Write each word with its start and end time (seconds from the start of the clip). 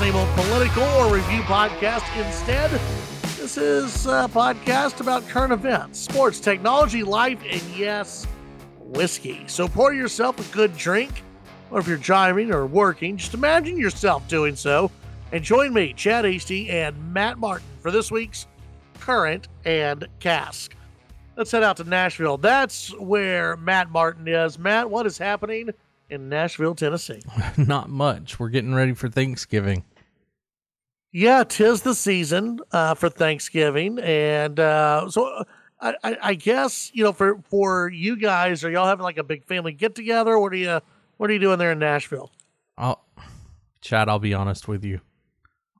same 0.00 0.16
old 0.16 0.30
political 0.30 0.82
or 0.82 1.12
review 1.12 1.42
podcast. 1.42 2.02
Instead, 2.16 2.70
this 3.36 3.58
is 3.58 4.06
a 4.06 4.30
podcast 4.32 4.98
about 5.00 5.28
current 5.28 5.52
events, 5.52 5.98
sports, 5.98 6.40
technology, 6.40 7.02
life, 7.02 7.38
and 7.46 7.60
yes, 7.76 8.26
whiskey. 8.78 9.42
So 9.46 9.68
pour 9.68 9.92
yourself 9.92 10.38
a 10.38 10.54
good 10.54 10.74
drink, 10.74 11.22
or 11.70 11.80
if 11.80 11.86
you're 11.86 11.98
driving 11.98 12.50
or 12.50 12.64
working, 12.64 13.18
just 13.18 13.34
imagine 13.34 13.76
yourself 13.76 14.26
doing 14.26 14.56
so. 14.56 14.90
And 15.32 15.44
join 15.44 15.74
me, 15.74 15.92
Chad 15.92 16.24
Hasty, 16.24 16.70
and 16.70 17.12
Matt 17.12 17.36
Martin 17.36 17.68
for 17.82 17.90
this 17.90 18.10
week's 18.10 18.46
Current 19.00 19.48
and 19.66 20.08
Cask. 20.18 20.74
Let's 21.36 21.50
head 21.50 21.62
out 21.62 21.76
to 21.76 21.84
Nashville. 21.84 22.38
That's 22.38 22.98
where 22.98 23.54
Matt 23.58 23.90
Martin 23.90 24.26
is. 24.26 24.58
Matt, 24.58 24.88
what 24.88 25.04
is 25.04 25.18
happening 25.18 25.74
in 26.10 26.28
Nashville, 26.28 26.74
Tennessee? 26.74 27.22
Not 27.56 27.88
much. 27.88 28.38
We're 28.38 28.48
getting 28.50 28.74
ready 28.74 28.94
for 28.94 29.08
Thanksgiving. 29.08 29.84
Yeah, 31.12 31.42
tis 31.44 31.82
the 31.82 31.94
season 31.94 32.60
uh, 32.72 32.94
for 32.94 33.08
Thanksgiving, 33.08 33.98
and 33.98 34.60
uh, 34.60 35.10
so 35.10 35.26
uh, 35.26 35.44
I, 35.80 35.94
I, 36.04 36.16
I 36.22 36.34
guess 36.34 36.90
you 36.94 37.02
know 37.02 37.12
for 37.12 37.40
for 37.50 37.88
you 37.88 38.16
guys, 38.16 38.62
are 38.64 38.70
y'all 38.70 38.86
having 38.86 39.02
like 39.02 39.18
a 39.18 39.24
big 39.24 39.44
family 39.44 39.72
get 39.72 39.94
together? 39.96 40.38
What 40.38 40.52
are 40.52 40.56
you 40.56 40.80
What 41.16 41.30
are 41.30 41.32
you 41.32 41.40
doing 41.40 41.58
there 41.58 41.72
in 41.72 41.80
Nashville? 41.80 42.30
I'll, 42.78 43.04
Chad, 43.80 44.08
I'll 44.08 44.20
be 44.20 44.34
honest 44.34 44.68
with 44.68 44.84
you. 44.84 45.00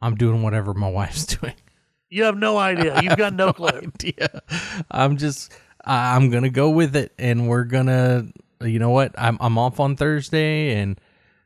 I'm 0.02 0.16
doing 0.16 0.42
whatever 0.42 0.74
my 0.74 0.88
wife's 0.90 1.26
doing. 1.26 1.54
You 2.08 2.24
have 2.24 2.36
no 2.36 2.58
idea. 2.58 3.00
You've 3.00 3.16
got 3.16 3.34
no 3.34 3.52
clue. 3.52 3.68
idea. 3.68 4.42
I'm 4.90 5.16
just 5.16 5.52
I'm 5.84 6.30
gonna 6.30 6.50
go 6.50 6.70
with 6.70 6.96
it, 6.96 7.12
and 7.18 7.48
we're 7.48 7.64
gonna. 7.64 8.32
You 8.62 8.78
know 8.78 8.90
what? 8.90 9.14
I'm 9.16 9.38
I'm 9.40 9.58
off 9.58 9.80
on 9.80 9.96
Thursday, 9.96 10.74
and 10.74 11.00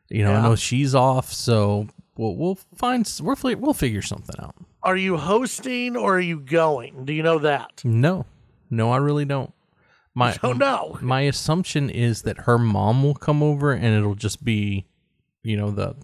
you 0.08 0.24
know 0.24 0.34
I 0.34 0.42
know 0.42 0.56
she's 0.56 0.94
off, 0.94 1.32
so 1.32 1.88
we'll 2.16 2.36
we'll 2.36 2.58
find 2.76 3.10
we'll 3.22 3.36
we'll 3.42 3.74
figure 3.74 4.02
something 4.02 4.36
out. 4.40 4.54
Are 4.82 4.96
you 4.96 5.16
hosting 5.16 5.96
or 5.96 6.16
are 6.16 6.20
you 6.20 6.40
going? 6.40 7.04
Do 7.04 7.12
you 7.12 7.22
know 7.22 7.38
that? 7.38 7.82
No, 7.84 8.26
no, 8.70 8.90
I 8.90 8.98
really 8.98 9.24
don't. 9.24 9.52
My 10.14 10.36
Oh 10.42 10.52
no. 10.52 10.98
my 11.02 11.22
assumption 11.22 11.90
is 11.90 12.22
that 12.22 12.40
her 12.40 12.58
mom 12.58 13.02
will 13.02 13.14
come 13.14 13.42
over, 13.42 13.72
and 13.72 13.94
it'll 13.94 14.14
just 14.14 14.44
be, 14.44 14.86
you 15.42 15.56
know, 15.56 15.70
the 15.70 15.96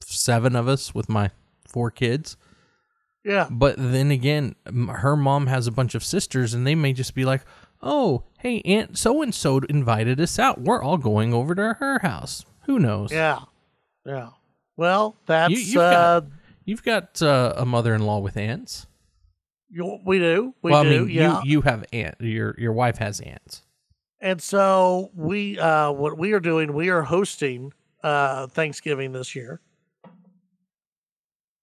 seven 0.00 0.56
of 0.56 0.68
us 0.68 0.94
with 0.94 1.08
my 1.08 1.30
four 1.66 1.90
kids. 1.90 2.36
Yeah. 3.24 3.48
But 3.50 3.74
then 3.76 4.10
again, 4.10 4.54
her 4.66 5.16
mom 5.16 5.48
has 5.48 5.66
a 5.66 5.72
bunch 5.72 5.94
of 5.94 6.04
sisters, 6.04 6.54
and 6.54 6.66
they 6.66 6.74
may 6.74 6.92
just 6.92 7.14
be 7.14 7.24
like, 7.24 7.42
"Oh, 7.82 8.24
hey, 8.38 8.60
Aunt 8.62 8.96
so 8.98 9.22
and 9.22 9.34
so 9.34 9.58
invited 9.68 10.20
us 10.20 10.38
out. 10.38 10.60
We're 10.60 10.82
all 10.82 10.96
going 10.98 11.32
over 11.34 11.54
to 11.54 11.74
her 11.80 11.98
house. 12.00 12.44
Who 12.66 12.78
knows? 12.78 13.10
Yeah. 13.12 13.40
Yeah. 14.04 14.30
Well, 14.76 15.16
that's 15.26 15.50
You- 15.52 15.58
you've 15.58 15.76
uh, 15.76 16.20
got- 16.20 16.30
You've 16.64 16.82
got 16.84 17.22
uh, 17.22 17.54
a 17.56 17.64
mother-in-law 17.64 18.18
with 18.18 18.36
aunts. 18.36 18.86
you- 19.70 19.98
we 20.04 20.18
do. 20.18 20.54
We 20.62 20.70
well, 20.72 20.84
do. 20.84 20.88
I 20.88 20.98
mean, 21.00 21.08
yeah. 21.10 21.40
you 21.42 21.50
you 21.50 21.60
have 21.62 21.84
aunt. 21.92 22.16
Your 22.20 22.54
your 22.58 22.72
wife 22.72 22.98
has 22.98 23.20
aunts. 23.20 23.62
And 24.20 24.42
so 24.42 25.10
we 25.14 25.58
uh 25.58 25.92
what 25.92 26.18
we 26.18 26.32
are 26.32 26.40
doing, 26.40 26.74
we 26.74 26.88
are 26.90 27.02
hosting 27.02 27.72
uh 28.02 28.48
Thanksgiving 28.48 29.12
this 29.12 29.34
year. 29.34 29.60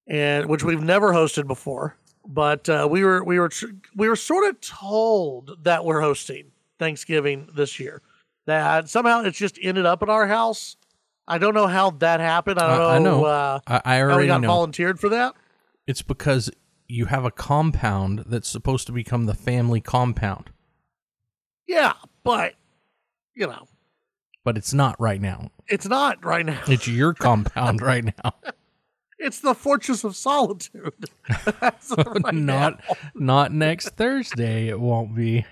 And 0.07 0.47
which 0.47 0.63
we've 0.63 0.83
never 0.83 1.11
hosted 1.13 1.47
before, 1.47 1.97
but 2.27 2.67
uh 2.69 2.87
we 2.89 3.03
were 3.03 3.23
we 3.23 3.39
were 3.39 3.49
tr- 3.49 3.67
we 3.95 4.07
were 4.09 4.15
sort 4.15 4.47
of 4.49 4.59
told 4.61 5.63
that 5.63 5.85
we're 5.85 6.01
hosting 6.01 6.51
Thanksgiving 6.79 7.47
this 7.55 7.79
year. 7.79 8.01
That 8.45 8.89
somehow 8.89 9.21
it's 9.23 9.37
just 9.37 9.57
ended 9.61 9.85
up 9.85 10.03
at 10.03 10.09
our 10.09 10.27
house. 10.27 10.77
I 11.27 11.37
don't 11.39 11.53
know 11.55 11.67
how 11.67 11.89
that 11.91 12.19
happened. 12.19 12.59
I 12.59 12.67
don't 12.67 12.79
know, 12.79 12.89
I- 12.89 12.99
know. 12.99 13.25
uh 13.25 13.59
I, 13.67 13.81
I 13.97 14.01
already 14.01 14.27
got 14.27 14.41
know. 14.41 14.47
volunteered 14.47 14.99
for 14.99 15.09
that. 15.09 15.33
It's 15.87 16.01
because 16.01 16.51
you 16.87 17.05
have 17.05 17.25
a 17.25 17.31
compound 17.31 18.25
that's 18.27 18.47
supposed 18.47 18.85
to 18.87 18.93
become 18.93 19.25
the 19.25 19.33
family 19.33 19.81
compound, 19.81 20.51
Yeah, 21.67 21.93
but 22.23 22.53
you 23.33 23.47
know, 23.47 23.67
but 24.43 24.57
it's 24.57 24.73
not 24.73 24.95
right 24.99 25.19
now. 25.19 25.49
it's 25.67 25.87
not 25.87 26.23
right 26.23 26.45
now. 26.45 26.61
It's 26.67 26.87
your 26.87 27.13
compound 27.27 27.81
right 27.81 28.03
now. 28.05 28.33
It's 29.17 29.39
the 29.39 29.55
Fortress 29.55 30.03
of 30.03 30.15
Solitude. 30.15 30.93
Right 31.97 32.33
not 32.33 32.33
now. 32.33 32.77
not 33.13 33.51
next 33.51 33.89
Thursday. 33.89 34.67
It 34.67 34.79
won't 34.79 35.15
be. 35.15 35.45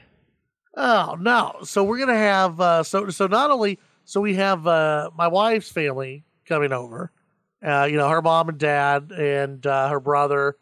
Oh 0.75 1.16
no! 1.19 1.57
So 1.63 1.84
we're 1.84 2.00
gonna 2.00 2.18
have 2.18 2.59
uh, 2.59 2.84
so 2.84 3.09
so 3.09 3.28
not 3.28 3.52
only 3.52 3.79
so 4.06 4.22
we 4.22 4.35
have 4.35 4.66
uh, 4.68 5.12
my 5.16 5.28
wife's 5.28 5.72
family 5.72 6.23
coming 6.46 6.73
over, 6.73 7.12
uh, 7.66 7.88
you 7.90 7.97
know 7.97 8.09
her 8.09 8.22
mom 8.22 8.50
and 8.50 8.57
dad 8.57 9.12
and 9.12 9.66
uh, 9.66 9.90
her 9.90 10.00
brother, 10.00 10.57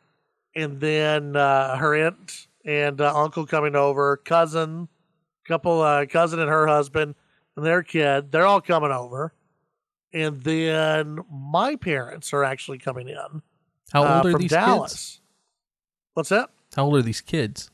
and 0.55 0.79
then 0.79 1.35
uh, 1.35 1.77
her 1.77 1.95
aunt 1.95 2.47
and 2.65 2.99
uh, 3.01 3.13
uncle 3.15 3.45
coming 3.45 3.75
over, 3.75 4.17
cousin, 4.17 4.87
couple 5.47 5.81
uh, 5.81 6.05
cousin 6.05 6.39
and 6.39 6.49
her 6.49 6.67
husband 6.67 7.15
and 7.55 7.65
their 7.65 7.81
kid. 7.83 8.31
They're 8.31 8.45
all 8.45 8.61
coming 8.61 8.91
over, 8.91 9.33
and 10.13 10.41
then 10.43 11.19
my 11.31 11.75
parents 11.75 12.33
are 12.33 12.43
actually 12.43 12.77
coming 12.77 13.07
in 13.09 13.41
How 13.91 14.03
uh, 14.03 14.17
old 14.17 14.25
are 14.27 14.31
from 14.31 14.41
these 14.41 14.51
Dallas. 14.51 14.91
kids? 14.93 15.21
What's 16.13 16.29
that? 16.29 16.49
How 16.75 16.85
old 16.85 16.95
are 16.97 17.01
these 17.01 17.21
kids? 17.21 17.69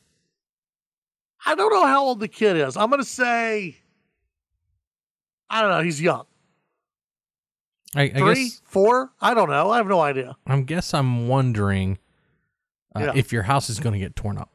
I 1.45 1.55
don't 1.55 1.71
know 1.71 1.85
how 1.85 2.03
old 2.03 2.19
the 2.19 2.27
kid 2.27 2.57
is. 2.57 2.75
I'm 2.77 2.89
gonna 2.89 3.03
say, 3.03 3.77
I 5.49 5.61
don't 5.61 5.71
know. 5.71 5.81
He's 5.81 6.01
young. 6.01 6.25
I, 7.95 8.03
I 8.03 8.09
Three, 8.09 8.33
guess 8.49 8.61
four? 8.65 9.11
I 9.21 9.33
don't 9.33 9.49
know. 9.49 9.71
I 9.71 9.77
have 9.77 9.87
no 9.87 10.01
idea. 10.01 10.35
I 10.45 10.59
guess 10.61 10.93
I'm 10.93 11.27
wondering 11.27 11.97
uh, 12.95 12.99
Yeah. 12.99 13.11
if 13.15 13.31
your 13.31 13.43
house 13.43 13.69
is 13.69 13.79
going 13.79 13.93
to 13.93 13.99
get 13.99 14.15
torn 14.15 14.37
up. 14.37 14.49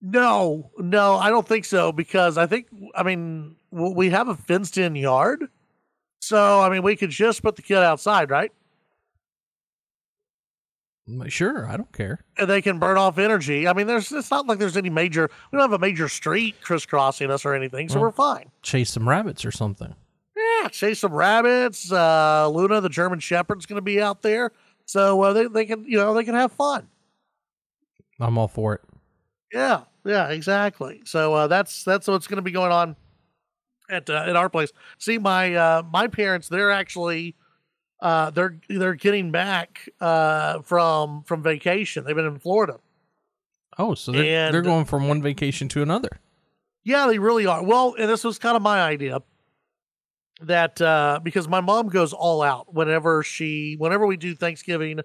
No, 0.00 0.70
no, 0.78 1.16
I 1.16 1.28
don't 1.30 1.46
think 1.46 1.64
so 1.66 1.92
because 1.92 2.36
I 2.38 2.46
think 2.46 2.66
I 2.94 3.02
mean 3.02 3.56
we 3.70 4.10
have 4.10 4.28
a 4.28 4.34
fenced-in 4.34 4.96
yard, 4.96 5.44
so 6.24 6.60
I 6.60 6.68
mean 6.70 6.82
we 6.82 6.96
could 6.96 7.10
just 7.10 7.42
put 7.42 7.56
the 7.56 7.62
kid 7.62 7.78
outside, 7.78 8.30
right? 8.30 8.52
Sure, 11.28 11.68
I 11.68 11.76
don't 11.76 11.92
care. 11.92 12.24
And 12.38 12.48
they 12.48 12.62
can 12.62 12.78
burn 12.78 12.96
off 12.96 13.18
energy. 13.18 13.68
I 13.68 13.74
mean, 13.74 13.86
there's 13.86 14.10
it's 14.10 14.30
not 14.30 14.46
like 14.46 14.58
there's 14.58 14.76
any 14.78 14.88
major. 14.88 15.28
We 15.52 15.58
don't 15.58 15.70
have 15.70 15.78
a 15.78 15.78
major 15.78 16.08
street 16.08 16.54
crisscrossing 16.62 17.30
us 17.30 17.44
or 17.44 17.54
anything, 17.54 17.90
so 17.90 17.96
Well- 17.96 18.04
we're 18.04 18.12
fine. 18.12 18.50
Chase 18.62 18.90
some 18.90 19.06
rabbits 19.06 19.44
or 19.44 19.50
something. 19.50 19.94
Yeah, 20.34 20.68
chase 20.68 21.00
some 21.00 21.12
rabbits. 21.12 21.92
Uh, 21.92 22.48
Luna, 22.48 22.80
the 22.80 22.88
German 22.88 23.18
Shepherd's 23.20 23.66
going 23.66 23.76
to 23.76 23.82
be 23.82 24.00
out 24.00 24.22
there, 24.22 24.50
so 24.86 25.20
uh, 25.22 25.32
they 25.34 25.46
they 25.46 25.66
can 25.66 25.84
you 25.84 25.98
know 25.98 26.14
they 26.14 26.24
can 26.24 26.34
have 26.34 26.52
fun. 26.52 26.88
I'm 28.18 28.38
all 28.38 28.48
for 28.48 28.74
it. 28.74 28.80
Yeah, 29.52 29.82
yeah, 30.06 30.28
exactly. 30.30 31.02
So 31.04 31.34
uh, 31.34 31.46
that's 31.48 31.84
that's 31.84 32.08
what's 32.08 32.26
going 32.26 32.36
to 32.36 32.42
be 32.42 32.50
going 32.50 32.72
on 32.72 32.96
at 33.88 34.08
uh, 34.10 34.24
at 34.26 34.36
our 34.36 34.48
place. 34.48 34.72
See, 34.98 35.18
my 35.18 35.54
uh, 35.54 35.82
my 35.90 36.06
parents, 36.06 36.48
they're 36.48 36.70
actually 36.70 37.36
uh, 38.00 38.30
they're 38.30 38.58
they're 38.68 38.94
getting 38.94 39.30
back 39.30 39.88
uh, 40.00 40.60
from 40.62 41.22
from 41.24 41.42
vacation. 41.42 42.04
They've 42.04 42.16
been 42.16 42.26
in 42.26 42.38
Florida. 42.38 42.78
Oh, 43.78 43.94
so 43.94 44.12
they're, 44.12 44.52
they're 44.52 44.62
going 44.62 44.84
from 44.84 45.08
one 45.08 45.20
vacation 45.20 45.68
to 45.70 45.82
another. 45.82 46.20
Yeah, 46.84 47.06
they 47.06 47.18
really 47.18 47.46
are. 47.46 47.64
Well, 47.64 47.96
and 47.98 48.08
this 48.08 48.22
was 48.22 48.38
kind 48.38 48.56
of 48.56 48.62
my 48.62 48.80
idea 48.80 49.22
that 50.42 50.80
uh, 50.80 51.20
because 51.22 51.48
my 51.48 51.60
mom 51.60 51.88
goes 51.88 52.12
all 52.12 52.42
out 52.42 52.74
whenever 52.74 53.22
she 53.22 53.76
whenever 53.78 54.06
we 54.06 54.16
do 54.16 54.34
Thanksgiving 54.34 55.00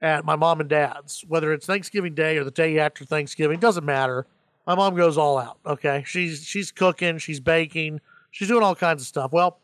at 0.00 0.24
my 0.24 0.36
mom 0.36 0.60
and 0.60 0.68
dad's, 0.68 1.24
whether 1.26 1.52
it's 1.52 1.64
Thanksgiving 1.64 2.14
Day 2.14 2.36
or 2.36 2.44
the 2.44 2.50
day 2.50 2.78
after 2.78 3.04
Thanksgiving, 3.04 3.60
doesn't 3.60 3.84
matter. 3.84 4.26
My 4.66 4.74
mom 4.74 4.94
goes 4.94 5.16
all 5.16 5.38
out. 5.38 5.58
Okay, 5.64 6.04
she's 6.06 6.44
she's 6.44 6.70
cooking, 6.70 7.18
she's 7.18 7.40
baking, 7.40 8.00
she's 8.32 8.48
doing 8.48 8.64
all 8.64 8.74
kinds 8.74 9.00
of 9.00 9.06
stuff. 9.06 9.32
Well, 9.32 9.60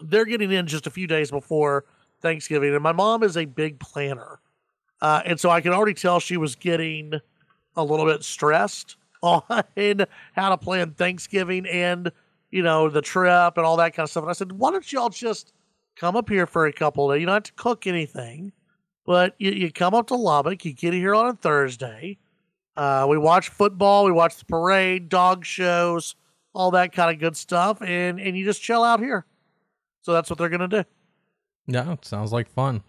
they're 0.00 0.24
getting 0.24 0.50
in 0.50 0.66
just 0.66 0.88
a 0.88 0.90
few 0.90 1.06
days 1.06 1.30
before 1.30 1.84
Thanksgiving, 2.20 2.74
and 2.74 2.82
my 2.82 2.92
mom 2.92 3.22
is 3.22 3.36
a 3.36 3.44
big 3.44 3.78
planner, 3.78 4.40
uh, 5.00 5.22
and 5.24 5.38
so 5.38 5.50
I 5.50 5.60
can 5.60 5.72
already 5.72 5.94
tell 5.94 6.18
she 6.18 6.36
was 6.36 6.56
getting 6.56 7.14
a 7.76 7.84
little 7.84 8.06
bit 8.06 8.24
stressed 8.24 8.96
on 9.22 9.42
how 10.34 10.48
to 10.48 10.56
plan 10.58 10.92
Thanksgiving 10.92 11.66
and 11.66 12.10
you 12.50 12.62
know 12.62 12.88
the 12.88 13.02
trip 13.02 13.56
and 13.56 13.64
all 13.64 13.76
that 13.76 13.94
kind 13.94 14.04
of 14.04 14.10
stuff. 14.10 14.24
And 14.24 14.30
I 14.30 14.34
said, 14.34 14.52
why 14.52 14.70
don't 14.70 14.90
y'all 14.92 15.08
just 15.08 15.52
come 15.96 16.16
up 16.16 16.28
here 16.28 16.46
for 16.46 16.66
a 16.66 16.72
couple 16.72 17.10
of 17.10 17.14
days? 17.14 17.20
You 17.20 17.26
don't 17.26 17.34
have 17.34 17.42
to 17.44 17.52
cook 17.52 17.86
anything, 17.86 18.52
but 19.06 19.34
you, 19.38 19.50
you 19.50 19.72
come 19.72 19.94
up 19.94 20.08
to 20.08 20.14
Lubbock. 20.14 20.64
You 20.64 20.72
get 20.72 20.94
here 20.94 21.14
on 21.14 21.26
a 21.26 21.34
Thursday. 21.34 22.18
Uh, 22.76 23.06
we 23.08 23.18
watch 23.18 23.48
football. 23.48 24.04
We 24.04 24.12
watch 24.12 24.36
the 24.36 24.44
parade, 24.44 25.08
dog 25.08 25.44
shows, 25.44 26.16
all 26.54 26.70
that 26.70 26.92
kind 26.92 27.10
of 27.14 27.20
good 27.20 27.36
stuff, 27.36 27.82
and 27.82 28.20
and 28.20 28.36
you 28.36 28.44
just 28.44 28.62
chill 28.62 28.82
out 28.82 29.00
here. 29.00 29.26
So 30.02 30.12
that's 30.12 30.30
what 30.30 30.38
they're 30.38 30.48
gonna 30.48 30.68
do. 30.68 30.84
Yeah, 31.66 31.92
it 31.92 32.04
sounds 32.04 32.32
like 32.32 32.48
fun. 32.48 32.82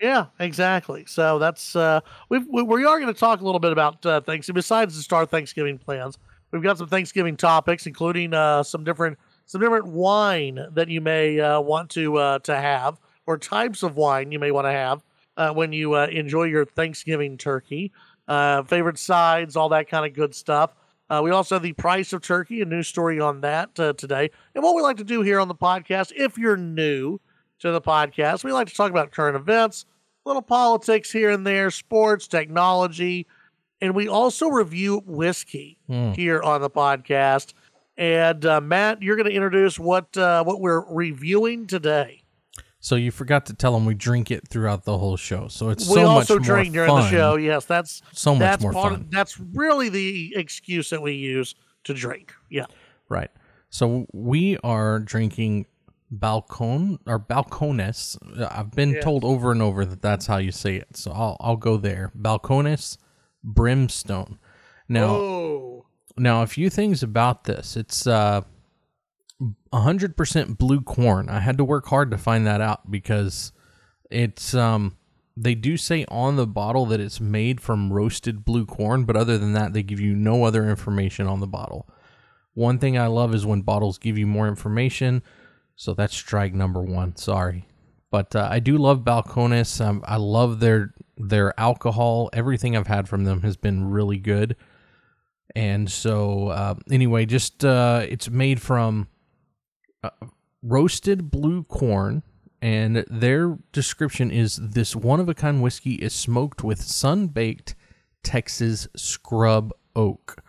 Yeah, 0.00 0.26
exactly. 0.38 1.04
So 1.06 1.38
that's 1.38 1.74
uh, 1.74 2.00
we've, 2.28 2.46
we 2.48 2.62
we 2.62 2.84
are 2.84 3.00
going 3.00 3.12
to 3.12 3.18
talk 3.18 3.40
a 3.40 3.44
little 3.44 3.58
bit 3.58 3.72
about 3.72 4.04
uh, 4.06 4.20
Thanksgiving. 4.20 4.58
Besides 4.58 4.96
the 4.96 5.02
Star 5.02 5.26
Thanksgiving 5.26 5.76
plans, 5.76 6.18
we've 6.52 6.62
got 6.62 6.78
some 6.78 6.86
Thanksgiving 6.86 7.36
topics, 7.36 7.86
including 7.86 8.32
uh, 8.32 8.62
some 8.62 8.84
different 8.84 9.18
some 9.46 9.60
different 9.60 9.86
wine 9.86 10.64
that 10.72 10.88
you 10.88 11.00
may 11.00 11.40
uh, 11.40 11.60
want 11.60 11.90
to 11.90 12.16
uh, 12.16 12.38
to 12.40 12.54
have, 12.54 13.00
or 13.26 13.38
types 13.38 13.82
of 13.82 13.96
wine 13.96 14.30
you 14.30 14.38
may 14.38 14.52
want 14.52 14.66
to 14.66 14.70
have 14.70 15.02
uh, 15.36 15.52
when 15.52 15.72
you 15.72 15.94
uh, 15.94 16.06
enjoy 16.06 16.44
your 16.44 16.64
Thanksgiving 16.64 17.36
turkey. 17.36 17.92
Uh, 18.28 18.62
favorite 18.62 18.98
sides, 18.98 19.56
all 19.56 19.70
that 19.70 19.88
kind 19.88 20.06
of 20.06 20.12
good 20.12 20.34
stuff. 20.34 20.76
Uh, 21.10 21.20
we 21.24 21.30
also 21.30 21.54
have 21.54 21.62
the 21.62 21.72
price 21.72 22.12
of 22.12 22.20
turkey, 22.22 22.60
a 22.60 22.64
new 22.64 22.82
story 22.82 23.18
on 23.20 23.40
that 23.40 23.78
uh, 23.80 23.92
today. 23.94 24.30
And 24.54 24.62
what 24.62 24.74
we 24.74 24.82
like 24.82 24.98
to 24.98 25.04
do 25.04 25.22
here 25.22 25.40
on 25.40 25.48
the 25.48 25.54
podcast, 25.54 26.12
if 26.14 26.36
you're 26.36 26.56
new 26.56 27.18
to 27.60 27.70
the 27.72 27.80
podcast, 27.80 28.44
we 28.44 28.52
like 28.52 28.68
to 28.68 28.74
talk 28.74 28.90
about 28.90 29.10
current 29.10 29.36
events, 29.36 29.86
little 30.24 30.42
politics 30.42 31.10
here 31.10 31.30
and 31.30 31.46
there, 31.46 31.70
sports, 31.70 32.28
technology, 32.28 33.26
and 33.80 33.94
we 33.94 34.08
also 34.08 34.48
review 34.48 35.02
whiskey 35.06 35.78
Mm. 35.88 36.14
here 36.14 36.42
on 36.42 36.60
the 36.60 36.68
podcast. 36.70 37.54
And 37.96 38.44
uh, 38.44 38.60
Matt, 38.60 39.02
you're 39.02 39.16
going 39.16 39.28
to 39.28 39.34
introduce 39.34 39.78
what 39.78 40.16
uh, 40.16 40.44
what 40.44 40.60
we're 40.60 40.84
reviewing 40.88 41.66
today. 41.66 42.22
So 42.80 42.94
you 42.94 43.10
forgot 43.10 43.46
to 43.46 43.54
tell 43.54 43.72
them 43.72 43.86
we 43.86 43.94
drink 43.94 44.30
it 44.30 44.46
throughout 44.48 44.84
the 44.84 44.96
whole 44.98 45.16
show. 45.16 45.48
So 45.48 45.70
it's 45.70 45.88
we 45.88 45.96
so 45.96 46.06
also 46.06 46.38
much 46.38 46.46
more 46.46 46.54
drink 46.54 46.74
during 46.74 46.94
the 46.94 47.10
show. 47.10 47.36
Yes, 47.36 47.64
that's 47.64 48.02
So 48.12 48.34
much 48.34 48.40
that's 48.40 48.62
more 48.62 48.72
fun. 48.72 48.92
Of, 48.94 49.10
that's 49.10 49.38
really 49.40 49.88
the 49.88 50.34
excuse 50.36 50.90
that 50.90 51.02
we 51.02 51.12
use 51.12 51.54
to 51.84 51.94
drink. 51.94 52.32
Yeah. 52.50 52.66
Right. 53.08 53.30
So 53.70 54.06
we 54.12 54.56
are 54.58 55.00
drinking 55.00 55.66
Balcon 56.16 56.98
or 57.06 57.18
Balcones. 57.18 58.16
I've 58.50 58.70
been 58.70 58.94
Yes. 58.94 59.04
told 59.04 59.24
over 59.24 59.50
and 59.52 59.60
over 59.60 59.84
that 59.84 60.00
that's 60.00 60.26
how 60.26 60.38
you 60.38 60.52
say 60.52 60.76
it. 60.76 60.96
So 60.96 61.10
I'll 61.10 61.36
I'll 61.40 61.56
go 61.56 61.76
there. 61.76 62.12
Balcones 62.16 62.96
Brimstone. 63.42 64.38
Now 64.88 65.16
oh, 65.16 65.86
now 66.16 66.42
a 66.42 66.46
few 66.46 66.70
things 66.70 67.02
about 67.02 67.44
this. 67.44 67.76
It's 67.76 68.06
uh 68.06 68.42
100% 69.72 70.58
blue 70.58 70.80
corn. 70.80 71.28
I 71.28 71.40
had 71.40 71.58
to 71.58 71.64
work 71.64 71.86
hard 71.86 72.10
to 72.10 72.18
find 72.18 72.46
that 72.46 72.60
out 72.60 72.90
because 72.90 73.52
it's 74.10 74.54
um 74.54 74.96
they 75.36 75.54
do 75.54 75.76
say 75.76 76.04
on 76.08 76.36
the 76.36 76.46
bottle 76.46 76.86
that 76.86 77.00
it's 77.00 77.20
made 77.20 77.60
from 77.60 77.92
roasted 77.92 78.44
blue 78.44 78.66
corn, 78.66 79.04
but 79.04 79.16
other 79.16 79.38
than 79.38 79.52
that 79.52 79.72
they 79.72 79.82
give 79.82 80.00
you 80.00 80.16
no 80.16 80.44
other 80.44 80.68
information 80.68 81.26
on 81.26 81.40
the 81.40 81.46
bottle. 81.46 81.88
One 82.54 82.80
thing 82.80 82.98
I 82.98 83.06
love 83.06 83.34
is 83.34 83.46
when 83.46 83.62
bottles 83.62 83.98
give 83.98 84.18
you 84.18 84.26
more 84.26 84.48
information. 84.48 85.22
So 85.76 85.94
that's 85.94 86.16
strike 86.16 86.54
number 86.54 86.82
1. 86.82 87.16
Sorry. 87.16 87.68
But 88.10 88.34
uh, 88.34 88.48
I 88.50 88.58
do 88.58 88.78
love 88.78 89.04
Balcones. 89.04 89.80
Um, 89.84 90.02
I 90.04 90.16
love 90.16 90.58
their 90.58 90.92
their 91.16 91.58
alcohol. 91.58 92.30
Everything 92.32 92.76
I've 92.76 92.86
had 92.86 93.08
from 93.08 93.24
them 93.24 93.42
has 93.42 93.56
been 93.56 93.90
really 93.90 94.18
good. 94.18 94.56
And 95.54 95.90
so, 95.90 96.48
uh, 96.48 96.74
anyway, 96.90 97.26
just 97.26 97.64
uh, 97.64 98.04
it's 98.08 98.28
made 98.28 98.60
from 98.60 99.06
uh, 100.02 100.10
roasted 100.62 101.30
blue 101.30 101.64
corn, 101.64 102.22
and 102.60 103.04
their 103.08 103.58
description 103.72 104.30
is 104.30 104.56
this 104.56 104.96
one 104.96 105.20
of 105.20 105.28
a 105.28 105.34
kind 105.34 105.62
whiskey 105.62 105.94
is 105.94 106.14
smoked 106.14 106.64
with 106.64 106.80
sun 106.82 107.28
baked 107.28 107.74
Texas 108.22 108.88
scrub 108.96 109.72
oak. 109.94 110.42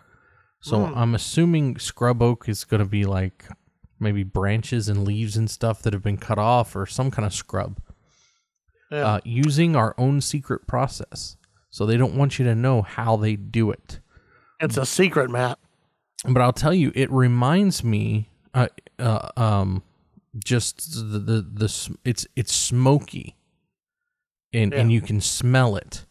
So 0.61 0.79
Mm. 0.79 0.97
I'm 0.97 1.15
assuming 1.15 1.77
scrub 1.79 2.21
oak 2.21 2.49
is 2.49 2.63
going 2.65 2.79
to 2.79 2.89
be 2.89 3.05
like 3.05 3.45
maybe 3.99 4.23
branches 4.23 4.89
and 4.89 5.03
leaves 5.05 5.37
and 5.37 5.49
stuff 5.49 5.81
that 5.83 5.93
have 5.93 6.03
been 6.03 6.17
cut 6.17 6.37
off 6.39 6.75
or 6.75 6.85
some 6.85 7.11
kind 7.11 7.25
of 7.25 7.33
scrub 7.33 7.79
yeah. 8.91 9.05
uh, 9.05 9.19
using 9.23 9.75
our 9.75 9.93
own 9.97 10.21
secret 10.21 10.67
process. 10.67 11.37
So 11.69 11.85
they 11.85 11.97
don't 11.97 12.15
want 12.15 12.39
you 12.39 12.45
to 12.45 12.55
know 12.55 12.81
how 12.81 13.15
they 13.17 13.35
do 13.35 13.71
it. 13.71 13.99
it's 14.59 14.77
a 14.77 14.85
secret, 14.85 15.29
Matt. 15.29 15.59
but 16.27 16.41
I'll 16.41 16.53
tell 16.53 16.73
you, 16.73 16.91
it 16.95 17.11
reminds 17.11 17.83
me, 17.83 18.29
uh, 18.53 18.67
uh, 18.99 19.29
um, 19.37 19.83
just 20.43 20.93
the, 20.93 21.19
the 21.19 21.41
the 21.41 21.95
it's 22.03 22.27
it's 22.35 22.53
smoky, 22.53 23.35
and 24.53 24.73
and 24.73 24.91
you 24.91 25.01
can 25.01 25.21
smell 25.21 25.75
it, 25.75 26.05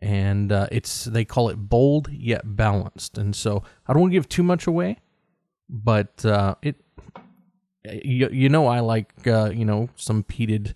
and 0.00 0.50
uh, 0.52 0.66
it's 0.72 1.04
they 1.04 1.24
call 1.24 1.48
it 1.48 1.56
bold 1.56 2.08
yet 2.10 2.56
balanced, 2.56 3.18
and 3.18 3.34
so 3.36 3.62
I 3.86 3.92
don't 3.92 4.02
want 4.02 4.12
to 4.12 4.16
give 4.16 4.28
too 4.28 4.42
much 4.42 4.66
away, 4.66 4.98
but 5.68 6.24
uh, 6.24 6.54
it, 6.62 6.76
you, 7.84 8.28
you 8.30 8.48
know, 8.48 8.66
I 8.66 8.80
like 8.80 9.12
uh, 9.26 9.50
you 9.54 9.64
know 9.64 9.88
some 9.96 10.22
peated 10.24 10.74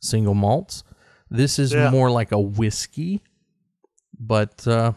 single 0.00 0.34
malts. 0.34 0.82
This 1.30 1.58
is 1.58 1.72
Yeah. 1.72 1.90
more 1.90 2.10
like 2.10 2.32
a 2.32 2.40
whiskey, 2.40 3.20
but 4.18 4.66
uh, 4.66 4.92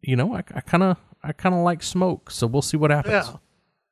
you 0.00 0.16
know, 0.16 0.34
I 0.34 0.42
kind 0.42 0.82
of 0.82 0.96
I 1.22 1.32
kind 1.32 1.54
of 1.54 1.60
like 1.60 1.82
smoke, 1.82 2.30
so 2.30 2.46
we'll 2.46 2.62
see 2.62 2.76
what 2.76 2.90
happens. 2.90 3.28
Yeah, 3.28 3.36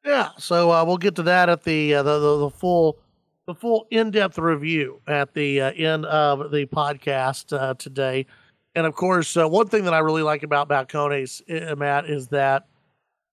yeah. 0.04 0.30
So 0.38 0.70
uh, 0.70 0.84
we'll 0.84 0.98
get 0.98 1.16
to 1.16 1.22
that 1.24 1.48
at 1.48 1.64
the 1.64 1.94
uh, 1.94 2.02
the, 2.02 2.18
the 2.18 2.38
the 2.38 2.50
full 2.50 2.98
the 3.46 3.54
full 3.54 3.86
in 3.90 4.10
depth 4.10 4.38
review 4.38 5.00
at 5.06 5.34
the 5.34 5.60
uh, 5.60 5.72
end 5.72 6.06
of 6.06 6.50
the 6.50 6.66
podcast 6.66 7.56
uh, 7.58 7.74
today. 7.74 8.26
And 8.74 8.86
of 8.86 8.94
course, 8.94 9.36
uh, 9.36 9.48
one 9.48 9.66
thing 9.66 9.84
that 9.84 9.94
I 9.94 9.98
really 9.98 10.22
like 10.22 10.42
about 10.42 10.68
Balcones, 10.68 11.42
uh, 11.50 11.74
Matt, 11.74 12.08
is 12.08 12.28
that 12.28 12.66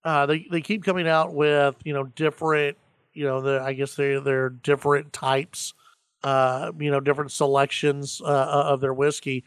uh, 0.03 0.25
they 0.25 0.47
they 0.49 0.61
keep 0.61 0.83
coming 0.83 1.07
out 1.07 1.33
with 1.33 1.75
you 1.83 1.93
know 1.93 2.05
different 2.05 2.77
you 3.13 3.25
know 3.25 3.41
the 3.41 3.61
I 3.61 3.73
guess 3.73 3.95
they 3.95 4.19
they're 4.19 4.49
different 4.49 5.13
types, 5.13 5.73
uh, 6.23 6.71
you 6.79 6.91
know 6.91 6.99
different 6.99 7.31
selections 7.31 8.21
uh, 8.23 8.63
of 8.67 8.81
their 8.81 8.93
whiskey. 8.93 9.43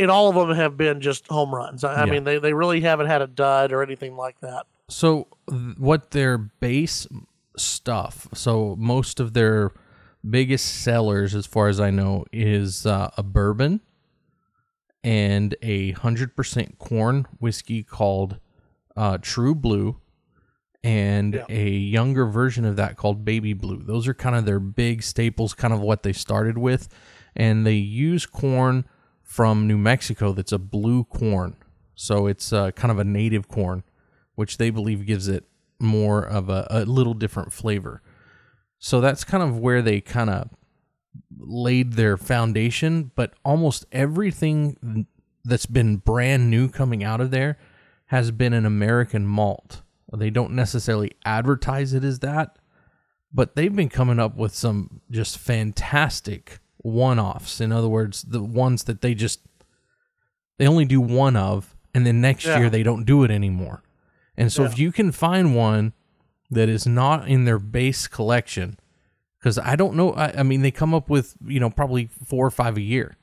And 0.00 0.12
all 0.12 0.28
of 0.28 0.36
them 0.36 0.56
have 0.56 0.76
been 0.76 1.00
just 1.00 1.26
home 1.26 1.52
runs. 1.52 1.82
I, 1.82 2.02
I 2.02 2.06
mean, 2.06 2.22
they, 2.22 2.38
they 2.38 2.52
really 2.52 2.80
haven't 2.80 3.08
had 3.08 3.20
a 3.20 3.26
dud 3.26 3.72
or 3.72 3.82
anything 3.82 4.14
like 4.14 4.38
that. 4.42 4.64
So, 4.88 5.28
what 5.76 6.12
their 6.12 6.38
base 6.38 7.06
stuff? 7.56 8.28
So, 8.34 8.74
most 8.78 9.20
of 9.20 9.34
their 9.34 9.72
biggest 10.28 10.82
sellers, 10.82 11.34
as 11.34 11.46
far 11.46 11.68
as 11.68 11.78
I 11.80 11.90
know, 11.90 12.24
is 12.32 12.86
uh, 12.86 13.10
a 13.16 13.22
bourbon 13.22 13.80
and 15.04 15.54
a 15.62 15.92
hundred 15.92 16.34
percent 16.36 16.78
corn 16.78 17.26
whiskey 17.38 17.82
called 17.82 18.38
uh, 18.96 19.18
True 19.20 19.54
Blue, 19.54 20.00
and 20.82 21.34
Yeah. 21.34 21.44
a 21.48 21.68
younger 21.70 22.26
version 22.26 22.64
of 22.64 22.76
that 22.76 22.96
called 22.96 23.24
Baby 23.24 23.52
Blue. 23.52 23.82
Those 23.82 24.08
are 24.08 24.14
kind 24.14 24.34
of 24.36 24.44
their 24.44 24.58
big 24.60 25.02
staples, 25.02 25.54
kind 25.54 25.72
of 25.74 25.80
what 25.80 26.02
they 26.02 26.12
started 26.12 26.58
with, 26.58 26.88
and 27.36 27.66
they 27.66 27.74
use 27.74 28.26
corn 28.26 28.84
from 29.22 29.66
New 29.68 29.78
Mexico 29.78 30.32
that's 30.32 30.52
a 30.52 30.58
blue 30.58 31.04
corn. 31.04 31.56
So 31.94 32.26
it's 32.26 32.52
uh, 32.52 32.70
kind 32.72 32.90
of 32.90 32.98
a 32.98 33.04
native 33.04 33.48
corn, 33.48 33.82
which 34.38 34.56
they 34.56 34.70
believe 34.70 35.04
gives 35.04 35.26
it 35.26 35.42
more 35.80 36.22
of 36.22 36.48
a, 36.48 36.64
a 36.70 36.84
little 36.84 37.12
different 37.12 37.52
flavor. 37.52 38.00
So 38.78 39.00
that's 39.00 39.24
kind 39.24 39.42
of 39.42 39.58
where 39.58 39.82
they 39.82 40.00
kind 40.00 40.30
of 40.30 40.48
laid 41.36 41.94
their 41.94 42.16
foundation. 42.16 43.10
But 43.16 43.34
almost 43.44 43.84
everything 43.90 45.06
that's 45.44 45.66
been 45.66 45.96
brand 45.96 46.50
new 46.50 46.68
coming 46.68 47.02
out 47.02 47.20
of 47.20 47.32
there 47.32 47.58
has 48.06 48.30
been 48.30 48.52
an 48.52 48.64
American 48.64 49.26
malt. 49.26 49.82
They 50.16 50.30
don't 50.30 50.52
necessarily 50.52 51.10
advertise 51.24 51.92
it 51.92 52.04
as 52.04 52.20
that, 52.20 52.60
but 53.34 53.56
they've 53.56 53.74
been 53.74 53.88
coming 53.88 54.20
up 54.20 54.36
with 54.36 54.54
some 54.54 55.00
just 55.10 55.36
fantastic 55.36 56.60
one-offs. 56.76 57.60
In 57.60 57.72
other 57.72 57.88
words, 57.88 58.22
the 58.22 58.40
ones 58.42 58.84
that 58.84 59.00
they 59.00 59.14
just 59.14 59.40
they 60.58 60.66
only 60.68 60.84
do 60.84 61.00
one 61.00 61.34
of, 61.34 61.74
and 61.92 62.06
then 62.06 62.20
next 62.20 62.46
Yeah. 62.46 62.58
year 62.60 62.70
they 62.70 62.84
don't 62.84 63.04
do 63.04 63.24
it 63.24 63.32
anymore. 63.32 63.82
And 64.38 64.52
so 64.52 64.64
if 64.64 64.78
you 64.78 64.92
can 64.92 65.12
find 65.12 65.54
one 65.56 65.92
that 66.50 66.68
is 66.68 66.86
not 66.86 67.28
in 67.28 67.44
their 67.44 67.58
base 67.58 68.06
collection, 68.06 68.78
because 69.38 69.58
I 69.58 69.76
don't 69.76 69.94
know, 69.94 70.12
I, 70.12 70.38
I 70.38 70.42
mean 70.42 70.62
they 70.62 70.70
come 70.70 70.94
up 70.94 71.10
with 71.10 71.34
you 71.44 71.60
know 71.60 71.68
probably 71.70 72.08
four 72.24 72.46
or 72.46 72.50
five 72.50 72.76
a 72.76 72.80
year. 72.80 73.16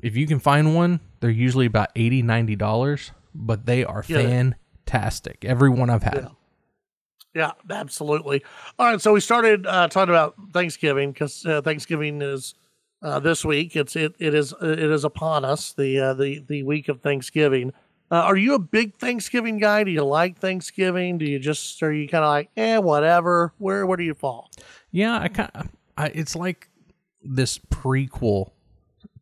If 0.00 0.16
you 0.16 0.26
can 0.26 0.38
find 0.38 0.74
one, 0.74 1.00
they're 1.20 1.30
usually 1.30 1.66
about 1.66 1.88
80 1.96 2.22
90 2.22 2.56
dollars, 2.56 3.10
but 3.34 3.66
they 3.66 3.84
are 3.84 4.04
Yeah. 4.06 4.18
fantastic. 4.86 5.44
Every 5.44 5.68
one 5.68 5.90
I've 5.90 6.02
had. 6.04 6.14
Yeah. 6.16 6.28
Yeah, 7.34 7.52
absolutely. 7.70 8.44
All 8.78 8.90
right, 8.90 9.00
so 9.00 9.14
we 9.14 9.20
started 9.20 9.66
uh, 9.66 9.88
talking 9.88 10.10
about 10.12 10.34
Thanksgiving 10.52 11.12
because 11.12 11.46
uh, 11.46 11.62
Thanksgiving 11.62 12.20
is 12.20 12.54
uh, 13.02 13.20
this 13.20 13.42
week. 13.42 13.74
It's 13.74 13.96
it 13.96 14.14
it 14.18 14.34
is 14.34 14.52
it 14.60 14.78
is 14.78 15.02
upon 15.04 15.44
us 15.44 15.72
the 15.72 15.98
uh, 15.98 16.14
the 16.14 16.44
the 16.46 16.62
week 16.62 16.88
of 16.88 17.00
Thanksgiving. 17.00 17.72
Uh, 18.12 18.16
are 18.16 18.36
you 18.36 18.54
a 18.54 18.58
big 18.58 18.94
Thanksgiving 18.96 19.56
guy? 19.56 19.84
Do 19.84 19.90
you 19.90 20.04
like 20.04 20.38
Thanksgiving? 20.38 21.16
Do 21.16 21.24
you 21.24 21.38
just 21.38 21.82
are 21.82 21.92
you 21.92 22.06
kind 22.06 22.22
of 22.24 22.28
like 22.28 22.50
eh 22.58 22.76
whatever? 22.76 23.54
Where 23.56 23.86
where 23.86 23.96
do 23.96 24.04
you 24.04 24.12
fall? 24.12 24.50
Yeah, 24.90 25.18
I 25.18 25.28
kind 25.28 25.50
of, 25.54 25.68
I, 25.96 26.08
it's 26.08 26.36
like 26.36 26.68
this 27.24 27.56
prequel 27.58 28.50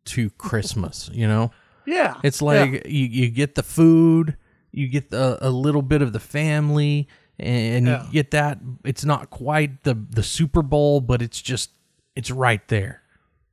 to 0.06 0.30
Christmas, 0.30 1.08
you 1.12 1.28
know? 1.28 1.52
Yeah, 1.86 2.16
It's 2.24 2.40
yeah. 2.42 2.46
like 2.48 2.70
you, 2.86 3.06
you 3.06 3.30
get 3.30 3.54
the 3.54 3.62
food, 3.62 4.36
you 4.72 4.88
get 4.88 5.10
the, 5.10 5.38
a 5.40 5.50
little 5.50 5.82
bit 5.82 6.02
of 6.02 6.12
the 6.12 6.18
family, 6.20 7.06
and 7.38 7.86
Yeah. 7.86 8.06
you 8.06 8.12
get 8.12 8.32
that. 8.32 8.58
It's 8.84 9.04
not 9.04 9.30
quite 9.30 9.84
the, 9.84 9.94
the 9.94 10.22
Super 10.24 10.62
Bowl, 10.62 11.00
but 11.00 11.22
it's 11.22 11.40
just, 11.40 11.70
it's 12.16 12.30
right 12.30 12.66
there. 12.68 13.02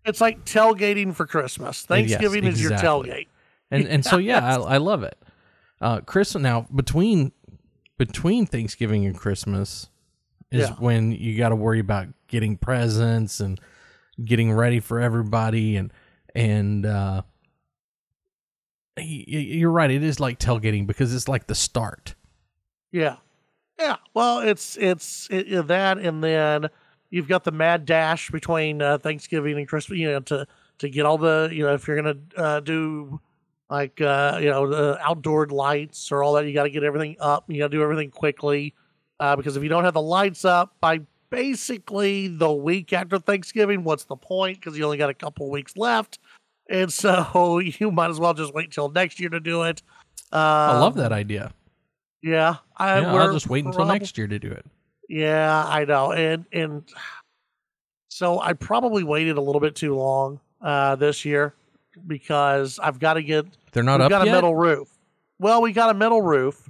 it's 0.05 0.21
like 0.21 0.45
tailgating 0.45 1.13
for 1.13 1.27
Christmas. 1.27 1.83
Thanksgiving 1.83 2.45
is 2.45 2.59
your 2.61 2.71
exactly. 2.73 3.09
tailgate. 3.11 3.27
And, 3.69 3.87
and 3.87 4.05
so, 4.05 4.17
yeah, 4.17 4.55
I, 4.57 4.75
I 4.75 4.77
love 4.77 5.03
it. 5.03 5.17
Uh, 5.81 6.01
Chris, 6.01 6.35
now 6.35 6.67
between 6.73 7.31
between 7.97 8.45
Thanksgiving 8.45 9.05
and 9.05 9.17
Christmas 9.17 9.89
is 10.51 10.69
Yeah. 10.69 10.75
when 10.75 11.11
you 11.11 11.37
got 11.37 11.49
to 11.49 11.55
worry 11.55 11.79
about 11.79 12.07
getting 12.27 12.57
presents 12.57 13.39
and 13.39 13.59
getting 14.23 14.51
ready 14.51 14.79
for 14.79 14.99
everybody 14.99 15.75
and 15.75 15.91
and 16.35 16.85
uh 16.85 17.21
you're 18.99 19.71
right 19.71 19.91
it 19.91 20.01
is 20.03 20.19
like 20.19 20.39
tailgating 20.39 20.87
because 20.87 21.13
it's 21.13 21.27
like 21.27 21.45
the 21.47 21.53
start 21.55 22.15
Yeah, 22.91 23.17
yeah. 23.79 23.97
Well, 24.13 24.39
it's 24.39 24.75
it's 24.77 25.27
it, 25.29 25.51
it- 25.53 25.67
that, 25.67 25.99
and 25.99 26.23
then 26.23 26.69
you've 27.11 27.27
got 27.27 27.43
the 27.43 27.51
mad 27.51 27.85
dash 27.85 28.31
between 28.31 28.81
uh, 28.81 28.97
Thanksgiving 28.97 29.57
and 29.57 29.67
Christmas. 29.67 29.99
You 29.99 30.11
know, 30.11 30.19
to 30.21 30.47
to 30.79 30.89
get 30.89 31.05
all 31.05 31.17
the 31.19 31.49
you 31.51 31.63
know 31.63 31.73
if 31.75 31.87
you're 31.87 31.95
gonna 32.01 32.17
uh, 32.35 32.59
do 32.61 33.19
like 33.69 33.99
uh, 34.01 34.39
you 34.41 34.49
know 34.49 34.67
the 34.67 34.99
outdoor 35.01 35.47
lights 35.47 36.11
or 36.11 36.23
all 36.23 36.33
that, 36.33 36.45
you 36.45 36.53
got 36.53 36.63
to 36.63 36.69
get 36.69 36.83
everything 36.83 37.17
up. 37.19 37.45
You 37.47 37.59
got 37.59 37.71
to 37.71 37.77
do 37.77 37.83
everything 37.83 38.11
quickly 38.11 38.73
uh, 39.19 39.35
because 39.35 39.57
if 39.57 39.63
you 39.63 39.69
don't 39.69 39.83
have 39.83 39.93
the 39.93 40.01
lights 40.01 40.45
up 40.45 40.75
by 40.79 41.01
basically 41.29 42.27
the 42.27 42.51
week 42.51 42.93
after 42.93 43.19
Thanksgiving, 43.19 43.83
what's 43.83 44.05
the 44.05 44.15
point? 44.15 44.59
Because 44.59 44.77
you 44.77 44.85
only 44.85 44.97
got 44.97 45.09
a 45.09 45.13
couple 45.13 45.49
weeks 45.49 45.75
left. 45.75 46.19
And 46.69 46.91
so 46.91 47.59
you 47.79 47.91
might 47.91 48.09
as 48.09 48.19
well 48.19 48.33
just 48.33 48.53
wait 48.53 48.71
till 48.71 48.89
next 48.89 49.19
year 49.19 49.29
to 49.29 49.39
do 49.39 49.63
it. 49.63 49.81
Uh, 50.31 50.35
i 50.35 50.79
love 50.79 50.95
that 50.95 51.13
idea 51.13 51.53
Yeah, 52.21 52.57
I, 52.75 52.99
yeah, 52.99 53.13
I'll 53.13 53.31
just 53.31 53.47
wait 53.47 53.63
until 53.63 53.85
prob- 53.85 53.99
next 53.99 54.17
year 54.17 54.27
to 54.27 54.37
do 54.37 54.51
it 54.51 54.65
Yeah, 55.07 55.63
I 55.65 55.85
know, 55.85 56.11
and 56.11 56.45
and 56.51 56.83
so 58.09 58.41
I 58.41 58.51
probably 58.51 59.03
waited 59.05 59.37
a 59.37 59.41
little 59.41 59.61
bit 59.61 59.75
too 59.75 59.95
long 59.95 60.41
uh, 60.61 60.97
this 60.97 61.23
year 61.23 61.53
because 62.05 62.79
I've 62.79 62.99
got 62.99 63.13
to 63.13 63.23
get 63.23 63.45
they're 63.71 63.83
not 63.83 64.01
up 64.01 64.09
got 64.09 64.25
yet 64.25 64.33
a 64.33 64.37
metal 64.37 64.55
roof. 64.55 64.89
Well, 65.39 65.61
we 65.61 65.71
got 65.71 65.89
a 65.89 65.93
metal 65.93 66.21
roof, 66.21 66.69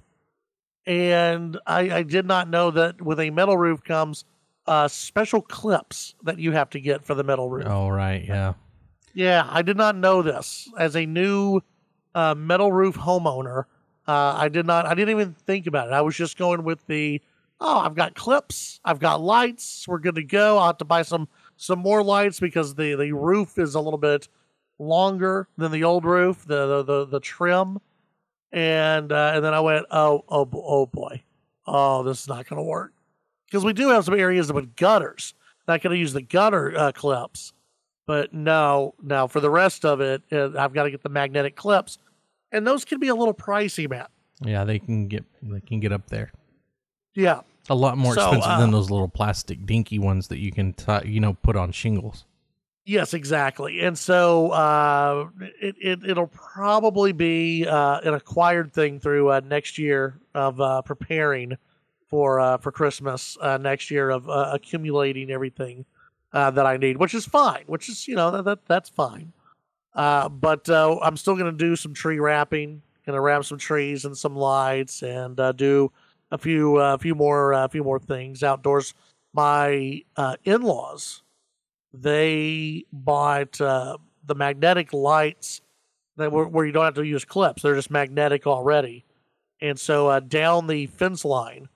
and 0.85 1.57
I, 1.65 1.97
I 1.97 2.03
did 2.03 2.25
not 2.25 2.49
know 2.49 2.71
that 2.71 3.01
with 3.01 3.19
a 3.19 3.29
metal 3.29 3.57
roof 3.57 3.83
comes 3.83 4.25
uh, 4.67 4.87
special 4.87 5.41
clips 5.41 6.15
that 6.23 6.39
you 6.39 6.51
have 6.51 6.69
to 6.71 6.79
get 6.79 7.03
for 7.03 7.15
the 7.15 7.23
metal 7.23 7.49
roof. 7.49 7.65
oh 7.67 7.87
right 7.87 8.25
yeah 8.25 8.53
Yeah, 9.13 9.47
I 9.49 9.61
did 9.61 9.77
not 9.77 9.95
know 9.95 10.21
this. 10.21 10.69
As 10.77 10.95
a 10.95 11.05
new 11.05 11.61
uh, 12.13 12.35
metal 12.35 12.71
roof 12.71 12.95
homeowner, 12.95 13.65
uh, 14.07 14.35
I 14.37 14.49
did 14.49 14.65
not. 14.65 14.85
I 14.85 14.93
didn't 14.93 15.11
even 15.11 15.33
think 15.33 15.67
about 15.67 15.87
it. 15.87 15.93
I 15.93 16.01
was 16.01 16.15
just 16.15 16.37
going 16.37 16.63
with 16.63 16.85
the, 16.87 17.21
oh, 17.59 17.79
I've 17.79 17.95
got 17.95 18.15
clips, 18.15 18.79
I've 18.85 18.99
got 18.99 19.21
lights, 19.21 19.87
we're 19.87 19.99
good 19.99 20.15
to 20.15 20.23
go. 20.23 20.57
I'll 20.57 20.67
have 20.67 20.77
to 20.77 20.85
buy 20.85 21.01
some 21.01 21.27
some 21.55 21.79
more 21.79 22.03
lights 22.03 22.39
because 22.39 22.75
the 22.75 22.95
the 22.95 23.13
roof 23.13 23.57
is 23.57 23.75
a 23.75 23.81
little 23.81 23.97
bit 23.97 24.27
longer 24.79 25.47
than 25.57 25.71
the 25.71 25.83
old 25.83 26.05
roof, 26.05 26.45
the 26.45 26.67
the 26.67 26.83
the, 26.83 27.05
the 27.05 27.19
trim, 27.19 27.79
and 28.51 29.11
uh, 29.11 29.31
and 29.35 29.43
then 29.43 29.53
I 29.53 29.59
went, 29.59 29.85
oh 29.91 30.23
oh 30.29 30.49
oh 30.53 30.85
boy, 30.85 31.21
oh 31.65 32.03
this 32.03 32.21
is 32.21 32.27
not 32.27 32.47
going 32.47 32.57
to 32.57 32.63
work 32.63 32.93
because 33.45 33.63
we 33.65 33.73
do 33.73 33.89
have 33.89 34.05
some 34.05 34.13
areas 34.19 34.51
with 34.51 34.75
gutters. 34.75 35.33
Not 35.67 35.81
going 35.81 35.93
to 35.93 35.99
use 35.99 36.13
the 36.13 36.21
gutter 36.21 36.73
uh, 36.77 36.91
clips. 36.93 37.51
But 38.05 38.33
no, 38.33 38.93
no, 39.03 39.27
for 39.27 39.41
the 39.41 39.49
rest 39.49 39.83
of 39.83 39.99
it, 39.99 40.21
uh, 40.31 40.51
I've 40.57 40.71
got 40.73 40.83
to 40.83 40.91
get 40.91 41.03
the 41.03 41.09
magnetic 41.09 41.57
clips. 41.57 41.97
And 42.53 42.65
those 42.65 42.85
can 42.85 42.99
be 43.01 43.09
a 43.09 43.15
little 43.15 43.33
pricey, 43.33 43.89
Matt. 43.89 44.09
yeah 44.45 44.63
they 44.63 44.79
can 44.79 45.09
get 45.09 45.25
they 45.43 45.59
can 45.59 45.81
get 45.81 45.91
up 45.91 46.07
there 46.07 46.31
Yeah. 47.15 47.41
a 47.69 47.75
lot 47.75 47.97
more 47.97 48.13
So, 48.13 48.21
expensive 48.29 48.59
than 48.59 48.69
uh, 48.69 48.77
those 48.77 48.89
little 48.89 49.09
plastic 49.09 49.65
dinky 49.65 49.99
ones 49.99 50.29
that 50.29 50.37
you 50.39 50.53
can 50.53 50.71
ti 50.71 50.99
you 51.05 51.19
know 51.19 51.33
put 51.33 51.57
on 51.57 51.73
shingles 51.73 52.23
Yes, 52.87 53.13
exactly. 53.13 53.81
And 53.81 53.97
so 53.97 54.51
uh, 54.51 55.27
it, 55.61 55.75
it, 55.77 55.99
it'll 56.05 56.27
probably 56.27 57.11
be 57.11 57.67
uh, 57.67 57.99
an 57.99 58.13
acquired 58.13 58.71
thing 58.71 59.01
through 59.01 59.29
uh, 59.29 59.41
next 59.43 59.77
year 59.77 60.21
of 60.33 60.61
uh, 60.61 60.81
preparing 60.83 61.57
for 62.07 62.39
uh, 62.39 62.57
for 62.59 62.71
Christmas 62.71 63.37
uh, 63.41 63.57
next 63.57 63.91
year 63.91 64.09
of 64.09 64.29
accumulating 64.29 65.29
everything 65.31 65.83
that 66.31 66.65
I 66.65 66.77
need, 66.77 66.95
which 66.95 67.13
is 67.13 67.25
fine, 67.25 67.63
which 67.65 67.89
is, 67.89 68.07
you 68.07 68.15
know, 68.15 68.31
that, 68.31 68.45
that 68.45 68.59
that's 68.67 68.87
fine. 68.87 69.33
But 69.93 70.69
I'm 70.69 71.17
still 71.17 71.35
going 71.35 71.51
to 71.51 71.57
do 71.57 71.75
some 71.75 71.93
tree 71.93 72.19
wrapping, 72.19 72.81
going 73.05 73.17
to 73.17 73.21
wrap 73.21 73.43
some 73.43 73.57
trees 73.57 74.05
and 74.05 74.17
some 74.17 74.37
lights 74.37 75.03
and 75.03 75.35
do 75.57 75.91
a 76.31 76.37
few 76.37 76.77
a 76.77 76.97
few 76.97 77.15
more 77.15 77.51
a 77.51 77.67
few 77.67 77.83
more 77.83 77.99
things 77.99 78.43
outdoors. 78.43 78.93
My 79.33 80.03
uh, 80.15 80.37
in-laws 80.45 81.23
they 81.93 82.85
bought 82.91 83.59
uh, 83.61 83.97
the 84.25 84.35
magnetic 84.35 84.93
lights 84.93 85.61
that 86.17 86.31
were, 86.31 86.47
where 86.47 86.65
you 86.65 86.71
don't 86.71 86.85
have 86.85 86.95
to 86.95 87.03
use 87.05 87.25
clips; 87.25 87.61
they're 87.61 87.75
just 87.75 87.91
magnetic 87.91 88.47
already. 88.47 89.05
And 89.61 89.79
so 89.79 90.07
uh, 90.07 90.19
down 90.19 90.67
the 90.67 90.87
fence 90.87 91.25
line, 91.25 91.67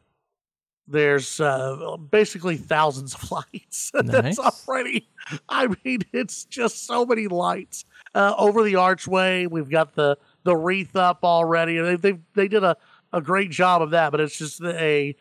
there's 0.87 1.39
uh, 1.39 1.97
basically 1.97 2.57
thousands 2.57 3.15
of 3.15 3.31
lights. 3.53 3.91
Nice. 4.03 4.37
That's 4.37 4.67
already. 4.67 5.07
I 5.49 5.67
mean, 5.83 6.01
it's 6.11 6.45
just 6.45 6.85
so 6.85 7.05
many 7.05 7.27
lights 7.27 7.85
uh, 8.15 8.33
over 8.37 8.63
the 8.63 8.75
archway. 8.75 9.45
We've 9.45 9.69
got 9.69 9.93
the 9.95 10.17
the 10.43 10.55
wreath 10.55 10.95
up 10.95 11.19
already. 11.23 11.79
They 11.79 11.95
they 11.95 12.19
they 12.35 12.47
did 12.47 12.63
a 12.63 12.77
a 13.13 13.21
great 13.21 13.51
job 13.51 13.81
of 13.81 13.91
that, 13.91 14.11
but 14.11 14.19
it's 14.19 14.37
just 14.37 14.61
a 14.63 15.15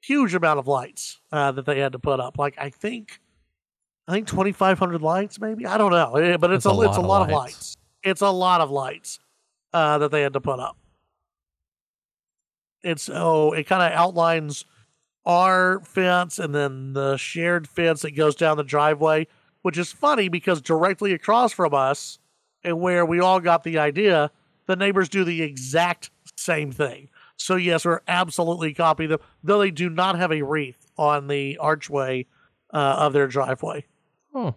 huge 0.00 0.34
amount 0.34 0.58
of 0.58 0.66
lights 0.66 1.20
uh, 1.32 1.52
that 1.52 1.66
they 1.66 1.80
had 1.80 1.92
to 1.92 1.98
put 1.98 2.20
up. 2.20 2.38
Like 2.38 2.56
I 2.58 2.70
think, 2.70 3.20
I 4.08 4.12
think 4.12 4.26
twenty 4.26 4.52
five 4.52 4.78
hundred 4.78 5.02
lights, 5.02 5.40
maybe. 5.40 5.66
I 5.66 5.78
don't 5.78 5.90
know, 5.90 6.14
Eh, 6.16 6.36
but 6.36 6.52
it's 6.52 6.64
That's 6.64 6.76
a, 6.76 6.80
a 6.80 6.88
it's 6.88 6.96
a 6.96 7.00
lot 7.00 7.22
of 7.22 7.28
lights. 7.28 7.54
lights. 7.54 7.76
It's 8.02 8.20
a 8.22 8.30
lot 8.30 8.60
of 8.60 8.70
lights 8.70 9.18
uh, 9.72 9.98
that 9.98 10.10
they 10.10 10.22
had 10.22 10.32
to 10.34 10.40
put 10.40 10.60
up. 10.60 10.76
It's 12.82 13.10
oh, 13.12 13.52
it 13.52 13.66
kind 13.66 13.82
of 13.82 13.92
outlines 13.98 14.64
our 15.24 15.80
fence 15.80 16.38
and 16.38 16.54
then 16.54 16.92
the 16.92 17.16
shared 17.16 17.66
fence 17.68 18.02
that 18.02 18.12
goes 18.12 18.36
down 18.36 18.56
the 18.56 18.62
driveway, 18.62 19.26
which 19.62 19.76
is 19.76 19.90
funny 19.92 20.28
because 20.28 20.60
directly 20.60 21.12
across 21.12 21.52
from 21.52 21.74
us 21.74 22.20
and 22.62 22.80
where 22.80 23.04
we 23.04 23.18
all 23.18 23.40
got 23.40 23.64
the 23.64 23.76
idea, 23.78 24.30
the 24.66 24.76
neighbors 24.76 25.08
do 25.08 25.24
the 25.24 25.42
exact 25.42 26.10
same 26.36 26.70
thing. 26.70 27.08
So 27.36 27.56
yes, 27.56 27.84
we're 27.84 28.00
absolutely 28.06 28.72
copying 28.72 29.10
them, 29.10 29.18
though 29.42 29.58
they 29.58 29.72
do 29.72 29.90
not 29.90 30.16
have 30.16 30.30
a 30.30 30.42
wreath 30.42 30.86
on 30.96 31.26
the 31.26 31.58
archway 31.58 32.26
uh, 32.72 32.76
of 32.76 33.12
their 33.12 33.26
driveway. 33.26 33.84
Oh 34.36 34.54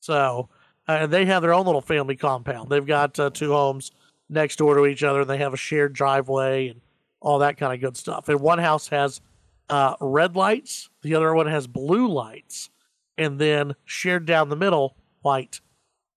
So 0.00 0.48
uh, 0.86 1.06
they 1.06 1.24
have 1.26 1.42
their 1.42 1.54
own 1.54 1.66
little 1.66 1.80
family 1.80 2.16
compound. 2.16 2.70
They've 2.70 2.86
got 2.86 3.18
uh, 3.18 3.30
two 3.30 3.52
homes 3.52 3.92
next 4.28 4.56
door 4.56 4.74
to 4.76 4.86
each 4.86 5.02
other, 5.02 5.22
and 5.22 5.30
they 5.30 5.38
have 5.38 5.54
a 5.54 5.58
shared 5.58 5.92
driveway 5.92 6.68
and 6.68 6.80
all 7.20 7.38
that 7.40 7.56
kind 7.56 7.72
of 7.72 7.80
good 7.80 7.96
stuff. 7.96 8.28
And 8.28 8.40
one 8.40 8.58
house 8.58 8.88
has 8.88 9.20
uh, 9.68 9.94
red 10.00 10.36
lights, 10.36 10.90
the 11.02 11.14
other 11.14 11.34
one 11.34 11.46
has 11.46 11.66
blue 11.66 12.08
lights, 12.08 12.70
and 13.16 13.38
then 13.38 13.74
shared 13.84 14.26
down 14.26 14.48
the 14.48 14.56
middle, 14.56 14.96
white. 15.22 15.60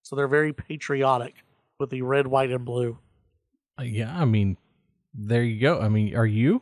So 0.02 0.16
they're 0.16 0.28
very 0.28 0.54
patriotic 0.54 1.36
with 1.80 1.90
the 1.90 2.02
red, 2.02 2.28
white, 2.28 2.52
and 2.52 2.66
blue. 2.66 2.98
Uh, 3.80 3.84
Yeah, 3.84 4.16
I 4.16 4.26
mean, 4.26 4.58
there 5.14 5.44
you 5.44 5.60
go. 5.60 5.80
I 5.80 5.90
mean, 5.90 6.16
are 6.16 6.26
you? 6.26 6.62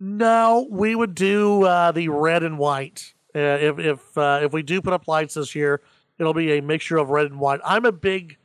No, 0.00 0.66
we 0.70 0.94
would 0.94 1.14
do 1.14 1.64
uh, 1.64 1.92
the 1.92 2.08
red 2.08 2.42
and 2.42 2.58
white. 2.58 3.14
Uh, 3.34 3.38
if 3.38 3.78
if 3.78 4.18
uh, 4.18 4.40
if 4.42 4.52
we 4.52 4.62
do 4.62 4.80
put 4.80 4.92
up 4.92 5.06
lights 5.08 5.34
this 5.34 5.54
year, 5.54 5.82
it'll 6.18 6.34
be 6.34 6.58
a 6.58 6.62
mixture 6.62 6.96
of 6.96 7.10
red 7.10 7.26
and 7.26 7.38
white. 7.38 7.60
I'm 7.64 7.84
a 7.84 7.92
big 7.92 8.36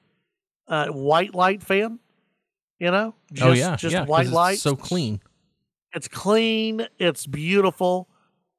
uh, 0.68 0.88
white 0.88 1.34
light 1.34 1.64
fan. 1.64 2.00
You 2.80 2.92
know, 2.92 3.16
just, 3.32 3.48
oh 3.48 3.52
yeah, 3.54 3.76
just 3.78 3.94
yeah, 3.94 4.06
white 4.06 4.26
it's 4.26 4.34
lights. 4.34 4.62
so 4.62 4.76
clean. 4.76 5.22
It's 5.94 6.08
clean. 6.08 6.88
It's 7.00 7.26
beautiful. 7.26 8.10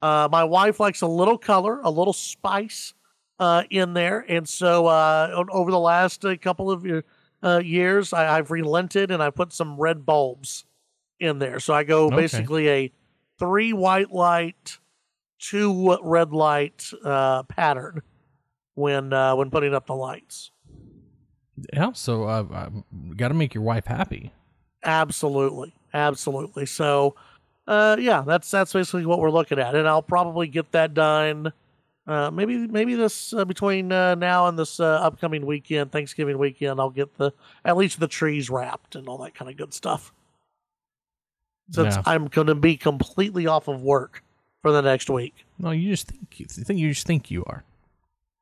Uh, 0.01 0.29
my 0.31 0.45
wife 0.45 0.81
likes 0.81 1.03
a 1.03 1.07
little 1.07 1.37
color, 1.37 1.81
a 1.83 1.91
little 1.91 2.13
spice 2.13 2.95
uh, 3.39 3.65
in 3.71 3.93
there, 3.95 4.25
and 4.29 4.49
so 4.49 4.87
uh, 4.87 5.45
over 5.51 5.71
the 5.71 5.79
last 5.79 6.25
uh, 6.25 6.37
couple 6.37 6.71
of 6.71 6.87
uh, 7.43 7.59
years, 7.59 8.13
I, 8.13 8.39
I've 8.39 8.51
relented 8.51 9.11
and 9.11 9.23
I 9.23 9.31
put 9.31 9.53
some 9.53 9.77
red 9.77 10.07
bulbs 10.07 10.65
in 11.21 11.39
there. 11.39 11.61
So 11.61 11.75
I 11.75 11.85
go 11.85 12.07
Okay. 12.07 12.17
basically 12.17 12.69
a 12.69 12.93
three 13.39 13.73
white 13.73 14.11
light, 14.11 14.79
two 15.51 15.99
red 16.03 16.33
light 16.33 16.91
uh, 17.05 17.43
pattern 17.45 18.03
when 18.75 19.13
uh, 19.13 19.37
when 19.37 19.51
putting 19.51 19.75
up 19.75 19.87
the 19.87 19.95
lights. 19.95 20.51
Yeah, 21.73 21.93
so 21.93 22.25
uh, 22.25 22.45
uh, 22.53 22.71
got 23.17 23.29
to 23.29 23.35
make 23.35 23.55
your 23.55 23.63
wife 23.63 23.87
happy. 23.87 24.33
Absolutely, 24.83 25.73
absolutely. 25.93 26.67
So, 26.67 27.15
uh, 27.67 27.97
yeah, 27.99 28.23
that's 28.27 28.51
that's 28.51 28.73
basically 28.73 29.07
what 29.07 29.21
we're 29.21 29.31
looking 29.31 29.59
at, 29.59 29.75
and 29.75 29.87
I'll 29.87 30.03
probably 30.03 30.49
get 30.49 30.73
that 30.73 30.95
done. 30.95 31.53
Uh, 32.07 32.31
maybe 32.31 32.67
maybe 32.67 32.95
this 32.95 33.33
uh, 33.33 33.45
between 33.45 33.91
uh, 33.93 34.15
now 34.15 34.47
and 34.47 34.59
this 34.59 34.79
uh, 34.81 34.85
upcoming 34.85 35.47
weekend, 35.47 35.91
Thanksgiving 35.91 36.39
weekend, 36.39 36.81
I'll 36.81 36.91
get 36.91 37.17
the 37.17 37.33
at 37.65 37.77
least 37.77 38.01
the 38.01 38.09
trees 38.09 38.51
wrapped 38.51 38.95
and 38.95 39.09
all 39.09 39.19
that 39.19 39.35
kind 39.35 39.51
of 39.51 39.57
good 39.57 39.73
stuff. 39.73 40.13
Since 41.71 41.97
Yeah. 41.97 42.03
I'm 42.05 42.27
going 42.27 42.49
to 42.49 42.55
be 42.55 42.77
completely 42.77 43.47
off 43.47 43.69
of 43.69 43.81
work 43.81 44.23
for 44.65 44.73
the 44.73 44.81
next 44.81 45.11
week. 45.11 45.45
No, 45.59 45.73
you 45.73 45.91
just 45.91 46.09
think 46.09 46.41
you 46.41 46.47
think 46.47 46.81
you 46.81 46.89
just 46.89 47.07
think 47.07 47.31
you 47.31 47.45
are. 47.45 47.65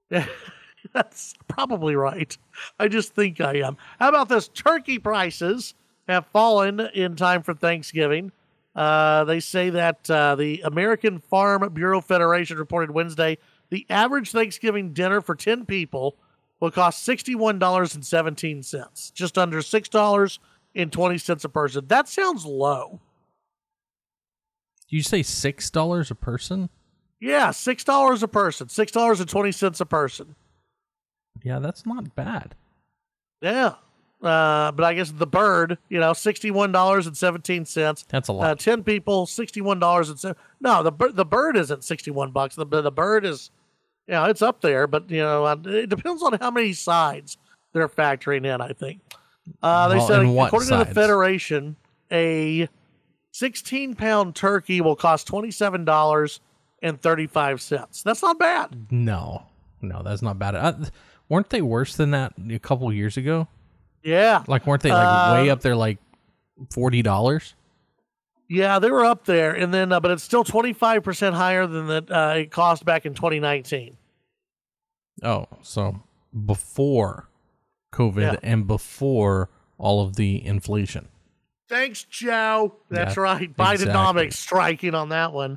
Yeah, 0.08 0.26
That's 0.92 1.34
probably 1.48 1.96
right. 1.96 2.38
I 2.78 2.86
just 2.86 3.12
think 3.12 3.40
I 3.40 3.54
am. 3.54 3.76
How 3.98 4.08
about 4.08 4.28
this? 4.28 4.46
Turkey 4.46 5.00
prices 5.00 5.74
have 6.06 6.26
fallen 6.26 6.78
in 6.94 7.16
time 7.16 7.42
for 7.42 7.54
Thanksgiving. 7.54 8.30
Uh, 8.76 9.24
they 9.24 9.40
say 9.40 9.70
that 9.70 10.08
uh, 10.08 10.36
the 10.36 10.60
American 10.60 11.18
Farm 11.18 11.68
Bureau 11.74 12.00
Federation 12.00 12.56
reported 12.56 12.92
Wednesday 12.92 13.38
the 13.70 13.84
average 13.90 14.30
Thanksgiving 14.30 14.92
dinner 14.92 15.20
for 15.20 15.34
10 15.34 15.66
people 15.66 16.14
will 16.60 16.70
cost 16.70 17.04
$61.17, 17.08 19.12
just 19.12 19.38
under 19.38 19.58
$6.20 19.58 21.44
a 21.44 21.48
person. 21.48 21.86
That 21.88 22.08
sounds 22.08 22.46
low. 22.46 23.00
You 24.92 25.02
say 25.02 25.22
six 25.25 25.70
dollars 25.70 26.11
a 26.11 26.14
person? 26.14 26.68
Yeah, 27.20 27.49
$6 27.50 28.22
a 28.25 28.26
person, 28.28 28.66
$6.20 28.66 29.80
a 29.80 29.84
person. 29.87 30.34
Yeah, 31.44 31.61
that's 31.61 31.87
not 31.87 32.16
bad. 32.16 32.56
Yeah. 33.40 33.75
Uh, 34.20 34.70
but 34.72 34.82
I 34.84 34.94
guess 34.94 35.11
the 35.12 35.26
bird, 35.26 35.78
you 35.88 35.99
know, 35.99 36.12
sixty-one 36.12 36.70
dollars 36.70 37.06
and 37.08 37.16
seventeen 37.16 37.64
cents. 37.64 38.04
That's 38.08 38.28
a 38.28 38.32
Uh, 38.32 38.37
lot. 38.37 38.58
Ten 38.61 38.84
people, 38.84 39.26
sixty-one 39.26 39.80
dollars 39.80 40.11
and 40.11 40.18
seven. 40.18 40.37
No, 40.61 40.82
the 40.84 40.92
the 41.12 41.25
bird 41.25 41.56
isn't 41.56 41.82
sixty-one 41.82 42.30
bucks. 42.30 42.54
The 42.54 42.64
the 42.66 42.92
bird 42.92 43.25
is, 43.25 43.50
you 44.06 44.14
know, 44.14 44.25
it's 44.26 44.42
up 44.42 44.61
there, 44.61 44.87
but 44.87 45.11
you 45.11 45.18
know, 45.22 45.44
uh, 45.44 45.56
it 45.64 45.88
depends 45.90 46.22
on 46.22 46.34
how 46.40 46.52
many 46.52 46.72
sides 46.72 47.37
they're 47.72 47.88
factoring 47.88 48.46
in. 48.46 48.61
I 48.61 48.72
think. 48.72 49.00
Uh, 49.61 49.88
they 49.88 49.96
Well, 49.96 50.06
said 50.06 50.20
and 50.20 50.38
according 50.38 50.68
to 50.68 50.76
the 50.84 50.87
federation, 50.94 51.75
a 52.12 52.68
sixteen-pound 53.32 54.34
turkey 54.36 54.80
will 54.80 54.96
cost 54.96 55.26
twenty-seven 55.26 55.84
dollars 55.84 56.40
and 56.82 57.00
thirty-five 57.00 57.60
cents. 57.60 58.02
That's 58.02 58.22
not 58.22 58.38
bad. 58.38 58.86
no, 58.92 59.46
no, 59.80 60.02
that's 60.04 60.22
not 60.22 60.38
bad. 60.38 60.54
Uh, 60.54 60.74
weren't 61.28 61.50
they 61.50 61.60
worse 61.62 61.96
than 61.96 62.12
that 62.12 62.34
a 62.50 62.58
couple 62.60 62.92
years 62.92 63.16
ago? 63.16 63.48
Yeah, 64.04 64.42
Like, 64.48 64.66
weren't 64.66 64.82
they 64.82 64.90
like 64.90 65.06
Uh, 65.06 65.34
way 65.42 65.50
up 65.50 65.60
there, 65.60 65.76
like 65.76 65.98
forty 66.70 67.02
dollars? 67.02 67.54
Yeah, 68.48 68.78
they 68.80 68.90
were 68.90 69.04
up 69.04 69.24
there, 69.24 69.52
and 69.52 69.72
then 69.72 69.92
uh, 69.92 70.00
but 70.00 70.10
it's 70.10 70.22
still 70.22 70.44
twenty 70.44 70.72
five 70.72 71.02
percent 71.02 71.34
higher 71.36 71.66
than 71.66 71.86
that 71.88 72.10
uh, 72.10 72.34
it 72.36 72.50
cost 72.50 72.84
back 72.84 73.06
in 73.06 73.14
twenty 73.14 73.40
nineteen. 73.40 73.96
Oh, 75.22 75.46
so 75.62 76.02
before 76.46 77.28
COVID 77.92 78.32
Yeah. 78.34 78.36
and 78.42 78.66
before 78.66 79.48
all 79.78 80.04
of 80.04 80.16
the 80.16 80.44
inflation. 80.44 81.08
Thanks, 81.72 82.04
Joe. 82.04 82.74
That's 82.90 83.16
Yeah, 83.16 83.22
right. 83.22 83.56
Bidenomics 83.56 84.24
exactly. 84.24 84.30
striking 84.32 84.94
on 84.94 85.08
that 85.08 85.32
one. 85.32 85.56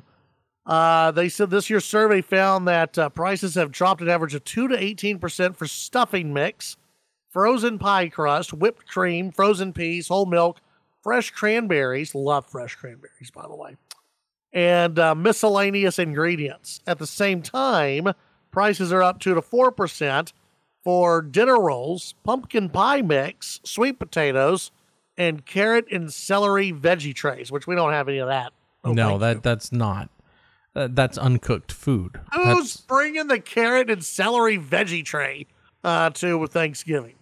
Uh, 0.64 1.10
they 1.10 1.28
said 1.28 1.50
this 1.50 1.68
year's 1.68 1.84
survey 1.84 2.22
found 2.22 2.66
that 2.66 2.96
uh, 2.96 3.10
prices 3.10 3.54
have 3.54 3.70
dropped 3.70 4.00
an 4.00 4.08
average 4.08 4.34
of 4.34 4.42
two 4.42 4.66
to 4.66 4.82
eighteen 4.82 5.18
percent 5.18 5.58
for 5.58 5.66
stuffing 5.66 6.32
mix, 6.32 6.78
frozen 7.28 7.78
pie 7.78 8.08
crust, 8.08 8.54
whipped 8.54 8.86
cream, 8.88 9.30
frozen 9.30 9.74
peas, 9.74 10.08
whole 10.08 10.24
milk, 10.24 10.58
fresh 11.02 11.30
cranberries. 11.32 12.14
Love 12.14 12.46
fresh 12.46 12.74
cranberries, 12.76 13.30
by 13.30 13.42
the 13.42 13.54
way, 13.54 13.76
and 14.54 14.98
uh, 14.98 15.14
miscellaneous 15.14 15.98
ingredients. 15.98 16.80
At 16.86 16.98
the 16.98 17.06
same 17.06 17.42
time, 17.42 18.14
prices 18.50 18.90
are 18.90 19.02
up 19.02 19.20
two 19.20 19.34
to 19.34 19.42
four 19.42 19.70
percent 19.70 20.32
for 20.82 21.20
dinner 21.20 21.60
rolls, 21.60 22.14
pumpkin 22.24 22.70
pie 22.70 23.02
mix, 23.02 23.60
sweet 23.64 23.98
potatoes, 23.98 24.70
and 25.18 25.44
carrot 25.44 25.86
and 25.90 26.12
celery 26.12 26.72
veggie 26.72 27.14
trays, 27.14 27.50
which 27.50 27.66
we 27.66 27.74
don't 27.74 27.92
have 27.92 28.08
any 28.08 28.18
of 28.18 28.28
that. 28.28 28.52
Oh, 28.84 28.92
no, 28.92 29.18
that 29.18 29.36
you. 29.36 29.40
that's 29.42 29.72
not. 29.72 30.10
Uh, 30.74 30.88
that's 30.90 31.16
uncooked 31.16 31.72
food. 31.72 32.20
Who's 32.34 32.44
That's, 32.44 32.76
bringing 32.76 33.28
the 33.28 33.40
carrot 33.40 33.88
and 33.88 34.04
celery 34.04 34.58
veggie 34.58 35.04
tray 35.04 35.46
uh, 35.82 36.10
to 36.10 36.46
Thanksgiving? 36.46 37.14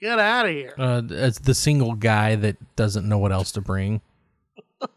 Get 0.00 0.18
out 0.18 0.46
of 0.46 0.52
here. 0.52 0.74
uh, 0.78 1.02
it's 1.10 1.38
the 1.38 1.54
single 1.54 1.92
guy 1.92 2.34
that 2.34 2.56
doesn't 2.74 3.06
know 3.06 3.18
what 3.18 3.30
else 3.30 3.52
to 3.52 3.60
bring. 3.60 4.00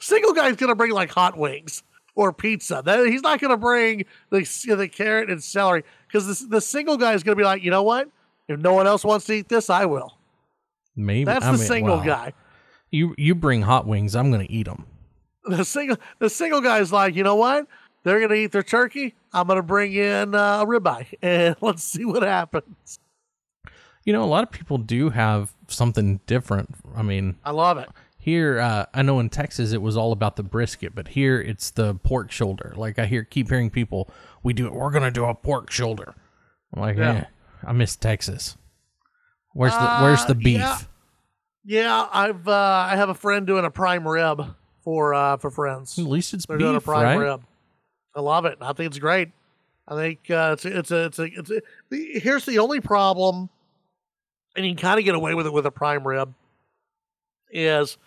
Single 0.00 0.32
guy's 0.32 0.56
gonna 0.56 0.74
bring 0.74 0.90
like 0.90 1.10
hot 1.10 1.36
wings 1.36 1.84
or 2.16 2.32
pizza. 2.32 2.82
That, 2.84 3.06
he's 3.06 3.22
not 3.22 3.40
gonna 3.40 3.56
bring 3.56 4.04
the 4.30 4.40
the 4.76 4.88
carrot 4.88 5.30
and 5.30 5.42
celery 5.42 5.84
because 6.08 6.40
the, 6.40 6.46
the 6.48 6.60
single 6.60 6.96
guy 6.96 7.14
is 7.14 7.22
gonna 7.22 7.36
be 7.36 7.44
like, 7.44 7.62
you 7.62 7.70
know 7.70 7.84
what? 7.84 8.08
If 8.48 8.58
no 8.58 8.72
one 8.72 8.86
else 8.88 9.04
wants 9.04 9.26
to 9.26 9.34
eat 9.34 9.48
this, 9.48 9.70
I 9.70 9.84
will. 9.84 10.17
Maybe 10.98 11.24
That's 11.24 11.44
I 11.46 11.52
the 11.52 11.58
mean, 11.58 11.66
single 11.66 12.00
guy. 12.02 12.32
You 12.90 13.14
you 13.16 13.34
bring 13.34 13.62
hot 13.62 13.86
wings, 13.86 14.14
I'm 14.16 14.30
gonna 14.30 14.46
eat 14.48 14.66
them. 14.66 14.84
The 15.44 15.64
single 15.64 15.96
the 16.18 16.28
single 16.28 16.60
guy's 16.60 16.92
like, 16.92 17.14
you 17.14 17.22
know 17.22 17.36
what? 17.36 17.66
They're 18.02 18.20
gonna 18.20 18.34
eat 18.34 18.52
their 18.52 18.62
turkey. 18.62 19.14
I'm 19.32 19.46
gonna 19.46 19.62
bring 19.62 19.92
in 19.94 20.34
uh, 20.34 20.62
a 20.62 20.66
ribeye 20.66 21.06
and 21.22 21.56
let's 21.60 21.82
see 21.84 22.04
what 22.04 22.22
happens. 22.22 22.98
You 24.04 24.12
know, 24.12 24.22
a 24.24 24.26
lot 24.26 24.42
of 24.42 24.50
people 24.50 24.78
do 24.78 25.10
have 25.10 25.52
something 25.68 26.20
different. 26.26 26.74
I 26.96 27.02
mean, 27.02 27.36
I 27.44 27.50
love 27.50 27.76
it. 27.78 27.88
here 28.16 28.58
uh, 28.58 28.86
I 28.94 29.02
know 29.02 29.20
in 29.20 29.28
Texas 29.28 29.72
it 29.72 29.82
was 29.82 29.96
all 29.96 30.12
about 30.12 30.36
the 30.36 30.42
brisket, 30.42 30.94
but 30.94 31.08
here 31.08 31.40
it's 31.40 31.70
the 31.70 31.94
pork 31.96 32.30
shoulder. 32.32 32.72
Like 32.76 32.98
I 32.98 33.06
hear 33.06 33.22
keep 33.24 33.48
hearing 33.50 33.70
people, 33.70 34.10
we 34.42 34.52
do 34.54 34.66
it. 34.66 34.72
We're 34.72 34.90
gonna 34.90 35.10
do 35.10 35.24
a 35.26 35.34
pork 35.34 35.70
shoulder. 35.70 36.14
I'm 36.74 36.80
like, 36.82 36.96
Yeah. 36.96 37.12
yeah, 37.14 37.24
I 37.66 37.72
miss 37.72 37.96
Texas. 37.96 38.56
Where's 39.58 39.72
the 39.76 39.88
Where's 40.00 40.20
Uh, 40.20 40.26
the 40.28 40.34
beef? 40.36 40.60
yeah. 40.60 40.78
Yeah, 41.64 42.08
I've 42.12 42.46
uh, 42.46 42.86
I 42.90 42.94
have 42.94 43.08
a 43.08 43.14
friend 43.14 43.44
doing 43.44 43.64
a 43.64 43.70
prime 43.70 44.06
rib 44.06 44.54
for 44.82 45.12
uh, 45.14 45.36
for 45.36 45.50
friends. 45.50 45.98
At 45.98 46.04
least 46.04 46.32
it's 46.32 46.46
They're 46.46 46.58
doing 46.58 46.76
a 46.76 46.78
beef, 46.78 46.84
prime 46.84 47.02
right? 47.02 47.16
rib. 47.16 47.42
I 48.14 48.20
love 48.20 48.44
it. 48.44 48.56
I 48.60 48.72
think 48.72 48.86
it's 48.86 49.00
great. 49.00 49.32
I 49.88 49.96
think 49.96 50.30
uh, 50.30 50.50
it's 50.52 50.64
it's 50.64 50.90
a, 50.92 51.04
it's 51.06 51.18
a, 51.18 51.24
it's 51.24 51.50
a, 51.50 51.60
the, 51.90 52.20
here's 52.20 52.44
the 52.46 52.60
only 52.60 52.80
problem, 52.80 53.50
and 54.54 54.64
you 54.64 54.74
can 54.76 54.80
kind 54.80 54.98
of 55.00 55.04
get 55.04 55.16
away 55.16 55.34
with 55.34 55.46
it 55.46 55.52
with 55.52 55.66
a 55.66 55.70
prime 55.72 56.06
rib, 56.06 56.32
is 57.50 57.98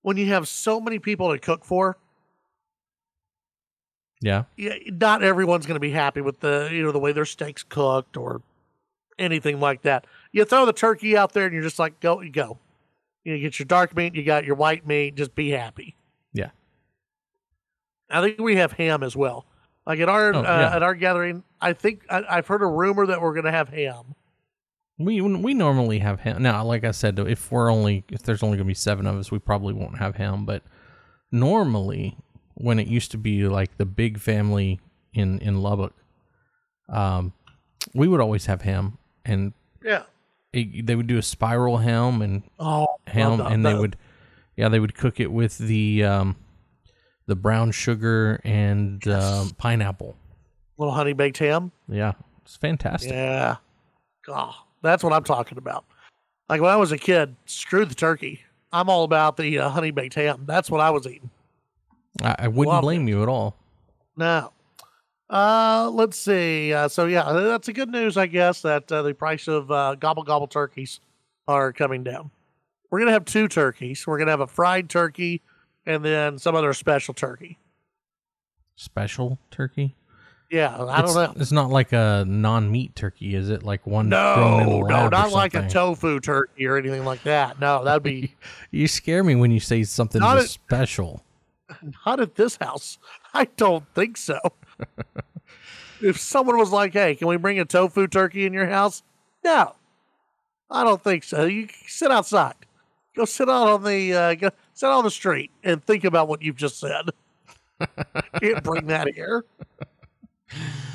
when 0.00 0.16
you 0.16 0.26
have 0.28 0.48
so 0.48 0.80
many 0.80 0.98
people 0.98 1.30
to 1.30 1.38
cook 1.38 1.66
for. 1.66 1.98
Yeah, 4.22 4.44
Yeah, 4.56 4.74
not 4.86 5.22
everyone's 5.22 5.66
going 5.66 5.76
to 5.76 5.80
be 5.80 5.92
happy 5.92 6.22
with 6.22 6.40
the 6.40 6.70
you 6.72 6.82
know 6.82 6.90
the 6.92 6.98
way 6.98 7.12
their 7.12 7.26
steaks 7.26 7.62
cooked 7.62 8.16
or 8.16 8.40
anything 9.18 9.60
like 9.60 9.82
that. 9.82 10.06
You 10.32 10.44
throw 10.44 10.66
the 10.66 10.72
turkey 10.72 11.16
out 11.16 11.32
there 11.32 11.44
and 11.46 11.54
you're 11.54 11.62
just 11.62 11.78
like 11.78 12.00
go 12.00 12.20
you 12.20 12.30
go. 12.30 12.58
You 13.24 13.38
get 13.38 13.58
your 13.58 13.66
dark 13.66 13.94
meat, 13.96 14.14
you 14.14 14.22
got 14.24 14.44
your 14.44 14.56
white 14.56 14.86
meat, 14.86 15.14
just 15.16 15.34
be 15.34 15.50
happy. 15.50 15.96
yeah. 16.32 16.50
I 18.10 18.22
think 18.22 18.40
we 18.40 18.56
have 18.56 18.72
ham 18.72 19.02
as 19.02 19.14
well. 19.14 19.44
Like 19.86 20.00
at 20.00 20.08
our 20.08 20.34
Oh, 20.34 20.40
uh, 20.40 20.70
at 20.74 20.82
our 20.82 20.94
gathering, 20.94 21.44
I 21.60 21.72
think 21.74 22.04
I, 22.10 22.22
I've 22.28 22.46
heard 22.46 22.62
a 22.62 22.66
rumor 22.66 23.06
that 23.06 23.20
we're 23.20 23.32
going 23.34 23.44
to 23.44 23.50
have 23.52 23.68
ham. 23.70 24.14
We 24.98 25.20
we 25.20 25.54
normally 25.54 25.98
have 26.00 26.20
ham. 26.20 26.42
Now, 26.42 26.64
like 26.64 26.84
I 26.84 26.90
said, 26.90 27.18
if 27.18 27.52
we're 27.52 27.70
only 27.70 28.04
if 28.10 28.22
there's 28.22 28.42
only 28.42 28.56
gonna 28.58 28.66
be 28.66 28.74
seven 28.74 29.06
of 29.06 29.16
us, 29.16 29.30
we 29.30 29.38
probably 29.38 29.72
won't 29.72 29.98
have 29.98 30.16
ham. 30.16 30.44
But 30.44 30.62
normally, 31.30 32.16
when 32.54 32.78
it 32.80 32.88
used 32.88 33.10
to 33.12 33.18
be 33.18 33.46
like 33.46 33.76
the 33.76 33.86
big 33.86 34.18
family 34.18 34.80
in 35.14 35.38
in 35.38 35.60
Lubbock, 35.62 35.94
um, 36.88 37.32
we 37.94 38.08
would 38.08 38.20
always 38.20 38.46
have 38.46 38.62
ham, 38.62 38.98
and 39.24 39.52
Yeah. 39.84 40.02
It, 40.52 40.86
they 40.86 40.94
would 40.94 41.06
do 41.06 41.18
a 41.18 41.22
spiral 41.22 41.76
ham 41.78 42.22
and 42.22 42.42
Oh, 42.58 42.86
that. 43.06 43.52
and 43.52 43.64
they 43.64 43.74
would, 43.74 43.96
yeah, 44.56 44.68
they 44.68 44.80
would 44.80 44.94
cook 44.94 45.20
it 45.20 45.30
with 45.32 45.58
the 45.58 46.04
um, 46.04 46.36
the 47.26 47.36
brown 47.36 47.70
sugar 47.70 48.40
and 48.44 49.06
um, 49.08 49.50
pineapple. 49.58 50.16
little 50.78 50.94
honey 50.94 51.12
baked 51.12 51.38
ham. 51.38 51.70
Yeah, 51.88 52.12
it's 52.44 52.56
fantastic. 52.56 53.10
Yeah. 53.10 53.56
Oh, 54.28 54.54
that's 54.82 55.02
what 55.02 55.12
I'm 55.12 55.24
talking 55.24 55.58
about. 55.58 55.84
Like 56.48 56.60
when 56.60 56.70
I 56.70 56.76
was 56.76 56.92
a 56.92 56.98
kid, 56.98 57.36
screw 57.46 57.84
the 57.84 57.94
turkey. 57.94 58.40
I'm 58.72 58.88
all 58.90 59.04
about 59.04 59.36
the 59.36 59.58
uh, 59.58 59.68
honey 59.70 59.90
baked 59.90 60.14
ham. 60.14 60.44
That's 60.46 60.70
what 60.70 60.80
I 60.80 60.90
was 60.90 61.06
eating. 61.06 61.30
I, 62.22 62.34
I 62.40 62.48
wouldn't 62.48 62.68
Loved 62.68 62.82
blame 62.82 63.08
you 63.08 63.22
at 63.22 63.28
all. 63.28 63.56
No. 64.16 64.52
Uh, 65.30 65.90
let's 65.92 66.18
see. 66.18 66.72
Uh, 66.72 66.88
so 66.88 67.06
yeah, 67.06 67.30
that's 67.32 67.68
a 67.68 67.72
good 67.72 67.90
news, 67.90 68.16
I 68.16 68.26
guess, 68.26 68.62
that 68.62 68.90
uh, 68.90 69.02
the 69.02 69.14
price 69.14 69.46
of 69.48 69.70
uh, 69.70 69.94
gobble 69.96 70.22
gobble 70.22 70.46
turkeys 70.48 71.00
are 71.46 71.72
coming 71.72 72.02
down. 72.02 72.30
We're 72.90 73.00
gonna 73.00 73.12
have 73.12 73.26
two 73.26 73.48
turkeys. 73.48 74.06
We're 74.06 74.18
gonna 74.18 74.30
have 74.30 74.40
a 74.40 74.46
fried 74.46 74.88
turkey 74.88 75.42
and 75.84 76.04
then 76.04 76.38
some 76.38 76.54
other 76.54 76.72
special 76.72 77.12
turkey. 77.14 77.58
Special 78.76 79.38
turkey. 79.50 79.94
Yeah, 80.50 80.74
I 80.74 81.00
it's, 81.02 81.12
don't 81.12 81.34
know. 81.34 81.40
It's 81.42 81.52
not 81.52 81.68
like 81.68 81.92
a 81.92 82.24
non-meat 82.26 82.96
turkey, 82.96 83.34
is 83.34 83.50
it? 83.50 83.62
Like 83.62 83.86
one 83.86 84.08
No, 84.08 84.80
no, 84.80 85.08
not 85.08 85.30
like 85.30 85.52
a 85.52 85.68
tofu 85.68 86.20
turkey 86.20 86.64
or 86.66 86.78
anything 86.78 87.04
like 87.04 87.22
that. 87.24 87.60
No, 87.60 87.84
that'd 87.84 88.02
be 88.02 88.34
You 88.70 88.88
scare 88.88 89.22
me 89.22 89.34
when 89.34 89.50
you 89.50 89.60
say 89.60 89.82
something 89.84 90.20
Not 90.20 90.38
is 90.38 90.44
a- 90.46 90.48
special. 90.48 91.22
not 92.06 92.20
at 92.20 92.36
this 92.36 92.56
house. 92.56 92.96
I 93.34 93.44
don't 93.56 93.84
think 93.94 94.16
so. 94.16 94.38
If 96.02 96.18
someone 96.18 96.58
was 96.58 96.70
like, 96.70 96.92
"Hey, 96.92 97.14
can 97.14 97.28
we 97.28 97.36
bring 97.36 97.58
a 97.58 97.64
tofu 97.64 98.06
turkey 98.06 98.46
in 98.46 98.52
your 98.52 98.66
house?" 98.68 99.02
No, 99.44 99.74
I 100.70 100.84
don't 100.84 101.02
think 101.02 101.24
so. 101.24 101.44
You 101.44 101.68
sit 101.86 102.10
outside. 102.10 102.54
Go 103.16 103.24
sit 103.24 103.48
out 103.48 103.68
on 103.68 103.82
the 103.84 104.14
uh, 104.14 104.34
go 104.34 104.50
sit 104.74 104.88
on 104.88 105.04
the 105.04 105.10
street 105.10 105.50
and 105.64 105.82
think 105.84 106.04
about 106.04 106.28
what 106.28 106.42
you've 106.42 106.56
just 106.56 106.78
said. 106.78 107.10
Can't 108.40 108.62
bring 108.62 108.86
that 108.86 109.12
here. 109.14 109.44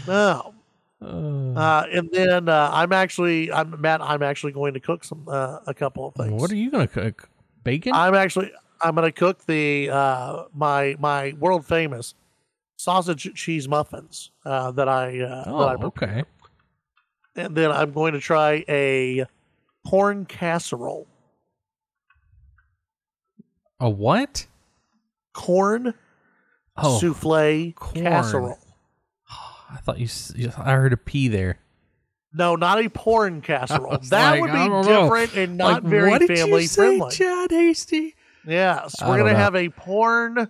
No. 0.08 0.54
Uh, 1.02 1.06
Uh, 1.06 1.86
and 1.92 2.10
then 2.12 2.48
uh, 2.48 2.70
I'm 2.72 2.94
actually, 2.94 3.52
I'm 3.52 3.80
Matt. 3.82 4.02
I'm 4.02 4.24
actually 4.24 4.54
going 4.54 4.74
to 4.74 4.80
cook 4.80 5.04
some 5.04 5.26
uh, 5.28 5.60
a 5.68 5.74
couple 5.74 6.08
of 6.08 6.16
things. 6.16 6.32
what 6.42 6.50
are 6.50 6.56
you 6.56 6.72
gonna 6.72 6.88
cook? 6.88 7.30
bacon. 7.64 7.94
I'm 7.94 8.16
actually 8.16 8.52
I'm 8.82 8.96
gonna 8.96 9.12
cook 9.12 9.46
the 9.46 9.90
uh, 9.90 10.44
my 10.54 10.96
my 11.00 11.34
world 11.40 11.66
famous 11.66 12.16
sausage 12.84 13.34
cheese 13.36 13.68
muffins 13.68 14.32
uh, 14.46 14.72
that 14.72 14.88
I 14.90 15.20
uh, 15.22 15.44
oh, 15.48 15.60
that 15.60 15.80
I 15.80 15.86
okay. 15.86 16.24
And 17.36 17.56
then 17.56 17.72
I'm 17.72 17.92
going 17.94 18.14
to 18.14 18.20
try 18.20 18.64
a 18.70 19.26
corn 19.88 20.26
casserole. 20.26 21.08
A 23.80 23.90
what? 23.90 24.48
Corn 25.34 25.94
Oh, 26.76 27.00
souffle 27.00 27.74
corn. 27.76 28.04
casserole. 28.06 28.58
I 29.70 29.78
thought 29.78 30.00
you. 30.00 30.08
you- 30.36 30.52
I 30.58 30.72
heard 30.74 30.94
a 30.94 30.98
P 30.98 31.28
there. 31.28 31.60
No, 32.34 32.56
not 32.56 32.84
a 32.84 32.90
porn 32.90 33.42
casserole. 33.42 33.98
That 34.10 34.32
like, 34.32 34.42
would 34.42 34.52
be 34.52 34.58
don't 34.58 34.86
know. 34.86 35.04
different 35.04 35.36
and 35.36 35.58
not 35.58 35.84
Like, 35.84 35.92
very 35.92 36.10
what 36.10 36.20
did 36.22 36.30
you 36.32 36.36
family 36.38 36.68
friendly. 36.68 37.12
Chad 37.12 37.52
Hasty? 37.52 38.16
Yes, 38.48 38.96
we're 39.02 39.18
gonna 39.20 39.34
know. 39.34 39.38
have 39.38 39.56
a 39.56 39.70
porn, 39.70 40.50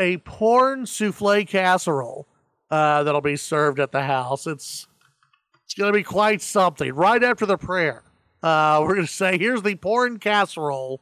a 0.00 0.16
porn 0.18 0.86
souffle 0.86 1.44
casserole 1.46 2.26
uh, 2.70 3.02
that'll 3.04 3.20
be 3.20 3.36
served 3.36 3.78
at 3.78 3.92
the 3.92 4.02
house. 4.02 4.46
It's 4.46 4.86
it's 5.64 5.74
gonna 5.74 5.92
be 5.92 6.02
quite 6.02 6.42
something. 6.42 6.92
Right 6.92 7.22
after 7.22 7.46
the 7.46 7.56
prayer, 7.58 8.02
uh, 8.42 8.80
we're 8.82 8.94
gonna 8.96 9.06
say, 9.06 9.38
"Here's 9.38 9.62
the 9.62 9.74
porn 9.76 10.18
casserole." 10.18 11.00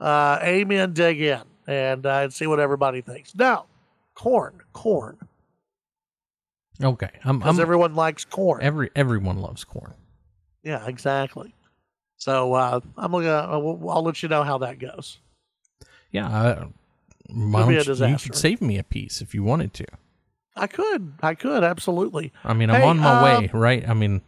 Uh, 0.00 0.38
amen. 0.42 0.92
Dig 0.92 1.20
in 1.20 1.42
and 1.66 2.04
uh, 2.06 2.20
and 2.24 2.32
see 2.32 2.46
what 2.46 2.58
everybody 2.60 3.00
thinks. 3.02 3.34
Now, 3.34 3.66
corn, 4.14 4.60
corn, 4.72 5.18
Okay, 6.82 7.10
I'm. 7.24 7.38
because 7.38 7.58
I'm 7.58 7.62
everyone 7.62 7.94
likes 7.94 8.24
corn. 8.24 8.60
every 8.62 8.90
everyone 8.96 9.38
loves 9.38 9.64
corn. 9.64 9.94
yeah, 10.62 10.86
exactly. 10.86 11.54
So 12.16 12.52
uh, 12.54 12.80
I'm 12.96 13.12
gonna 13.12 13.28
I'll, 13.30 13.88
I'll 13.90 14.02
let 14.02 14.22
you 14.22 14.28
know 14.28 14.42
how 14.42 14.58
that 14.58 14.78
goes. 14.78 15.18
Yeah, 16.12 16.64
why 17.34 17.60
It'll 17.60 17.68
be 17.68 17.76
a 17.76 17.84
don't 17.84 17.98
you, 18.00 18.06
you 18.06 18.18
could 18.18 18.36
save 18.36 18.60
me 18.60 18.78
a 18.78 18.84
piece 18.84 19.20
if 19.20 19.34
you 19.34 19.42
wanted 19.42 19.72
to. 19.74 19.86
I 20.56 20.66
could, 20.66 21.14
I 21.22 21.34
could 21.34 21.64
absolutely. 21.64 22.32
I 22.44 22.54
mean, 22.54 22.70
I'm 22.70 22.80
Hey, 22.80 22.86
on 22.88 22.98
my 22.98 23.34
uh, 23.34 23.40
way, 23.40 23.50
right? 23.52 23.88
I 23.88 23.94
mean, 23.94 24.20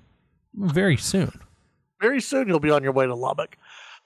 very 0.55 0.97
soon. 0.97 1.41
very 2.01 2.21
soon 2.21 2.49
you'll 2.49 2.61
be 2.61 2.71
on 2.71 2.83
your 2.83 2.93
way 2.93 3.07
to 3.07 3.15
Lubbock. 3.15 3.57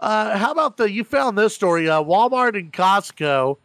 Uh, 0.00 0.36
how 0.36 0.52
about 0.52 0.76
the 0.76 0.90
you 0.90 1.04
found 1.04 1.38
this 1.38 1.54
story? 1.54 1.88
Uh, 1.88 2.02
Walmart 2.02 2.58
and 2.58 2.72
Costco, 2.72 3.56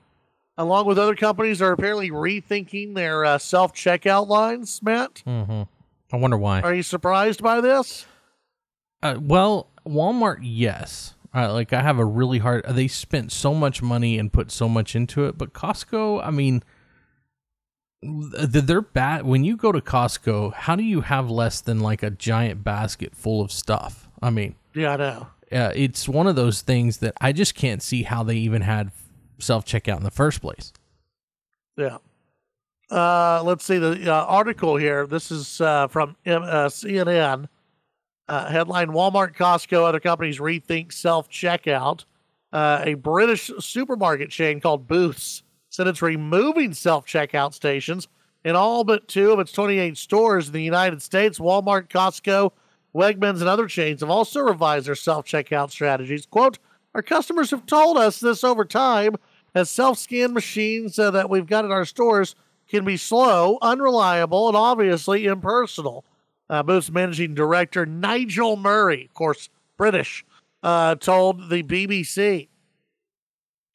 along 0.57 0.85
with 0.85 0.97
other 0.97 1.15
companies, 1.15 1.61
are 1.61 1.71
apparently 1.71 2.09
rethinking 2.09 2.95
their 2.95 3.25
uh, 3.25 3.37
self 3.37 3.73
checkout 3.73 4.27
lines. 4.27 4.81
Matt, 4.81 5.23
mm-hmm. 5.27 5.63
I 6.13 6.17
wonder 6.17 6.37
why. 6.37 6.61
are 6.61 6.73
you 6.73 6.83
surprised 6.83 7.41
by 7.43 7.59
this? 7.61 8.05
Uh, 9.03 9.17
well, 9.19 9.67
Walmart, 9.85 10.39
yes. 10.41 11.15
Uh, 11.33 11.51
like 11.53 11.71
I 11.73 11.81
have 11.81 11.97
a 11.97 12.05
really 12.05 12.39
hard. 12.39 12.65
They 12.69 12.87
spent 12.87 13.31
so 13.31 13.53
much 13.53 13.81
money 13.81 14.17
and 14.19 14.31
put 14.33 14.51
so 14.51 14.67
much 14.67 14.95
into 14.95 15.25
it, 15.25 15.37
but 15.37 15.53
Costco, 15.53 16.21
I 16.25 16.29
mean, 16.29 16.61
they're 18.03 18.81
bad. 18.81 19.25
When 19.25 19.43
you 19.43 19.55
go 19.55 19.71
to 19.71 19.79
Costco, 19.79 20.53
how 20.53 20.75
do 20.75 20.83
you 20.83 21.01
have 21.01 21.29
less 21.29 21.61
than 21.61 21.79
like 21.79 22.03
a 22.03 22.09
giant 22.09 22.63
basket 22.63 23.15
full 23.15 23.41
of 23.41 23.51
stuff? 23.51 24.09
I 24.21 24.29
mean, 24.29 24.55
Yeah, 24.73 24.93
I 24.93 24.97
know. 24.97 25.27
uh, 25.51 25.71
it's 25.75 26.09
one 26.09 26.27
of 26.27 26.35
those 26.35 26.61
things 26.61 26.97
that 26.97 27.13
I 27.21 27.31
just 27.31 27.55
can't 27.55 27.81
see 27.81 28.03
how 28.03 28.23
they 28.23 28.35
even 28.35 28.63
had 28.63 28.91
self 29.39 29.65
checkout 29.65 29.97
in 29.97 30.03
the 30.03 30.11
first 30.11 30.41
place. 30.41 30.73
Yeah. 31.77 31.97
Uh, 32.89 33.41
let's 33.45 33.63
see 33.63 33.77
the 33.77 34.11
uh, 34.13 34.25
article 34.25 34.75
here. 34.75 35.07
This 35.07 35.31
is 35.31 35.61
uh, 35.61 35.87
from 35.87 36.17
M- 36.25 36.43
uh, 36.43 36.65
CNN. 36.67 37.47
Uh, 38.31 38.49
headline 38.49 38.87
Walmart, 38.91 39.35
Costco, 39.35 39.83
other 39.83 39.99
companies 39.99 40.39
rethink 40.39 40.93
self 40.93 41.29
checkout. 41.29 42.05
Uh, 42.53 42.81
a 42.85 42.93
British 42.93 43.51
supermarket 43.59 44.29
chain 44.29 44.61
called 44.61 44.87
Booths 44.87 45.43
said 45.69 45.85
it's 45.85 46.01
removing 46.01 46.73
self 46.73 47.05
checkout 47.05 47.53
stations 47.53 48.07
in 48.45 48.55
all 48.55 48.85
but 48.85 49.09
two 49.09 49.33
of 49.33 49.39
its 49.41 49.51
28 49.51 49.97
stores 49.97 50.47
in 50.47 50.53
the 50.53 50.63
United 50.63 51.01
States. 51.01 51.39
Walmart, 51.39 51.89
Costco, 51.89 52.53
Wegmans, 52.95 53.41
and 53.41 53.49
other 53.49 53.67
chains 53.67 53.99
have 53.99 54.09
also 54.09 54.39
revised 54.39 54.87
their 54.87 54.95
self 54.95 55.25
checkout 55.25 55.69
strategies. 55.69 56.25
Quote, 56.25 56.57
Our 56.95 57.01
customers 57.01 57.51
have 57.51 57.65
told 57.65 57.97
us 57.97 58.21
this 58.21 58.45
over 58.45 58.63
time 58.63 59.15
as 59.53 59.69
self 59.69 59.97
scan 59.97 60.31
machines 60.31 60.97
uh, 60.97 61.11
that 61.11 61.29
we've 61.29 61.47
got 61.47 61.65
in 61.65 61.71
our 61.73 61.83
stores 61.83 62.35
can 62.69 62.85
be 62.85 62.95
slow, 62.95 63.57
unreliable, 63.61 64.47
and 64.47 64.55
obviously 64.55 65.25
impersonal. 65.25 66.05
Uh, 66.51 66.81
managing 66.91 67.33
director, 67.33 67.85
Nigel 67.85 68.57
Murray, 68.57 69.05
of 69.05 69.13
course, 69.13 69.47
British, 69.77 70.25
uh, 70.61 70.95
told 70.95 71.49
the 71.49 71.63
BBC. 71.63 72.49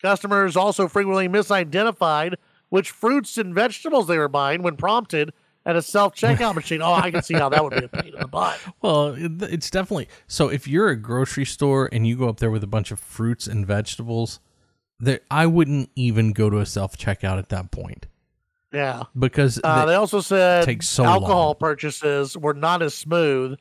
Customers 0.03 0.57
also 0.57 0.87
frequently 0.87 1.27
misidentified 1.27 2.35
which 2.69 2.91
fruits 2.91 3.39
and 3.39 3.55
vegetables 3.55 4.07
they 4.07 4.19
were 4.19 4.29
buying 4.29 4.63
when 4.63 4.77
prompted 4.77 5.33
at 5.65 5.75
a 5.75 5.81
self 5.81 6.15
checkout 6.15 6.55
machine. 6.55 6.83
Oh, 6.83 6.93
I 6.93 7.11
can 7.11 7.23
see 7.23 7.33
how 7.33 7.49
that 7.49 7.65
would 7.65 7.75
be 7.75 7.85
a 7.85 7.89
pain 7.89 8.13
in 8.13 8.21
the 8.21 8.29
butt. 8.29 8.59
Well, 8.83 9.15
it, 9.15 9.43
it's 9.43 9.71
definitely 9.71 10.09
so. 10.27 10.49
If 10.49 10.69
you're 10.69 10.89
a 10.89 10.97
grocery 10.97 11.47
store 11.47 11.89
and 11.91 12.07
you 12.07 12.17
go 12.17 12.29
up 12.29 12.41
there 12.41 12.51
with 12.51 12.63
a 12.63 12.69
bunch 12.69 12.91
of 12.91 13.01
fruits 13.01 13.47
and 13.47 13.67
vegetables, 13.67 14.41
that 15.01 15.23
I 15.31 15.47
wouldn't 15.47 15.91
even 15.95 16.33
go 16.33 16.51
to 16.51 16.59
a 16.59 16.67
self 16.67 16.99
checkout 16.99 17.39
at 17.39 17.49
that 17.49 17.71
point 17.71 18.07
Yeah. 18.73 19.05
because 19.19 19.61
Uh, 19.63 19.81
the- 19.81 19.87
they 19.93 19.95
also 19.95 20.21
said 20.21 20.83
so 20.83 21.05
alcohol 21.05 21.47
long. 21.47 21.55
purchases 21.61 22.37
were 22.37 22.55
not 22.55 22.83
as 22.83 22.95
smooth 22.95 23.59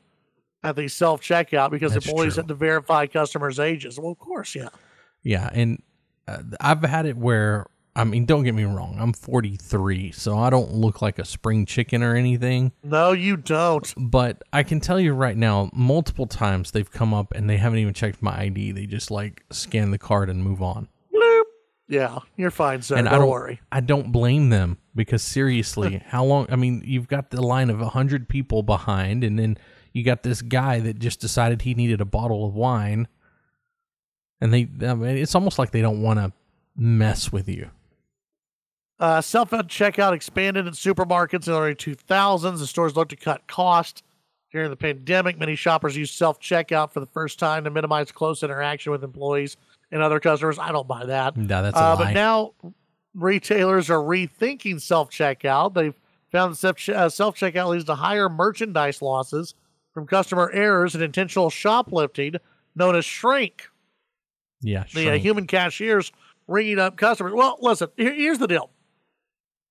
at 0.62 0.76
the 0.76 0.88
self 0.88 1.20
checkout 1.22 1.70
because 1.70 1.92
That's 1.94 2.06
employees 2.06 2.34
true. 2.34 2.42
had 2.42 2.48
to 2.48 2.54
verify 2.54 3.06
customers' 3.06 3.58
ages. 3.60 3.98
Well, 3.98 4.10
of 4.12 4.18
course, 4.18 4.54
yeah. 4.54 4.68
yeah, 5.22 5.48
and 5.52 5.82
uh, 6.26 6.38
I've 6.60 6.82
had 6.82 7.06
it 7.06 7.16
where 7.16 7.66
I 7.94 8.04
mean, 8.04 8.26
don't 8.26 8.42
get 8.44 8.54
me 8.54 8.64
wrong, 8.64 8.96
I'm 9.00 9.14
43, 9.14 10.12
so 10.12 10.36
I 10.36 10.50
don't 10.50 10.70
look 10.74 11.00
like 11.00 11.18
a 11.18 11.24
spring 11.24 11.64
chicken 11.64 12.02
or 12.02 12.14
anything. 12.14 12.72
No, 12.84 13.12
you 13.12 13.38
don't. 13.38 13.90
But 13.96 14.42
I 14.52 14.64
can 14.64 14.80
tell 14.80 15.00
you 15.00 15.14
right 15.14 15.36
now, 15.36 15.70
multiple 15.72 16.26
times 16.26 16.72
they've 16.72 16.90
come 16.90 17.14
up 17.14 17.32
and 17.34 17.48
they 17.48 17.56
haven't 17.56 17.78
even 17.78 17.94
checked 17.94 18.20
my 18.20 18.38
ID. 18.38 18.72
They 18.72 18.84
just 18.84 19.10
like 19.10 19.44
scan 19.50 19.92
the 19.92 19.98
card 19.98 20.28
and 20.28 20.44
move 20.44 20.60
on. 20.60 20.88
Yeah, 21.88 22.18
you're 22.36 22.50
fine, 22.50 22.82
sir. 22.82 22.96
and 22.96 23.06
don't, 23.06 23.14
I 23.14 23.18
don't 23.18 23.30
worry. 23.30 23.60
I 23.70 23.80
don't 23.80 24.10
blame 24.10 24.50
them 24.50 24.78
because 24.94 25.22
seriously, 25.22 26.02
how 26.06 26.24
long? 26.24 26.46
I 26.50 26.56
mean, 26.56 26.82
you've 26.84 27.08
got 27.08 27.30
the 27.30 27.40
line 27.42 27.70
of 27.70 27.80
hundred 27.80 28.28
people 28.28 28.62
behind, 28.62 29.22
and 29.22 29.38
then 29.38 29.56
you 29.92 30.02
got 30.02 30.22
this 30.22 30.42
guy 30.42 30.80
that 30.80 30.98
just 30.98 31.20
decided 31.20 31.62
he 31.62 31.74
needed 31.74 32.00
a 32.00 32.04
bottle 32.04 32.44
of 32.46 32.54
wine, 32.54 33.06
and 34.40 34.52
they. 34.52 34.68
I 34.86 34.94
mean, 34.94 35.16
it's 35.16 35.34
almost 35.34 35.58
like 35.58 35.70
they 35.70 35.82
don't 35.82 36.02
want 36.02 36.18
to 36.18 36.32
mess 36.76 37.30
with 37.30 37.48
you. 37.48 37.70
Uh, 38.98 39.20
Self 39.20 39.50
checkout 39.50 40.12
expanded 40.12 40.66
in 40.66 40.72
supermarkets 40.72 41.46
in 41.46 41.52
the 41.52 41.60
early 41.60 41.74
2000s. 41.74 42.58
The 42.58 42.66
stores 42.66 42.96
looked 42.96 43.10
to 43.10 43.16
cut 43.16 43.46
costs. 43.46 44.02
During 44.52 44.70
the 44.70 44.76
pandemic, 44.76 45.38
many 45.38 45.54
shoppers 45.54 45.96
used 45.96 46.14
self 46.14 46.40
checkout 46.40 46.92
for 46.92 47.00
the 47.00 47.06
first 47.06 47.38
time 47.38 47.64
to 47.64 47.70
minimize 47.70 48.10
close 48.10 48.42
interaction 48.42 48.90
with 48.92 49.04
employees 49.04 49.56
and 49.90 50.02
other 50.02 50.20
customers. 50.20 50.58
I 50.58 50.72
don't 50.72 50.88
buy 50.88 51.06
that. 51.06 51.36
No, 51.36 51.62
that's 51.62 51.76
a 51.76 51.80
Uh, 51.80 51.96
lie. 51.96 52.04
but 52.04 52.12
now 52.12 52.52
retailers 53.14 53.88
are 53.90 53.98
rethinking 53.98 54.80
self 54.80 55.10
checkout. 55.10 55.74
They've 55.74 55.94
found 56.32 56.54
that 56.56 57.12
self 57.12 57.36
checkout 57.36 57.68
leads 57.68 57.84
to 57.84 57.94
higher 57.94 58.28
merchandise 58.28 59.00
losses 59.00 59.54
from 59.92 60.06
customer 60.06 60.50
errors 60.52 60.94
and 60.94 61.02
intentional 61.02 61.48
shoplifting, 61.50 62.34
known 62.74 62.94
as 62.96 63.04
shrink. 63.04 63.68
yeah, 64.60 64.84
The 64.94 65.10
uh, 65.10 65.18
human 65.18 65.46
cashiers 65.46 66.12
ringing 66.48 66.78
up 66.78 66.96
customers. 66.96 67.32
Well, 67.34 67.58
listen, 67.60 67.88
here- 67.96 68.12
here's 68.14 68.38
the 68.38 68.46
deal. 68.48 68.70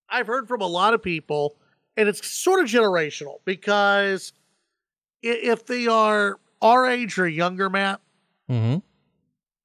I've 0.10 0.28
heard 0.28 0.48
from 0.48 0.62
a 0.62 0.68
lot 0.68 0.94
of 0.94 1.02
people, 1.04 1.56
and 1.98 2.08
it's 2.08 2.26
sort 2.28 2.64
of 2.64 2.68
generational 2.70 3.40
because 3.46 4.34
if 5.22 5.66
they 5.66 5.88
are 5.88 6.40
our 6.62 6.86
age 6.88 7.18
or 7.18 7.28
younger, 7.28 7.70
Matt, 7.70 8.02
Mhm. 8.50 8.82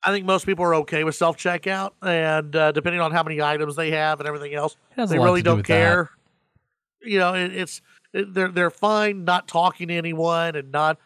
I 0.02 0.12
think 0.12 0.24
most 0.24 0.46
people 0.46 0.64
are 0.64 0.74
okay 0.76 1.04
with 1.04 1.14
self 1.14 1.36
checkout, 1.36 1.90
and 2.02 2.54
uh, 2.56 2.72
depending 2.72 3.00
on 3.00 3.12
how 3.12 3.22
many 3.22 3.42
items 3.42 3.76
they 3.76 3.90
have 3.90 4.18
and 4.20 4.26
everything 4.26 4.54
else, 4.54 4.76
It 4.92 5.00
has 5.00 5.10
a 5.10 5.14
they 5.14 5.18
really 5.18 5.42
do 5.42 5.50
don't 5.50 5.56
with 5.58 5.66
that. 5.66 5.74
care. 5.74 6.10
You 7.02 7.18
know, 7.18 7.34
it, 7.34 7.54
it's 7.54 7.82
it, 8.12 8.32
they're 8.34 8.48
they're 8.48 8.70
fine 8.70 9.24
not 9.24 9.46
talking 9.48 9.88
to 9.88 9.94
anyone 9.94 10.56
and 10.56 10.70
not 10.72 10.98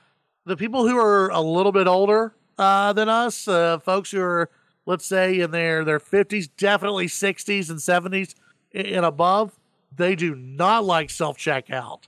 the 0.46 0.56
people 0.56 0.86
who 0.88 0.96
are 0.98 1.28
a 1.30 1.40
little 1.40 1.72
bit 1.72 1.86
older 1.86 2.34
uh, 2.58 2.92
than 2.92 3.08
us, 3.08 3.48
uh, 3.48 3.78
folks 3.80 4.10
who 4.10 4.20
are 4.20 4.48
let's 4.86 5.06
say 5.06 5.40
in 5.40 5.50
their 5.50 5.84
their 5.84 6.00
fifties, 6.00 6.46
definitely 6.48 7.08
sixties 7.08 7.70
and 7.70 7.80
seventies 7.82 8.34
and 8.72 9.04
above. 9.04 9.58
They 9.96 10.14
do 10.16 10.34
not 10.34 10.84
like 10.84 11.10
self 11.10 11.36
checkout. 11.38 12.02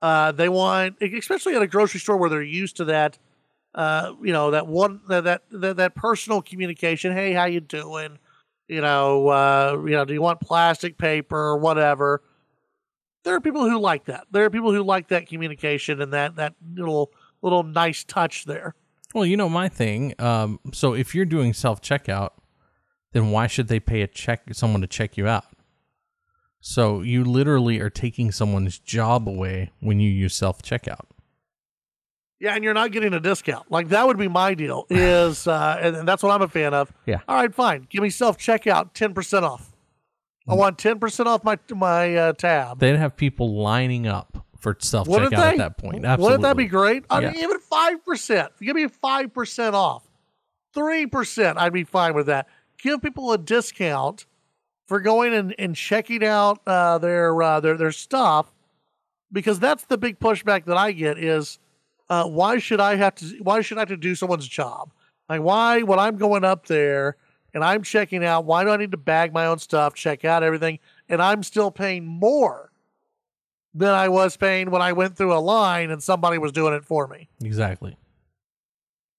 Uh, 0.00 0.32
they 0.32 0.48
want, 0.48 0.96
especially 1.02 1.54
at 1.56 1.62
a 1.62 1.66
grocery 1.66 2.00
store 2.00 2.16
where 2.16 2.30
they're 2.30 2.42
used 2.42 2.76
to 2.76 2.84
that 2.86 3.18
uh, 3.78 4.12
you 4.20 4.32
know, 4.32 4.50
that 4.50 4.66
one 4.66 5.00
that, 5.06 5.40
that 5.52 5.76
that 5.76 5.94
personal 5.94 6.42
communication. 6.42 7.12
Hey, 7.12 7.32
how 7.32 7.44
you 7.44 7.60
doing? 7.60 8.18
You 8.66 8.80
know, 8.80 9.28
uh, 9.28 9.80
you 9.84 9.92
know, 9.92 10.04
do 10.04 10.12
you 10.12 10.20
want 10.20 10.40
plastic 10.40 10.98
paper 10.98 11.38
or 11.38 11.58
whatever? 11.58 12.24
There 13.22 13.36
are 13.36 13.40
people 13.40 13.70
who 13.70 13.78
like 13.78 14.06
that. 14.06 14.26
There 14.32 14.44
are 14.44 14.50
people 14.50 14.72
who 14.72 14.82
like 14.82 15.08
that 15.08 15.28
communication 15.28 16.02
and 16.02 16.12
that 16.12 16.34
that 16.34 16.56
little 16.74 17.12
little 17.40 17.62
nice 17.62 18.02
touch 18.02 18.46
there. 18.46 18.74
Well, 19.14 19.24
you 19.24 19.36
know 19.36 19.48
my 19.48 19.68
thing. 19.68 20.12
Um, 20.18 20.58
so 20.72 20.92
if 20.94 21.14
you're 21.14 21.24
doing 21.24 21.52
self 21.52 21.80
checkout, 21.80 22.30
then 23.12 23.30
why 23.30 23.46
should 23.46 23.68
they 23.68 23.78
pay 23.78 24.02
a 24.02 24.08
check 24.08 24.42
someone 24.54 24.80
to 24.80 24.88
check 24.88 25.16
you 25.16 25.28
out? 25.28 25.44
So 26.60 27.02
you 27.02 27.22
literally 27.22 27.78
are 27.78 27.90
taking 27.90 28.32
someone's 28.32 28.80
job 28.80 29.28
away 29.28 29.70
when 29.78 30.00
you 30.00 30.10
use 30.10 30.34
self 30.34 30.62
checkout. 30.62 31.06
Yeah, 32.40 32.54
and 32.54 32.62
you're 32.62 32.74
not 32.74 32.92
getting 32.92 33.14
a 33.14 33.20
discount. 33.20 33.70
Like 33.70 33.88
that 33.88 34.06
would 34.06 34.16
be 34.16 34.28
my 34.28 34.54
deal. 34.54 34.86
Is 34.90 35.46
uh, 35.48 35.78
and, 35.80 35.96
and 35.96 36.08
that's 36.08 36.22
what 36.22 36.30
I'm 36.30 36.42
a 36.42 36.48
fan 36.48 36.72
of. 36.72 36.92
Yeah. 37.04 37.20
All 37.26 37.36
right, 37.36 37.52
fine. 37.52 37.86
Give 37.90 38.02
me 38.02 38.10
self 38.10 38.38
checkout, 38.38 38.92
ten 38.94 39.12
percent 39.12 39.44
off. 39.44 39.72
I 40.46 40.54
want 40.54 40.78
ten 40.78 40.98
percent 40.98 41.28
off 41.28 41.42
my 41.44 41.58
my 41.70 42.14
uh, 42.14 42.32
tab. 42.32 42.78
They'd 42.78 42.96
have 42.96 43.16
people 43.16 43.60
lining 43.60 44.06
up 44.06 44.46
for 44.58 44.76
self 44.80 45.08
checkout 45.08 45.32
at 45.32 45.58
that 45.58 45.78
point. 45.78 46.04
Absolutely. 46.04 46.24
Wouldn't 46.24 46.42
that 46.42 46.56
be 46.56 46.66
great? 46.66 47.04
I 47.10 47.20
mean, 47.20 47.36
even 47.36 47.58
five 47.58 48.04
percent. 48.04 48.52
Give 48.60 48.76
me 48.76 48.86
five 48.86 49.34
percent 49.34 49.74
off. 49.74 50.04
Three 50.72 51.06
percent, 51.06 51.58
I'd 51.58 51.72
be 51.72 51.84
fine 51.84 52.14
with 52.14 52.26
that. 52.26 52.46
Give 52.80 53.02
people 53.02 53.32
a 53.32 53.38
discount 53.38 54.26
for 54.86 55.00
going 55.00 55.34
and, 55.34 55.54
and 55.58 55.74
checking 55.74 56.24
out 56.24 56.60
uh, 56.66 56.98
their 56.98 57.42
uh, 57.42 57.58
their 57.60 57.76
their 57.76 57.92
stuff, 57.92 58.54
because 59.32 59.58
that's 59.58 59.84
the 59.86 59.98
big 59.98 60.20
pushback 60.20 60.66
that 60.66 60.76
I 60.76 60.92
get 60.92 61.18
is 61.18 61.58
uh, 62.10 62.24
why 62.24 62.58
should 62.58 62.80
I 62.80 62.96
have 62.96 63.14
to 63.16 63.26
why 63.42 63.60
should 63.60 63.78
I 63.78 63.82
have 63.82 63.88
to 63.88 63.96
do 63.96 64.14
someone's 64.14 64.48
job? 64.48 64.92
Like 65.28 65.42
why 65.42 65.82
when 65.82 65.98
I'm 65.98 66.16
going 66.16 66.44
up 66.44 66.66
there 66.66 67.16
and 67.54 67.64
I'm 67.64 67.82
checking 67.82 68.24
out, 68.24 68.44
why 68.44 68.64
do 68.64 68.70
I 68.70 68.76
need 68.76 68.92
to 68.92 68.96
bag 68.96 69.32
my 69.32 69.46
own 69.46 69.58
stuff, 69.58 69.94
check 69.94 70.24
out 70.24 70.42
everything, 70.42 70.78
and 71.08 71.20
I'm 71.22 71.42
still 71.42 71.70
paying 71.70 72.04
more 72.06 72.70
than 73.74 73.90
I 73.90 74.08
was 74.08 74.36
paying 74.36 74.70
when 74.70 74.82
I 74.82 74.92
went 74.92 75.16
through 75.16 75.34
a 75.34 75.38
line 75.38 75.90
and 75.90 76.02
somebody 76.02 76.38
was 76.38 76.52
doing 76.52 76.74
it 76.74 76.84
for 76.84 77.06
me. 77.06 77.28
Exactly. 77.44 77.96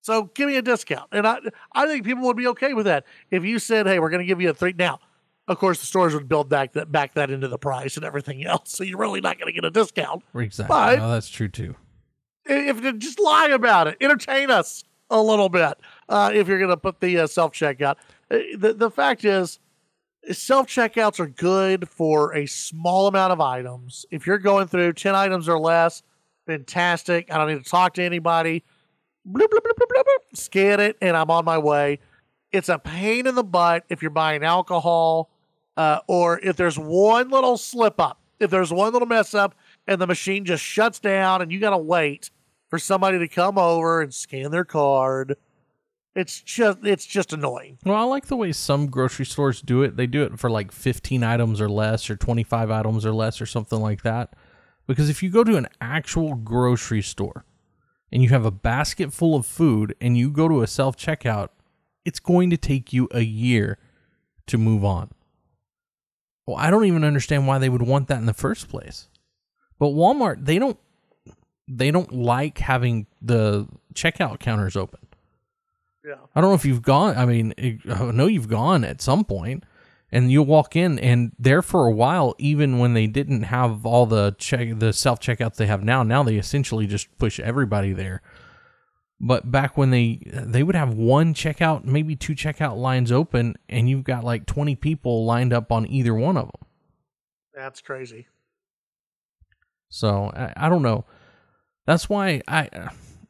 So 0.01 0.23
give 0.33 0.47
me 0.47 0.55
a 0.57 0.61
discount. 0.61 1.09
And 1.11 1.27
I 1.27 1.39
I 1.73 1.85
think 1.85 2.05
people 2.05 2.23
would 2.25 2.37
be 2.37 2.47
okay 2.47 2.73
with 2.73 2.85
that. 2.85 3.05
If 3.29 3.43
you 3.45 3.59
said, 3.59 3.85
hey, 3.85 3.99
we're 3.99 4.09
gonna 4.09 4.25
give 4.25 4.41
you 4.41 4.49
a 4.49 4.53
three 4.53 4.73
now, 4.77 4.99
of 5.47 5.59
course 5.59 5.79
the 5.79 5.85
stores 5.85 6.13
would 6.13 6.27
build 6.27 6.49
back 6.49 6.73
that 6.73 6.91
back 6.91 7.13
that 7.13 7.29
into 7.29 7.47
the 7.47 7.59
price 7.59 7.95
and 7.97 8.05
everything 8.05 8.43
else. 8.45 8.71
So 8.71 8.83
you're 8.83 8.97
really 8.97 9.21
not 9.21 9.37
gonna 9.37 9.51
get 9.51 9.65
a 9.65 9.69
discount. 9.71 10.23
Exactly. 10.33 10.73
But- 10.73 10.97
no, 10.97 11.11
that's 11.11 11.29
true 11.29 11.49
too. 11.49 11.75
If 12.49 12.97
just 12.97 13.19
lie 13.19 13.49
about 13.49 13.87
it, 13.87 13.97
entertain 14.01 14.49
us 14.49 14.83
a 15.09 15.21
little 15.21 15.49
bit. 15.49 15.77
Uh, 16.07 16.31
if 16.33 16.47
you're 16.47 16.59
gonna 16.59 16.77
put 16.77 16.99
the 16.99 17.19
uh, 17.19 17.27
self 17.27 17.53
checkout, 17.53 17.95
the 18.29 18.73
the 18.75 18.89
fact 18.89 19.23
is, 19.23 19.59
self 20.31 20.67
checkouts 20.67 21.19
are 21.19 21.27
good 21.27 21.87
for 21.87 22.35
a 22.35 22.45
small 22.47 23.07
amount 23.07 23.33
of 23.33 23.39
items. 23.39 24.05
If 24.11 24.25
you're 24.25 24.39
going 24.39 24.67
through 24.67 24.93
ten 24.93 25.15
items 25.15 25.47
or 25.47 25.59
less, 25.59 26.03
fantastic. 26.47 27.31
I 27.31 27.37
don't 27.37 27.47
need 27.47 27.63
to 27.63 27.69
talk 27.69 27.93
to 27.95 28.03
anybody. 28.03 28.63
Bloop, 29.27 29.47
bloop, 29.47 29.61
bloop. 29.77 30.03
Scan 30.33 30.79
it, 30.79 30.97
and 31.01 31.15
I'm 31.15 31.29
on 31.29 31.45
my 31.45 31.57
way. 31.57 31.99
It's 32.51 32.69
a 32.69 32.79
pain 32.79 33.27
in 33.27 33.35
the 33.35 33.43
butt 33.43 33.85
if 33.89 34.01
you're 34.01 34.09
buying 34.09 34.43
alcohol, 34.43 35.29
uh, 35.77 35.99
or 36.07 36.39
if 36.39 36.55
there's 36.55 36.79
one 36.79 37.29
little 37.29 37.57
slip 37.57 37.99
up, 37.99 38.19
if 38.39 38.49
there's 38.49 38.73
one 38.73 38.91
little 38.91 39.07
mess 39.07 39.35
up, 39.35 39.53
and 39.87 40.01
the 40.01 40.07
machine 40.07 40.45
just 40.45 40.63
shuts 40.63 40.99
down, 40.99 41.43
and 41.43 41.51
you 41.51 41.59
got 41.59 41.71
to 41.71 41.77
wait 41.77 42.31
for 42.69 42.79
somebody 42.79 43.19
to 43.19 43.27
come 43.27 43.57
over 43.57 44.01
and 44.01 44.13
scan 44.13 44.51
their 44.51 44.65
card. 44.65 45.35
It's 46.15 46.41
just 46.41 46.79
it's 46.83 47.05
just 47.05 47.33
annoying. 47.33 47.77
Well, 47.85 47.95
I 47.95 48.03
like 48.03 48.27
the 48.27 48.35
way 48.35 48.51
some 48.51 48.87
grocery 48.87 49.25
stores 49.25 49.61
do 49.61 49.83
it. 49.83 49.95
They 49.95 50.07
do 50.07 50.23
it 50.23 50.39
for 50.39 50.49
like 50.49 50.71
15 50.71 51.23
items 51.23 51.61
or 51.61 51.69
less, 51.69 52.09
or 52.09 52.15
25 52.15 52.71
items 52.71 53.05
or 53.05 53.13
less, 53.13 53.41
or 53.41 53.45
something 53.45 53.79
like 53.79 54.01
that. 54.03 54.35
Because 54.87 55.09
if 55.09 55.21
you 55.21 55.29
go 55.29 55.43
to 55.43 55.55
an 55.55 55.67
actual 55.79 56.35
grocery 56.35 57.01
store 57.01 57.45
and 58.11 58.23
you 58.23 58.29
have 58.29 58.45
a 58.45 58.51
basket 58.51 59.13
full 59.13 59.35
of 59.35 59.45
food 59.45 59.95
and 60.01 60.17
you 60.17 60.31
go 60.31 60.47
to 60.47 60.61
a 60.61 60.67
self 60.67 60.97
checkout, 60.97 61.49
it's 62.05 62.19
going 62.19 62.49
to 62.49 62.57
take 62.57 62.91
you 62.91 63.07
a 63.11 63.21
year 63.21 63.77
to 64.47 64.57
move 64.57 64.83
on. 64.83 65.11
Well, 66.47 66.57
I 66.57 66.71
don't 66.71 66.85
even 66.85 67.03
understand 67.03 67.45
why 67.45 67.59
they 67.59 67.69
would 67.69 67.83
want 67.83 68.07
that 68.07 68.17
in 68.17 68.25
the 68.25 68.33
first 68.33 68.67
place. 68.67 69.07
But 69.77 69.89
Walmart, 69.89 70.45
they 70.45 70.57
don't 70.57 70.79
they 71.69 71.91
don't 71.91 72.11
like 72.11 72.57
having 72.57 73.05
the 73.21 73.67
checkout 73.93 74.39
counters 74.39 74.75
open. 74.75 74.99
Yeah. 76.03 76.15
I 76.35 76.41
don't 76.41 76.49
know 76.49 76.55
if 76.55 76.65
you've 76.65 76.81
gone. 76.81 77.15
I 77.17 77.25
mean, 77.25 77.53
I 77.89 78.11
know 78.11 78.27
you've 78.27 78.47
gone 78.47 78.83
at 78.83 79.01
some 79.01 79.23
point, 79.23 79.63
and 80.11 80.31
you'll 80.31 80.45
walk 80.45 80.75
in, 80.75 80.97
and 80.99 81.31
there 81.37 81.61
for 81.61 81.85
a 81.85 81.91
while, 81.91 82.33
even 82.39 82.79
when 82.79 82.93
they 82.93 83.05
didn't 83.05 83.43
have 83.43 83.85
all 83.85 84.05
the 84.05 84.35
check, 84.39 84.79
the 84.79 84.91
self 84.91 85.19
checkouts 85.19 85.55
they 85.55 85.67
have 85.67 85.83
now. 85.83 86.01
Now 86.03 86.23
they 86.23 86.37
essentially 86.37 86.87
just 86.87 87.15
push 87.17 87.39
everybody 87.39 87.93
there. 87.93 88.21
But 89.21 89.51
back 89.51 89.77
when 89.77 89.91
they 89.91 90.21
they 90.25 90.63
would 90.63 90.75
have 90.75 90.93
one 90.93 91.33
checkout, 91.33 91.83
maybe 91.83 92.15
two 92.15 92.33
checkout 92.33 92.77
lines 92.77 93.11
open, 93.11 93.55
and 93.67 93.89
you've 93.89 94.05
got 94.05 94.23
like 94.23 94.45
twenty 94.45 94.75
people 94.75 95.25
lined 95.25 95.53
up 95.53 95.71
on 95.71 95.85
either 95.85 96.15
one 96.15 96.37
of 96.37 96.45
them. 96.45 96.67
That's 97.53 97.81
crazy. 97.81 98.27
So 99.89 100.31
I, 100.33 100.53
I 100.55 100.69
don't 100.69 100.81
know. 100.83 101.05
That's 101.89 102.07
why 102.07 102.43
I, 102.47 102.69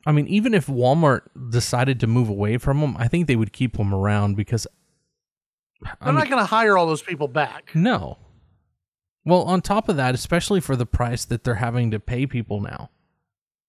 I 0.05 0.11
mean, 0.11 0.27
even 0.27 0.53
if 0.53 0.67
Walmart 0.67 1.21
decided 1.49 2.01
to 2.01 2.07
move 2.07 2.27
away 2.27 2.57
from 2.57 2.81
them, 2.81 2.97
I 2.99 3.07
think 3.07 3.27
they 3.27 3.37
would 3.37 3.53
keep 3.53 3.77
them 3.77 3.93
around 3.95 4.35
because. 4.35 4.67
I 5.85 5.91
I'm 6.01 6.07
mean, 6.07 6.15
not 6.15 6.29
going 6.29 6.41
to 6.41 6.45
hire 6.45 6.77
all 6.77 6.85
those 6.85 7.01
people 7.01 7.29
back. 7.29 7.71
no. 7.73 8.17
Well, 9.23 9.43
on 9.43 9.61
top 9.61 9.87
of 9.87 9.95
that, 9.95 10.13
especially 10.13 10.59
for 10.59 10.75
the 10.75 10.85
price 10.85 11.23
that 11.23 11.45
they're 11.45 11.55
having 11.55 11.91
to 11.91 11.99
pay 12.01 12.25
people 12.25 12.59
now. 12.59 12.89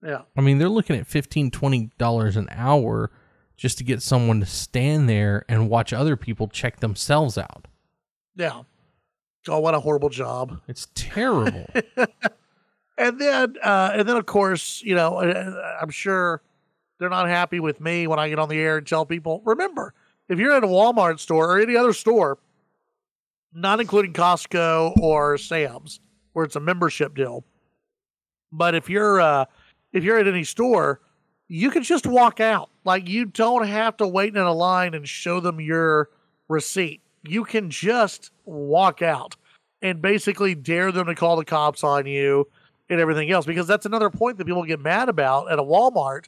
Yeah. 0.04 0.22
I 0.36 0.40
mean, 0.40 0.58
they're 0.58 0.68
looking 0.68 0.96
at 0.96 1.06
$15, 1.08 1.50
$20 1.50 2.36
an 2.36 2.48
hour 2.50 3.12
just 3.56 3.78
to 3.78 3.84
get 3.84 4.02
someone 4.02 4.40
to 4.40 4.46
stand 4.46 5.08
there 5.08 5.44
and 5.48 5.68
watch 5.68 5.92
other 5.92 6.16
people 6.16 6.48
check 6.48 6.80
themselves 6.80 7.38
out. 7.38 7.68
Yeah. 8.34 8.62
Oh, 9.46 9.60
what 9.60 9.74
a 9.74 9.80
horrible 9.80 10.08
job. 10.08 10.60
It's 10.66 10.88
terrible. 10.96 11.68
And 13.00 13.18
then, 13.18 13.56
uh, 13.64 13.92
and 13.94 14.06
then, 14.06 14.18
of 14.18 14.26
course, 14.26 14.82
you 14.82 14.94
know, 14.94 15.16
uh, 15.16 15.76
I'm 15.80 15.88
sure 15.88 16.42
they're 16.98 17.08
not 17.08 17.28
happy 17.28 17.58
with 17.58 17.80
me 17.80 18.06
when 18.06 18.18
I 18.18 18.28
get 18.28 18.38
on 18.38 18.50
the 18.50 18.58
air 18.58 18.76
and 18.76 18.86
tell 18.86 19.06
people. 19.06 19.40
Remember, 19.46 19.94
if 20.28 20.38
you're 20.38 20.52
at 20.52 20.62
a 20.62 20.66
Walmart 20.66 21.18
store 21.18 21.50
or 21.56 21.58
any 21.58 21.78
other 21.78 21.94
store, 21.94 22.38
not 23.54 23.80
including 23.80 24.12
Costco 24.12 24.98
or 25.00 25.38
Sam's, 25.38 25.98
where 26.34 26.44
it's 26.44 26.56
a 26.56 26.60
membership 26.60 27.14
deal, 27.14 27.42
but 28.52 28.74
if 28.74 28.90
you're 28.90 29.18
uh, 29.18 29.46
if 29.94 30.04
you're 30.04 30.18
at 30.18 30.28
any 30.28 30.44
store, 30.44 31.00
you 31.48 31.70
can 31.70 31.82
just 31.82 32.06
walk 32.06 32.38
out. 32.38 32.68
Like 32.84 33.08
you 33.08 33.24
don't 33.24 33.66
have 33.66 33.96
to 33.96 34.06
wait 34.06 34.36
in 34.36 34.42
a 34.42 34.52
line 34.52 34.92
and 34.92 35.08
show 35.08 35.40
them 35.40 35.58
your 35.58 36.10
receipt. 36.50 37.00
You 37.22 37.44
can 37.44 37.70
just 37.70 38.30
walk 38.44 39.00
out 39.00 39.36
and 39.80 40.02
basically 40.02 40.54
dare 40.54 40.92
them 40.92 41.06
to 41.06 41.14
call 41.14 41.36
the 41.36 41.46
cops 41.46 41.82
on 41.82 42.04
you 42.04 42.46
and 42.90 43.00
everything 43.00 43.30
else 43.30 43.46
because 43.46 43.66
that's 43.66 43.86
another 43.86 44.10
point 44.10 44.36
that 44.36 44.46
people 44.46 44.64
get 44.64 44.80
mad 44.80 45.08
about 45.08 45.50
at 45.50 45.58
a 45.58 45.62
Walmart 45.62 46.26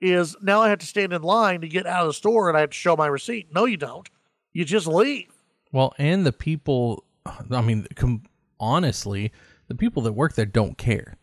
is 0.00 0.36
now 0.40 0.62
I 0.62 0.68
have 0.70 0.78
to 0.78 0.86
stand 0.86 1.12
in 1.12 1.22
line 1.22 1.60
to 1.60 1.68
get 1.68 1.86
out 1.86 2.02
of 2.02 2.06
the 2.08 2.14
store 2.14 2.48
and 2.48 2.56
I 2.56 2.60
have 2.60 2.70
to 2.70 2.76
show 2.76 2.96
my 2.96 3.06
receipt. 3.06 3.52
No, 3.52 3.64
you 3.64 3.76
don't. 3.76 4.08
You 4.52 4.64
just 4.64 4.86
leave. 4.86 5.32
Well, 5.72 5.92
and 5.98 6.24
the 6.24 6.32
people, 6.32 7.04
I 7.50 7.60
mean, 7.60 7.86
com- 7.96 8.22
honestly, 8.60 9.32
the 9.66 9.74
people 9.74 10.02
that 10.04 10.12
work 10.12 10.34
there 10.34 10.46
don't 10.46 10.78
care. 10.78 11.16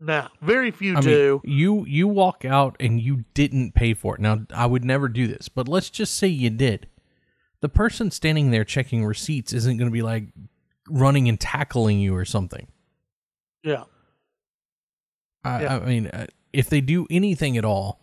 Now, 0.00 0.30
very 0.40 0.70
few 0.70 0.96
I 0.96 1.00
do. 1.00 1.40
mean, 1.42 1.58
you 1.58 1.84
you 1.86 2.06
walk 2.06 2.44
out 2.44 2.76
and 2.78 3.00
you 3.00 3.24
didn't 3.34 3.74
pay 3.74 3.94
for 3.94 4.14
it. 4.14 4.20
Now, 4.20 4.46
I 4.54 4.66
would 4.66 4.84
never 4.84 5.08
do 5.08 5.26
this, 5.26 5.48
but 5.48 5.66
let's 5.66 5.90
just 5.90 6.14
say 6.14 6.28
you 6.28 6.50
did. 6.50 6.86
The 7.60 7.68
person 7.68 8.12
standing 8.12 8.52
there 8.52 8.64
checking 8.64 9.04
receipts 9.04 9.52
isn't 9.52 9.76
going 9.76 9.90
to 9.90 9.92
be 9.92 10.02
like 10.02 10.28
running 10.88 11.28
and 11.28 11.40
tackling 11.40 11.98
you 11.98 12.14
or 12.14 12.24
something. 12.24 12.68
Yeah. 13.68 13.84
I, 15.44 15.62
Yeah. 15.62 15.76
I 15.76 15.86
mean, 15.86 16.06
uh, 16.08 16.26
if 16.52 16.68
they 16.68 16.80
do 16.80 17.06
anything 17.10 17.56
at 17.56 17.64
all, 17.64 18.00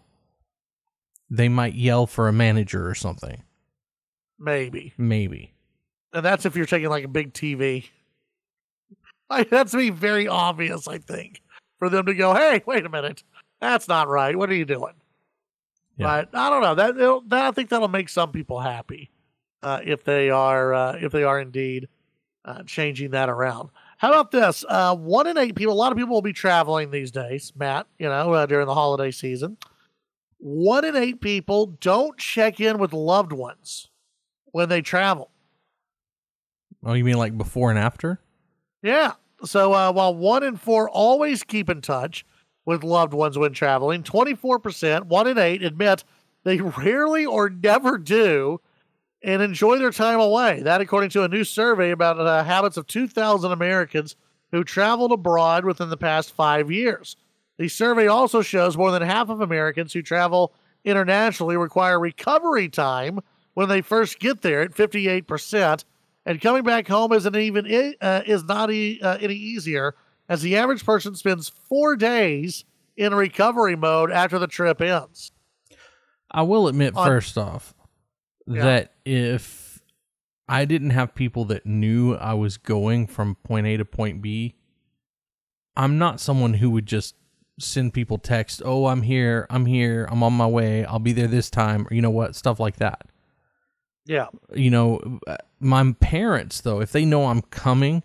they 1.30 1.50
might 1.50 1.74
yell 1.74 2.06
for 2.06 2.28
a 2.28 2.34
manager 2.34 2.88
or 2.88 2.96
something. 2.96 3.44
Maybe. 4.40 4.94
Maybe. 4.98 5.54
And 6.14 6.24
that's 6.24 6.46
if 6.46 6.56
you're 6.56 6.66
taking 6.66 6.90
like 6.90 7.04
a 7.04 7.10
big 7.10 7.34
TV. 7.34 7.90
Like, 9.28 9.50
that's 9.50 9.74
be 9.74 9.90
very 9.90 10.28
obvious, 10.28 10.88
I 10.88 11.00
think, 11.00 11.42
for 11.80 11.90
them 11.90 12.06
to 12.06 12.14
go, 12.14 12.36
hey, 12.36 12.62
wait 12.68 12.86
a 12.86 12.90
minute. 12.90 13.24
That's 13.60 13.88
not 13.88 14.08
right. 14.08 14.36
What 14.36 14.52
are 14.52 14.54
you 14.54 14.66
doing? 14.66 14.94
Yeah. 15.98 16.26
But 16.32 16.38
I 16.38 16.52
don't 16.52 16.62
know. 16.62 16.76
That, 16.76 16.96
that 17.30 17.46
I 17.46 17.50
think 17.50 17.70
that'll 17.70 17.88
make 17.88 18.10
some 18.10 18.32
people 18.32 18.60
happy 18.60 19.10
uh, 19.64 19.80
if 19.84 20.04
they 20.04 20.30
are 20.30 20.76
uh, 20.76 20.98
if 21.02 21.12
they 21.12 21.24
are 21.24 21.40
indeed 21.40 21.88
uh, 22.46 22.62
changing 22.68 23.12
that 23.12 23.30
around. 23.30 23.70
How 23.98 24.10
about 24.10 24.32
this? 24.32 24.66
Uh, 24.68 24.96
one 24.96 25.28
in 25.28 25.38
eight 25.38 25.56
people. 25.56 25.74
A 25.74 25.76
lot 25.76 25.92
of 25.92 25.98
people 25.98 26.14
will 26.14 26.22
be 26.22 26.34
traveling 26.34 26.92
these 26.92 27.12
days, 27.12 27.54
Matt. 27.56 27.88
You 27.98 28.10
know, 28.10 28.34
uh, 28.34 28.46
during 28.46 28.68
the 28.68 28.74
holiday 28.74 29.12
season. 29.12 29.58
One 30.38 30.84
in 30.86 30.96
eight 30.96 31.22
people 31.22 31.68
don't 31.80 32.18
check 32.18 32.60
in 32.60 32.78
with 32.78 32.94
loved 32.94 33.32
ones 33.32 33.90
when 34.52 34.70
they 34.70 34.82
travel. 34.82 35.32
Oh, 36.86 36.94
you 36.94 37.04
mean 37.04 37.18
like 37.18 37.38
before 37.38 37.72
and 37.72 37.80
after? 37.80 38.20
Yeah. 38.84 39.14
So 39.44 39.74
uh, 39.74 39.92
while 39.92 40.14
one 40.14 40.44
in 40.44 40.56
four 40.56 40.90
always 40.90 41.44
keep 41.44 41.70
in 41.70 41.82
touch 41.82 42.26
with 42.66 42.84
loved 42.84 43.14
ones 43.14 43.38
when 43.38 43.54
traveling, 43.54 44.04
24%, 44.04 45.06
one 45.06 45.28
in 45.28 45.38
eight 45.38 45.64
admit 45.64 46.04
they 46.44 46.62
rarely 46.78 47.26
or 47.26 47.50
never 47.50 47.98
do. 47.98 48.60
And 49.26 49.42
enjoy 49.42 49.80
their 49.80 49.90
time 49.92 50.20
away. 50.20 50.62
That, 50.62 50.82
according 50.82 51.10
to 51.12 51.24
a 51.24 51.28
new 51.28 51.44
survey 51.44 51.90
about 51.92 52.18
the 52.18 52.44
habits 52.44 52.78
of 52.78 52.86
2,000 52.86 53.52
Americans 53.52 54.16
who 54.52 54.64
traveled 54.64 55.12
abroad 55.12 55.66
within 55.66 55.90
the 55.90 55.98
past 55.98 56.32
five 56.32 56.72
years. 56.72 57.18
The 57.58 57.68
survey 57.68 58.08
also 58.08 58.42
shows 58.42 58.78
more 58.78 58.92
than 58.92 59.02
half 59.02 59.30
of 59.30 59.42
Americans 59.42 59.92
who 59.94 60.02
travel 60.02 60.54
internationally 60.86 61.58
require 61.58 62.00
recovery 62.00 62.70
time 62.70 63.20
when 63.56 63.68
they 63.68 63.82
first 63.82 64.20
get 64.20 64.42
there 64.42 64.62
at 64.62 64.72
58%, 64.72 65.84
and 66.26 66.42
coming 66.42 66.64
back 66.64 66.88
home 66.88 67.12
isn't 67.12 67.36
even 67.36 67.94
uh, 68.02 68.22
is 68.26 68.44
not 68.44 68.72
e- 68.72 69.00
uh, 69.02 69.18
any 69.20 69.36
easier 69.36 69.96
as 70.28 70.42
the 70.42 70.56
average 70.58 70.86
person 70.86 71.16
spends 71.16 71.50
4 71.50 71.96
days 71.96 72.66
in 72.98 73.14
recovery 73.16 73.76
mode 73.76 74.12
after 74.12 74.38
the 74.38 74.48
trip 74.48 74.82
ends. 74.82 75.32
I 76.30 76.42
will 76.42 76.68
admit 76.68 76.96
On- 76.96 77.08
first 77.08 77.38
off 77.38 77.75
Yeah. 78.48 78.64
that 78.64 78.94
if 79.06 79.80
I 80.48 80.66
didn't 80.66 80.92
have 80.92 81.16
people 81.16 81.46
that 81.46 81.66
knew 81.66 82.14
I 82.14 82.34
was 82.34 82.58
going 82.58 83.08
from 83.08 83.36
point 83.36 83.66
A 83.68 83.78
to 83.78 83.86
point 83.86 84.22
B, 84.22 84.56
I'm 85.76 85.98
not 85.98 86.20
someone 86.20 86.56
who 86.56 86.70
would 86.72 86.86
just 86.86 87.16
send 87.60 87.94
people 87.94 88.18
text, 88.18 88.62
"Oh, 88.64 88.86
I'm 88.88 89.02
here, 89.02 89.48
I'm 89.50 89.66
here, 89.66 90.08
I'm 90.12 90.22
on 90.24 90.34
my 90.34 90.48
way, 90.48 90.86
I'll 90.86 91.00
be 91.00 91.14
there 91.14 91.28
this 91.28 91.50
time," 91.50 91.88
or 91.90 91.94
you 91.94 92.02
know 92.02 92.10
what, 92.12 92.36
stuff 92.36 92.60
like 92.60 92.76
that. 92.78 93.08
Yeah. 94.06 94.28
You 94.54 94.70
know, 94.70 95.20
my 95.60 95.94
parents 96.00 96.62
though, 96.62 96.82
if 96.82 96.92
they 96.92 97.06
know 97.06 97.26
I'm 97.26 97.42
coming, 97.42 98.04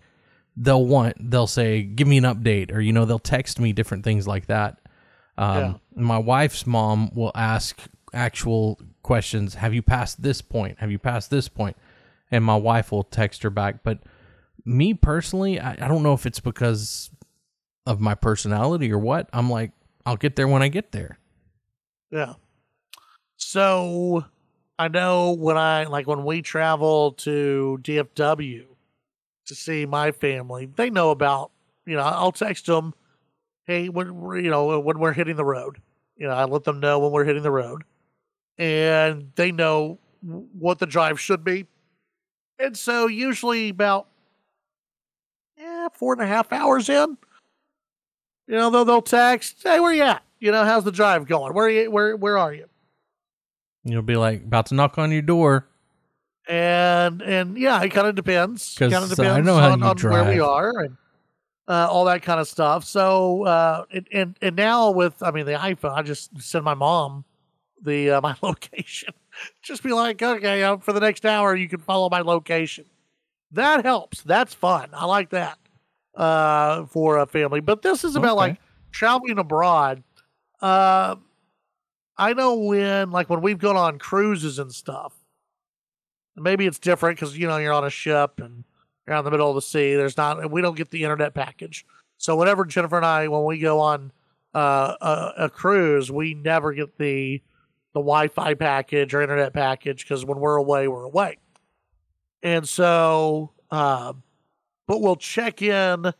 they'll 0.57 0.85
want 0.85 1.29
they'll 1.29 1.47
say, 1.47 1.83
"Give 1.83 2.07
me 2.07 2.17
an 2.17 2.23
update," 2.23 2.73
or 2.73 2.81
you 2.81 2.91
know, 2.93 3.05
they'll 3.05 3.19
text 3.19 3.59
me 3.59 3.73
different 3.73 4.03
things 4.03 4.27
like 4.27 4.47
that. 4.47 4.79
Um, 5.37 5.79
My 5.95 6.17
wife's 6.17 6.65
mom 6.65 7.11
will 7.13 7.31
ask 7.35 7.79
actual 8.13 8.79
questions. 9.03 9.55
Have 9.55 9.73
you 9.73 9.81
passed 9.81 10.21
this 10.21 10.41
point? 10.41 10.79
Have 10.79 10.91
you 10.91 10.99
passed 10.99 11.29
this 11.29 11.47
point? 11.47 11.77
And 12.29 12.43
my 12.43 12.55
wife 12.55 12.91
will 12.91 13.03
text 13.03 13.43
her 13.43 13.49
back. 13.49 13.83
But 13.83 13.99
me 14.65 14.93
personally, 14.93 15.59
I, 15.59 15.71
I 15.73 15.87
don't 15.87 16.03
know 16.03 16.13
if 16.13 16.25
it's 16.25 16.39
because 16.39 17.09
of 17.85 17.99
my 17.99 18.15
personality 18.15 18.91
or 18.91 18.99
what. 18.99 19.29
I'm 19.33 19.49
like, 19.49 19.71
I'll 20.05 20.17
get 20.17 20.35
there 20.35 20.47
when 20.47 20.61
I 20.61 20.67
get 20.67 20.91
there. 20.91 21.19
Yeah. 22.11 22.33
So 23.37 24.25
I 24.77 24.87
know 24.87 25.33
when 25.33 25.57
I 25.57 25.85
like 25.85 26.07
when 26.07 26.23
we 26.23 26.41
travel 26.41 27.13
to 27.13 27.79
DFW 27.81 28.65
to 29.45 29.55
see 29.55 29.85
my 29.85 30.11
family, 30.11 30.67
they 30.75 30.89
know 30.89 31.11
about, 31.11 31.51
you 31.85 31.95
know, 31.95 32.03
I'll 32.03 32.31
text 32.31 32.65
them, 32.67 32.93
hey, 33.65 33.89
when 33.89 34.07
you 34.43 34.49
know, 34.49 34.79
when 34.79 34.99
we're 34.99 35.13
hitting 35.13 35.35
the 35.35 35.45
road. 35.45 35.81
You 36.17 36.27
know, 36.27 36.33
I 36.33 36.45
let 36.45 36.65
them 36.65 36.79
know 36.79 36.99
when 36.99 37.11
we're 37.11 37.25
hitting 37.25 37.41
the 37.41 37.51
road. 37.51 37.83
And 38.57 39.31
they 39.35 39.51
know 39.51 39.99
what 40.21 40.79
the 40.79 40.85
drive 40.85 41.19
should 41.19 41.43
be. 41.43 41.65
And 42.59 42.77
so 42.77 43.07
usually 43.07 43.69
about 43.69 44.07
yeah, 45.57 45.87
four 45.93 46.13
and 46.13 46.21
a 46.21 46.27
half 46.27 46.51
hours 46.51 46.89
in, 46.89 47.17
you 48.47 48.55
know, 48.55 48.69
they'll 48.69 48.85
they'll 48.85 49.01
text, 49.01 49.61
hey, 49.63 49.79
where 49.79 49.93
you 49.93 50.03
at? 50.03 50.23
You 50.39 50.51
know, 50.51 50.63
how's 50.63 50.83
the 50.83 50.91
drive 50.91 51.27
going? 51.27 51.53
Where 51.53 51.69
you 51.69 51.89
where 51.89 52.15
where 52.15 52.37
are 52.37 52.53
you? 52.53 52.65
You'll 53.83 54.01
be 54.03 54.15
like 54.15 54.43
about 54.43 54.67
to 54.67 54.75
knock 54.75 54.97
on 54.97 55.11
your 55.11 55.21
door. 55.23 55.67
and 56.47 57.21
and 57.21 57.57
yeah, 57.57 57.81
it 57.81 57.89
kind 57.89 58.07
of 58.07 58.15
depends. 58.15 58.75
Kind 58.77 58.93
of 58.93 59.09
depends 59.09 59.19
I 59.37 59.41
know 59.41 59.57
how 59.57 59.71
on, 59.71 59.79
you 59.79 59.85
on 59.85 59.97
where 59.97 60.23
we 60.25 60.39
are 60.39 60.79
and 60.79 60.97
uh, 61.67 61.87
all 61.89 62.05
that 62.05 62.21
kind 62.21 62.39
of 62.39 62.47
stuff. 62.47 62.83
So 62.83 63.45
uh, 63.45 63.85
and, 63.91 64.07
and 64.11 64.37
and 64.41 64.55
now 64.55 64.91
with 64.91 65.21
I 65.23 65.31
mean 65.31 65.45
the 65.45 65.53
iPhone, 65.53 65.93
I 65.93 66.01
just 66.01 66.39
send 66.41 66.65
my 66.65 66.73
mom 66.73 67.25
the 67.83 68.11
uh, 68.11 68.21
my 68.21 68.35
location. 68.41 69.13
just 69.61 69.83
be 69.83 69.93
like, 69.93 70.21
okay, 70.21 70.63
uh, 70.63 70.77
for 70.77 70.93
the 70.93 70.99
next 70.99 71.25
hour, 71.25 71.55
you 71.55 71.67
can 71.69 71.79
follow 71.79 72.09
my 72.09 72.21
location. 72.21 72.85
That 73.51 73.83
helps. 73.83 74.21
That's 74.21 74.53
fun. 74.53 74.89
I 74.93 75.05
like 75.05 75.29
that 75.31 75.57
uh, 76.15 76.85
for 76.85 77.17
a 77.17 77.25
family. 77.25 77.59
But 77.59 77.81
this 77.81 78.03
is 78.03 78.15
about 78.15 78.31
Okay. 78.37 78.49
like 78.51 78.57
traveling 78.91 79.39
abroad. 79.39 80.03
Uh, 80.61 81.15
I 82.17 82.33
know 82.33 82.55
when, 82.55 83.09
like, 83.11 83.29
when 83.29 83.41
we've 83.41 83.57
gone 83.57 83.75
on 83.77 83.97
cruises 83.99 84.59
and 84.59 84.71
stuff. 84.71 85.13
Maybe 86.37 86.65
it's 86.65 86.79
different 86.79 87.19
because 87.19 87.37
you 87.37 87.47
know 87.47 87.57
you're 87.57 87.73
on 87.73 87.83
a 87.83 87.89
ship 87.89 88.39
and 88.39 88.63
you're 89.05 89.15
out 89.15 89.19
in 89.19 89.25
the 89.25 89.31
middle 89.31 89.49
of 89.49 89.55
the 89.55 89.61
sea. 89.61 89.95
There's 89.95 90.15
not, 90.17 90.49
we 90.49 90.61
don't 90.61 90.77
get 90.77 90.89
the 90.91 91.03
internet 91.03 91.33
package. 91.33 91.85
So 92.17 92.35
whenever 92.35 92.63
Jennifer 92.63 92.95
and 92.97 93.05
I, 93.05 93.27
when 93.27 93.43
we 93.43 93.59
go 93.59 93.79
on 93.79 94.11
uh, 94.53 94.95
a, 95.01 95.33
a 95.45 95.49
cruise, 95.49 96.09
we 96.11 96.33
never 96.35 96.71
get 96.73 96.97
the 96.97 97.41
the 97.93 97.99
Wi-Fi 97.99 98.53
package 98.53 99.13
or 99.13 99.21
internet 99.21 99.53
package 99.53 100.03
because 100.03 100.25
when 100.25 100.39
we're 100.39 100.55
away, 100.55 100.87
we're 100.87 101.03
away. 101.03 101.37
And 102.43 102.67
so, 102.67 103.51
uh, 103.69 104.13
but 104.87 105.01
we'll 105.01 105.15
check 105.15 105.61
in. 105.61 106.11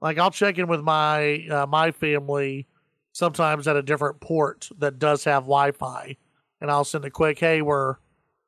Like 0.00 0.18
I'll 0.18 0.30
check 0.30 0.58
in 0.58 0.68
with 0.68 0.82
my 0.82 1.46
uh, 1.48 1.66
my 1.66 1.90
family 1.90 2.66
sometimes 3.12 3.66
at 3.66 3.76
a 3.76 3.82
different 3.82 4.20
port 4.20 4.68
that 4.78 4.98
does 4.98 5.24
have 5.24 5.44
Wi-Fi, 5.44 6.16
and 6.60 6.70
I'll 6.70 6.84
send 6.84 7.04
a 7.04 7.10
quick, 7.10 7.38
"Hey, 7.38 7.62
we're 7.62 7.96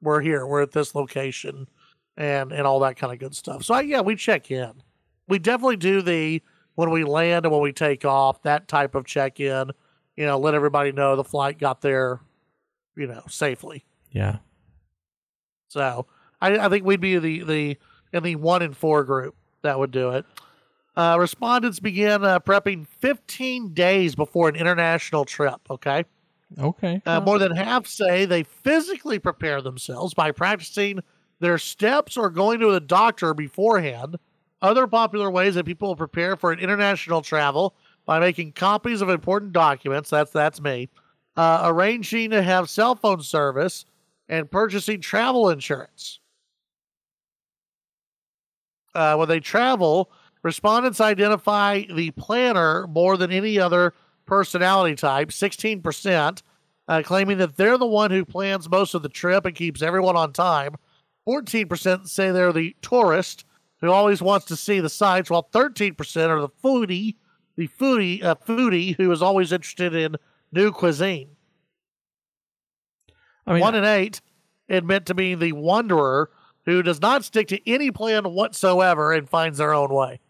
we're 0.03 0.21
here. 0.21 0.47
We're 0.47 0.63
at 0.63 0.73
this 0.73 0.95
location," 0.95 1.67
and 2.17 2.53
and 2.53 2.67
all 2.67 2.81
that 2.81 2.97
kind 2.97 3.13
of 3.13 3.19
good 3.19 3.35
stuff. 3.35 3.65
So 3.65 3.75
I, 3.75 3.81
yeah, 3.81 4.03
we 4.03 4.15
check 4.15 4.51
in. 4.51 4.73
We 5.27 5.39
definitely 5.39 5.77
do 5.77 6.03
the 6.03 6.43
when 6.75 6.91
we 6.91 7.05
land 7.05 7.47
and 7.47 7.53
when 7.53 7.63
we 7.63 7.73
take 7.73 8.05
off 8.05 8.43
that 8.43 8.69
type 8.69 8.95
of 8.95 9.07
check 9.07 9.41
in. 9.41 9.71
You 10.17 10.27
know, 10.27 10.39
let 10.39 10.55
everybody 10.55 10.93
know 10.93 11.17
the 11.17 11.25
flight 11.25 11.59
got 11.59 11.81
there, 11.81 12.21
you 12.99 13.07
know, 13.07 13.23
safely. 13.29 13.85
Yeah. 14.11 14.39
So 15.69 16.07
I, 16.41 16.59
I 16.59 16.69
think 16.69 16.85
we'd 16.85 17.01
be 17.01 17.19
the 17.19 17.43
the 17.45 17.79
in 18.13 18.23
the 18.23 18.37
one 18.37 18.63
in 18.63 18.73
four 18.73 19.05
group 19.05 19.35
that 19.63 19.79
would 19.79 19.91
do 19.91 20.11
it. 20.11 20.25
Uh, 20.97 21.17
respondents 21.19 21.79
began 21.79 22.25
uh, 22.25 22.41
prepping 22.41 22.85
15 22.87 23.73
days 23.73 24.17
before 24.17 24.49
an 24.49 24.57
international 24.57 25.25
trip. 25.25 25.61
Okay, 25.71 26.05
Okay. 26.59 27.01
uh, 27.07 27.21
more 27.21 27.39
than 27.39 27.55
half 27.55 27.87
say 27.87 28.25
they 28.25 28.43
physically 28.43 29.19
prepare 29.21 29.63
themselves 29.63 30.13
by 30.13 30.33
practicing 30.33 30.99
their 31.39 31.57
steps 31.59 32.17
or 32.17 32.31
going 32.31 32.59
to 32.61 32.73
the 32.73 32.81
doctor 32.81 33.33
beforehand. 33.33 34.17
Other 34.61 34.89
popular 34.89 35.31
ways 35.31 35.55
that 35.55 35.67
people 35.67 35.95
prepare 35.95 36.35
for 36.35 36.51
an 36.51 36.59
international 36.59 37.23
travel 37.23 37.77
by 38.07 38.19
making 38.19 38.53
copies 38.53 39.01
of 39.01 39.09
important 39.09 39.53
documents. 39.53 40.11
That's 40.11 40.33
that's 40.33 40.61
me. 40.61 40.89
Uh, 41.39 41.63
arranging 41.67 42.31
to 42.31 42.43
have 42.43 42.69
cell 42.69 42.97
phone 42.97 43.23
service 43.23 43.85
and 44.29 44.51
purchasing 44.51 45.01
travel 45.01 45.51
insurance. 45.51 46.19
Uh, 48.93 49.15
when 49.15 49.29
they 49.29 49.39
travel, 49.39 50.11
respondents 50.43 51.01
identify 51.01 51.83
the 51.95 52.11
planner 52.11 52.89
more 52.89 53.17
than 53.17 53.31
any 53.31 53.57
other 53.57 53.95
personality 54.27 54.97
type, 54.97 55.29
16%, 55.29 56.43
uh, 56.89 57.03
claiming 57.05 57.39
that 57.39 57.57
they're 57.57 57.79
the 57.79 57.87
one 57.87 58.11
who 58.11 58.25
plans 58.25 58.69
most 58.69 58.95
of 58.95 59.03
the 59.03 59.09
trip 59.09 59.47
and 59.47 59.55
keeps 59.55 59.81
everyone 59.81 60.17
on 60.17 60.33
time. 60.33 60.75
14% 61.25 62.09
say 62.09 62.33
they're 62.33 62.53
the 62.53 62.75
tourist 62.83 63.45
who 63.81 63.93
always 63.93 64.21
wants 64.21 64.47
to 64.47 64.57
see 64.57 64.81
the 64.81 64.89
sights, 64.89 65.31
while 65.31 65.49
13% 65.53 66.31
are 66.31 66.41
the 66.41 66.49
foodie, 66.49 67.15
the 67.57 67.69
foodie, 67.69 68.25
uh, 68.25 68.35
foodie 68.35 68.97
who 68.97 69.13
is 69.13 69.23
always 69.23 69.53
interested 69.53 69.95
in 69.95 70.17
new 70.53 70.73
cuisine. 70.73 71.31
I 73.47 73.55
mean, 73.55 73.61
One 73.63 73.75
in 73.75 73.85
eight 73.85 74.21
admit 74.69 75.07
to 75.07 75.15
being 75.15 75.39
the 75.39 75.53
wanderer 75.53 76.31
who 76.65 76.83
does 76.83 77.01
not 77.01 77.25
stick 77.25 77.49
to 77.49 77.71
any 77.71 77.91
plan 77.91 78.25
whatsoever 78.25 79.13
and 79.13 79.29
finds 79.29 79.59
their 79.59 79.73
own 79.73 79.89
way. 79.93 80.21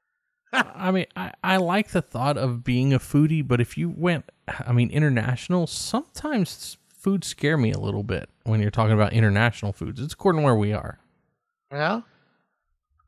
I 0.52 0.90
mean, 0.90 1.06
I, 1.14 1.32
I 1.44 1.56
like 1.58 1.90
the 1.90 2.02
thought 2.02 2.36
of 2.36 2.64
being 2.64 2.92
a 2.92 2.98
foodie, 2.98 3.46
but 3.46 3.60
if 3.60 3.78
you 3.78 3.88
went, 3.88 4.24
I 4.66 4.72
mean, 4.72 4.90
international, 4.90 5.66
sometimes 5.66 6.76
food 6.88 7.22
scare 7.24 7.56
me 7.56 7.70
a 7.72 7.78
little 7.78 8.02
bit 8.02 8.28
when 8.44 8.60
you're 8.60 8.70
talking 8.72 8.94
about 8.94 9.12
international 9.12 9.72
foods. 9.72 10.00
It's 10.00 10.14
according 10.14 10.40
to 10.40 10.44
where 10.44 10.56
we 10.56 10.72
are. 10.72 10.98
Yeah, 11.70 12.00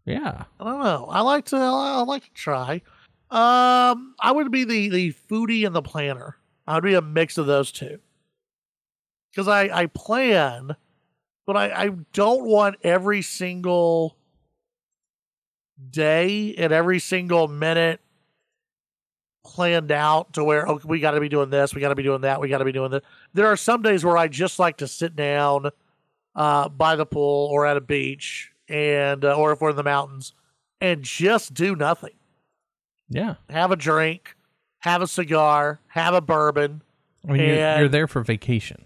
Yeah. 0.05 0.45
I 0.61 0.65
don't 0.65 0.83
know. 0.83 1.07
I 1.11 1.21
like 1.23 1.47
to. 1.47 1.57
I 1.57 2.03
like 2.03 2.25
to 2.25 2.33
try. 2.33 2.83
Um, 3.31 4.15
I 4.21 4.33
would 4.33 4.51
be 4.51 4.65
the 4.65 4.89
the 4.89 5.13
foodie 5.13 5.67
and 5.67 5.75
the 5.75 5.83
planner. 5.83 6.37
I 6.69 6.75
would 6.75 6.85
be 6.85 6.95
a 6.95 7.01
mix 7.03 7.39
of 7.39 7.47
those 7.47 7.73
two. 7.73 7.99
Because 9.31 9.49
I 9.49 9.71
I 9.73 9.87
plan, 9.87 10.77
but 11.47 11.57
I 11.57 11.85
I 11.85 11.89
don't 12.13 12.45
want 12.45 12.77
every 12.83 13.23
single 13.23 14.17
day 15.91 16.55
and 16.57 16.73
every 16.73 16.99
single 16.99 17.49
minute 17.49 18.01
planned 19.45 19.91
out 19.91 20.35
to 20.35 20.45
where 20.45 20.67
okay, 20.67 20.85
we 20.87 21.01
got 21.01 21.13
to 21.13 21.21
be 21.21 21.31
doing 21.31 21.49
this, 21.49 21.75
we 21.75 21.81
got 21.81 21.89
to 21.89 21.95
be 21.95 22.03
doing 22.03 22.21
that, 22.21 22.39
we 22.39 22.49
got 22.49 22.59
to 22.59 22.67
be 22.67 22.73
doing 22.73 22.91
that. 22.91 23.03
There 23.33 23.47
are 23.47 23.57
some 23.57 23.81
days 23.81 24.05
where 24.05 24.19
I 24.19 24.29
just 24.29 24.59
like 24.59 24.77
to 24.79 24.87
sit 24.87 25.17
down 25.17 25.71
uh, 26.35 26.69
by 26.69 26.97
the 26.97 27.07
pool 27.07 27.49
or 27.51 27.65
at 27.65 27.79
a 27.79 27.81
beach, 27.81 28.53
and 28.69 29.25
uh, 29.25 29.35
or 29.35 29.53
if 29.53 29.63
we're 29.63 29.71
in 29.71 29.77
the 29.77 29.83
mountains, 29.83 30.35
and 30.83 31.03
just 31.03 31.55
do 31.55 31.75
nothing. 31.75 32.15
Yeah. 33.09 33.37
Have 33.49 33.73
a 33.73 33.77
drink, 33.77 34.37
have 34.89 35.03
a 35.03 35.07
cigar, 35.07 35.81
have 35.89 36.15
a 36.15 36.21
bourbon. 36.21 36.83
I 37.29 37.33
mean, 37.33 37.43
you're, 37.43 37.79
you're 37.79 37.89
there 37.89 38.09
for 38.09 38.23
vacation. 38.23 38.85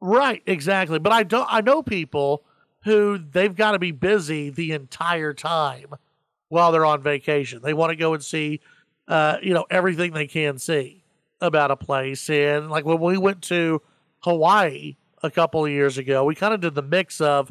Right, 0.00 0.42
exactly. 0.46 0.98
But 0.98 1.12
I 1.12 1.22
don't. 1.22 1.46
I 1.50 1.60
know 1.60 1.82
people 1.82 2.44
who 2.84 3.18
they've 3.18 3.54
got 3.54 3.72
to 3.72 3.78
be 3.78 3.90
busy 3.90 4.50
the 4.50 4.72
entire 4.72 5.32
time 5.32 5.94
while 6.48 6.72
they're 6.72 6.84
on 6.84 7.02
vacation. 7.02 7.62
They 7.62 7.74
want 7.74 7.90
to 7.90 7.96
go 7.96 8.14
and 8.14 8.22
see, 8.22 8.60
uh, 9.08 9.38
you 9.42 9.54
know, 9.54 9.64
everything 9.70 10.12
they 10.12 10.26
can 10.26 10.58
see 10.58 11.02
about 11.40 11.70
a 11.70 11.76
place. 11.76 12.28
And 12.28 12.70
like 12.70 12.84
when 12.84 13.00
we 13.00 13.16
went 13.16 13.42
to 13.44 13.80
Hawaii 14.20 14.96
a 15.22 15.30
couple 15.30 15.64
of 15.64 15.70
years 15.70 15.96
ago, 15.98 16.24
we 16.24 16.34
kind 16.34 16.52
of 16.52 16.60
did 16.60 16.74
the 16.74 16.82
mix 16.82 17.20
of, 17.20 17.50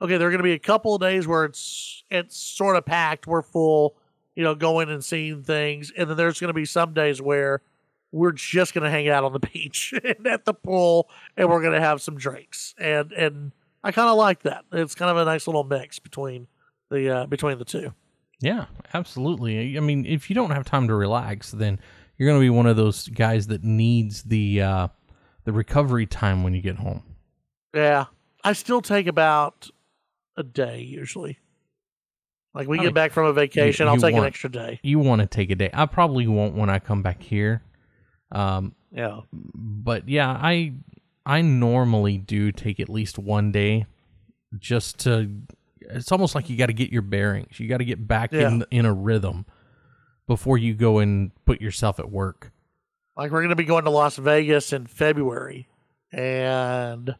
okay, 0.00 0.16
there 0.16 0.28
are 0.28 0.30
going 0.30 0.38
to 0.38 0.44
be 0.44 0.52
a 0.52 0.58
couple 0.58 0.94
of 0.94 1.00
days 1.00 1.26
where 1.26 1.44
it's 1.44 2.02
it's 2.10 2.36
sort 2.36 2.76
of 2.76 2.86
packed, 2.86 3.26
we're 3.26 3.42
full, 3.42 3.96
you 4.40 4.44
know, 4.44 4.54
going 4.54 4.88
and 4.88 5.04
seeing 5.04 5.42
things, 5.42 5.92
and 5.94 6.08
then 6.08 6.16
there's 6.16 6.40
going 6.40 6.48
to 6.48 6.54
be 6.54 6.64
some 6.64 6.94
days 6.94 7.20
where 7.20 7.60
we're 8.10 8.32
just 8.32 8.72
going 8.72 8.84
to 8.84 8.90
hang 8.90 9.06
out 9.06 9.22
on 9.22 9.34
the 9.34 9.38
beach 9.52 9.92
and 10.02 10.26
at 10.26 10.46
the 10.46 10.54
pool 10.54 11.10
and 11.36 11.46
we're 11.46 11.60
going 11.60 11.74
to 11.74 11.80
have 11.80 12.00
some 12.00 12.16
drinks. 12.16 12.74
And 12.78 13.12
and 13.12 13.52
i 13.84 13.92
kind 13.92 14.08
of 14.08 14.16
like 14.16 14.44
that. 14.44 14.64
It's 14.72 14.94
kind 14.94 15.10
of 15.10 15.18
a 15.18 15.26
nice 15.26 15.46
little 15.46 15.62
mix 15.62 15.98
between 15.98 16.46
the 16.90 17.18
uh, 17.18 17.26
between 17.26 17.58
the 17.58 17.66
two. 17.66 17.92
Yeah, 18.40 18.64
absolutely. 18.94 19.76
I 19.76 19.80
mean, 19.80 20.06
if 20.06 20.30
you 20.30 20.34
don't 20.34 20.52
have 20.52 20.64
time 20.64 20.88
to 20.88 20.94
relax, 20.94 21.50
then 21.50 21.78
you're 22.16 22.26
going 22.26 22.40
to 22.40 22.44
be 22.44 22.48
one 22.48 22.66
of 22.66 22.78
those 22.78 23.08
guys 23.08 23.48
that 23.48 23.62
needs 23.62 24.22
the 24.22 24.62
uh, 24.62 24.88
the 25.44 25.52
recovery 25.52 26.06
time 26.06 26.42
when 26.42 26.54
you 26.54 26.62
get 26.62 26.76
home. 26.76 27.02
yeah. 27.74 28.06
I 28.42 28.54
still 28.54 28.80
take 28.80 29.06
about 29.06 29.68
a 30.34 30.42
day 30.42 30.80
usually 30.80 31.38
like 32.54 32.68
we 32.68 32.78
I 32.78 32.82
get 32.82 32.86
mean, 32.88 32.94
back 32.94 33.12
from 33.12 33.26
a 33.26 33.32
vacation 33.32 33.86
i'll 33.88 33.94
you 33.94 34.00
take 34.00 34.14
an 34.14 34.24
extra 34.24 34.50
day 34.50 34.80
You 34.82 34.98
want 34.98 35.20
to 35.20 35.26
take 35.26 35.50
a 35.50 35.54
day. 35.54 35.70
I 35.72 35.86
probably 35.86 36.26
won't 36.26 36.54
when 36.54 36.68
I 36.70 36.78
come 36.78 37.02
back 37.02 37.22
here. 37.22 37.62
Um, 38.32 38.74
yeah 38.92 39.20
but 39.32 40.08
yeah, 40.08 40.30
I 40.30 40.72
I 41.26 41.42
normally 41.42 42.18
do 42.18 42.50
take 42.52 42.80
at 42.80 42.88
least 42.88 43.18
one 43.18 43.52
day 43.52 43.86
just 44.58 44.98
to. 45.00 45.30
It's 45.80 46.10
almost 46.12 46.34
like 46.34 46.48
you 46.48 46.56
got 46.56 46.66
to 46.66 46.72
get 46.72 46.90
your 46.90 47.02
bearings. 47.02 47.58
You 47.60 47.68
got 47.68 47.78
to 47.78 47.84
get 47.84 48.06
back 48.06 48.32
in 48.32 48.64
in 48.70 48.84
a 48.86 48.92
rhythm 48.92 49.44
before 50.26 50.56
you 50.58 50.74
go 50.74 50.98
and 50.98 51.30
put 51.44 51.60
yourself 51.60 51.98
at 51.98 52.10
work. 52.10 52.52
like 53.16 53.30
we're 53.32 53.40
going 53.40 53.50
to 53.50 53.56
be 53.56 53.64
going 53.64 53.84
to 53.84 53.90
las 53.90 54.16
vegas 54.16 54.72
in 54.72 54.86
february 54.86 55.68
and 56.12 57.14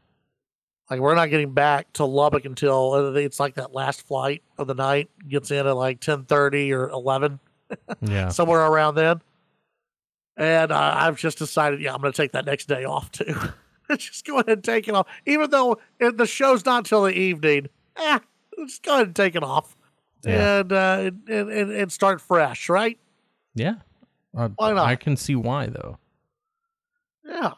like 0.90 1.00
we're 1.00 1.14
not 1.14 1.30
getting 1.30 1.52
back 1.54 1.92
to 1.94 2.04
lubbock 2.04 2.44
until 2.44 2.92
uh, 2.92 3.12
it's 3.12 3.38
like 3.40 3.54
that 3.54 3.72
last 3.72 4.06
flight 4.06 4.42
of 4.58 4.66
the 4.66 4.74
night 4.74 5.08
gets 5.28 5.50
in 5.50 5.66
at 5.66 5.76
like 5.76 6.00
10.30 6.00 6.72
or 6.72 6.88
11 6.88 7.38
Yeah. 8.02 8.28
somewhere 8.28 8.60
around 8.66 8.96
then. 8.96 9.22
And 10.36 10.72
uh, 10.72 10.94
I've 10.96 11.16
just 11.18 11.38
decided, 11.38 11.80
yeah, 11.80 11.94
I'm 11.94 12.00
going 12.00 12.12
to 12.12 12.16
take 12.16 12.32
that 12.32 12.46
next 12.46 12.66
day 12.66 12.84
off 12.84 13.12
too. 13.12 13.34
just 13.96 14.24
go 14.26 14.36
ahead 14.38 14.48
and 14.48 14.64
take 14.64 14.88
it 14.88 14.94
off. 14.94 15.06
Even 15.26 15.50
though 15.50 15.78
it, 15.98 16.16
the 16.16 16.26
show's 16.26 16.64
not 16.64 16.84
till 16.86 17.02
the 17.02 17.12
evening, 17.12 17.68
eh, 17.96 18.18
just 18.66 18.82
go 18.82 18.94
ahead 18.94 19.06
and 19.08 19.16
take 19.16 19.34
it 19.36 19.42
off 19.42 19.76
Yeah. 20.24 20.60
and, 20.60 20.72
uh, 20.72 21.10
and, 21.28 21.50
and 21.50 21.70
and 21.72 21.92
start 21.92 22.20
fresh, 22.20 22.68
right? 22.68 22.98
Yeah. 23.54 23.74
Uh, 24.36 24.48
Why 24.56 24.72
not? 24.72 24.86
I 24.86 24.96
can 24.96 25.16
see 25.16 25.34
why 25.36 25.66
though. 25.66 25.98
Yeah. 27.24 27.52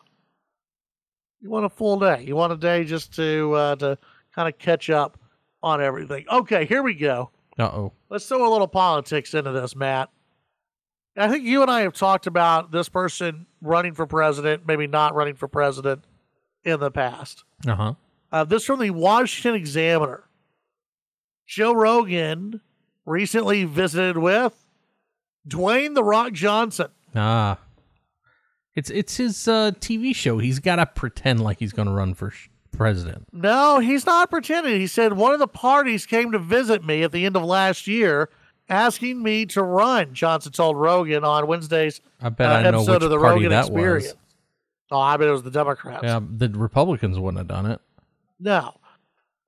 You 1.43 1.51
want 1.51 1.67
a 1.67 1.69
full 1.69 1.99
day. 1.99 2.25
You 2.27 2.37
want 2.37 2.53
a 2.53 2.57
day 2.57 2.85
just 2.85 3.15
to 3.17 3.53
uh, 3.53 3.77
to 3.77 3.99
kind 4.35 4.49
of 4.49 4.59
catch 4.59 4.91
up 4.91 5.19
on 5.63 5.83
everything. 5.83 6.25
Okay, 6.31 6.65
here 6.65 6.83
we 6.83 6.95
go. 6.95 7.31
Uh 7.59 7.65
oh. 7.65 7.93
let's 8.09 8.27
throw 8.27 8.49
a 8.49 8.51
little 8.51 8.69
politics 8.69 9.35
into 9.35 9.53
this, 9.53 9.77
Matt. 9.77 10.09
I 11.17 11.29
think 11.29 11.45
you 11.45 11.61
and 11.61 11.71
I 11.71 11.83
have 11.83 11.93
talked 11.93 12.27
about 12.27 12.71
this 12.71 12.89
person 12.89 13.47
running 13.61 13.93
for 13.93 14.07
president, 14.07 14.67
maybe 14.67 14.87
not 14.87 15.15
running 15.15 15.35
for 15.35 15.49
president 15.49 16.05
in 16.65 16.81
the 16.81 16.91
past. 16.91 17.45
Uh 17.67 17.75
huh. 17.75 17.95
Uh, 18.31 18.45
this 18.45 18.65
from 18.65 18.81
the 18.81 18.91
Washington 18.91 19.61
Examiner. 19.61 20.25
Joe 21.47 21.75
Rogan 21.75 22.63
recently 23.05 23.65
visited 23.65 24.17
with 24.17 24.55
Dwayne 25.47 25.95
The 25.95 26.05
Rock 26.05 26.33
Johnson. 26.33 26.89
Ah. 27.15 27.59
It's 28.75 28.91
it's 28.91 29.17
his 29.17 29.47
uh, 29.49 29.73
TV 29.81 30.15
show. 30.15 30.39
He's 30.39 30.59
got 30.59 30.77
to 30.77 30.87
pretend 30.87 31.43
like 31.43 31.59
he's 31.59 31.73
going 31.73 31.89
to 31.89 31.95
run 31.95 32.15
for 32.15 32.31
sh- 32.31 32.49
president. 32.71 33.27
No, 33.33 33.79
he's 33.79 34.07
not 34.07 34.31
pretending. 34.31 34.81
He 34.81 34.87
said 34.87 35.13
one 35.13 35.33
of 35.33 35.39
the 35.39 35.47
parties 35.49 36.07
came 36.07 36.33
to 36.33 36.39
visit 36.39 36.85
me 36.85 37.03
at 37.03 37.13
the 37.13 37.27
end 37.27 37.37
of 37.37 37.45
last 37.45 37.87
year 37.87 38.31
asking 38.69 39.23
me 39.23 39.45
to 39.47 39.63
run, 39.63 40.15
Johnson 40.15 40.53
told 40.53 40.77
Rogan 40.79 41.25
on 41.25 41.47
Wednesday's 41.47 42.01
I 42.21 42.31
bet 42.31 42.51
uh, 42.51 42.55
I 42.55 42.63
know 42.63 42.79
episode 42.79 42.93
which 42.95 43.03
of 43.03 43.11
the 43.11 43.19
party 43.19 43.35
Rogan 43.45 43.51
that 43.51 43.67
Experience. 43.67 44.05
was. 44.07 44.17
Oh, 44.91 44.99
I 45.01 45.17
bet 45.17 45.29
it 45.29 45.33
was 45.33 45.43
the 45.43 45.51
Democrats. 45.51 46.03
Yeah, 46.05 46.21
the 46.23 46.49
Republicans 46.51 47.19
wouldn't 47.19 47.39
have 47.39 47.49
done 47.49 47.67
it. 47.71 47.81
No. 48.41 48.75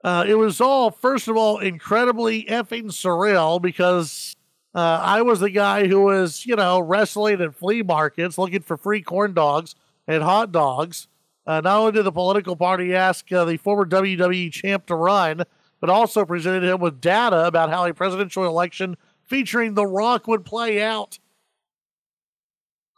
Uh, 0.03 0.25
it 0.27 0.35
was 0.35 0.61
all, 0.61 0.91
first 0.91 1.29
of 1.29 1.37
all, 1.37 1.59
incredibly 1.59 2.45
effing 2.45 2.85
surreal 2.87 3.61
because 3.61 4.37
uh, 4.75 5.01
I 5.03 5.23
was 5.23 5.41
the 5.41 5.51
guy 5.51 5.87
who 5.87 6.01
was, 6.01 6.45
you 6.45 6.57
know, 6.57 6.81
wrestling 6.81 7.41
at 7.41 7.55
flea 7.55 7.83
markets 7.83 8.37
looking 8.37 8.63
for 8.63 8.77
free 8.77 9.03
corn 9.03 9.33
dogs 9.33 9.75
and 10.07 10.23
hot 10.23 10.51
dogs. 10.51 11.07
Uh, 11.47 11.61
not 11.61 11.79
only 11.79 11.93
did 11.93 12.05
the 12.05 12.13
political 12.13 12.57
party 12.57 12.95
ask 12.95 13.31
uh, 13.33 13.45
the 13.45 13.57
former 13.57 13.85
WWE 13.85 14.51
champ 14.51 14.87
to 14.87 14.95
run, 14.95 15.45
but 15.81 15.91
also 15.91 16.25
presented 16.25 16.65
him 16.65 16.81
with 16.81 17.01
data 17.01 17.47
about 17.47 17.71
how 17.71 17.85
a 17.85 17.95
presidential 17.95 18.47
election 18.47 18.97
featuring 19.23 19.75
The 19.75 19.87
Rock 19.87 20.27
would 20.27 20.45
play 20.45 20.83
out. 20.83 21.19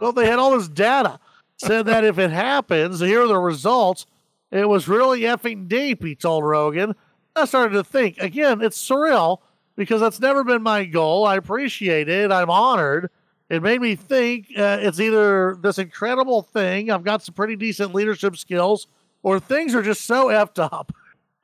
Well, 0.00 0.12
they 0.12 0.26
had 0.26 0.38
all 0.38 0.56
this 0.56 0.68
data. 0.68 1.18
Said 1.58 1.86
that 1.86 2.04
if 2.04 2.18
it 2.18 2.30
happens, 2.30 3.00
here 3.00 3.22
are 3.22 3.28
the 3.28 3.38
results. 3.38 4.06
It 4.50 4.68
was 4.68 4.88
really 4.88 5.22
effing 5.22 5.68
deep, 5.68 6.04
he 6.04 6.14
told 6.14 6.44
Rogan. 6.44 6.94
I 7.34 7.46
started 7.46 7.74
to 7.74 7.84
think, 7.84 8.18
again, 8.18 8.60
it's 8.60 8.78
surreal 8.78 9.38
because 9.76 10.00
that's 10.00 10.18
never 10.20 10.42
been 10.44 10.62
my 10.62 10.84
goal. 10.84 11.24
I 11.26 11.36
appreciate 11.36 12.08
it. 12.08 12.32
I'm 12.32 12.50
honored. 12.50 13.10
It 13.48 13.62
made 13.62 13.80
me 13.80 13.94
think 13.94 14.46
uh, 14.58 14.78
it's 14.80 14.98
either 14.98 15.56
this 15.60 15.78
incredible 15.78 16.42
thing, 16.42 16.90
I've 16.90 17.04
got 17.04 17.22
some 17.22 17.34
pretty 17.34 17.54
decent 17.54 17.94
leadership 17.94 18.36
skills, 18.36 18.88
or 19.22 19.38
things 19.38 19.74
are 19.74 19.82
just 19.82 20.02
so 20.02 20.26
effed 20.28 20.58
up. 20.60 20.92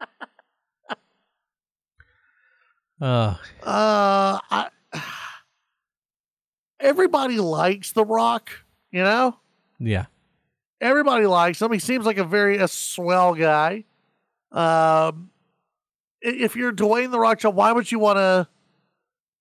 Uh, 3.00 3.34
Uh, 3.64 4.38
I, 4.48 4.68
everybody 6.78 7.38
likes 7.38 7.90
The 7.92 8.04
Rock, 8.04 8.50
you 8.92 9.02
know? 9.02 9.36
yeah. 9.80 10.04
everybody 10.80 11.26
likes 11.26 11.60
him. 11.60 11.72
He 11.72 11.80
seems 11.80 12.06
like 12.06 12.18
a 12.18 12.24
very 12.24 12.58
a 12.58 12.68
swell 12.68 13.34
guy. 13.34 13.82
Um, 14.52 15.30
if 16.22 16.56
you're 16.56 16.72
Dwayne 16.72 17.10
the 17.10 17.18
Rock 17.20 17.40
Johnson, 17.40 17.56
why 17.56 17.72
would 17.72 17.90
you 17.92 17.98
want 17.98 18.16
to? 18.18 18.48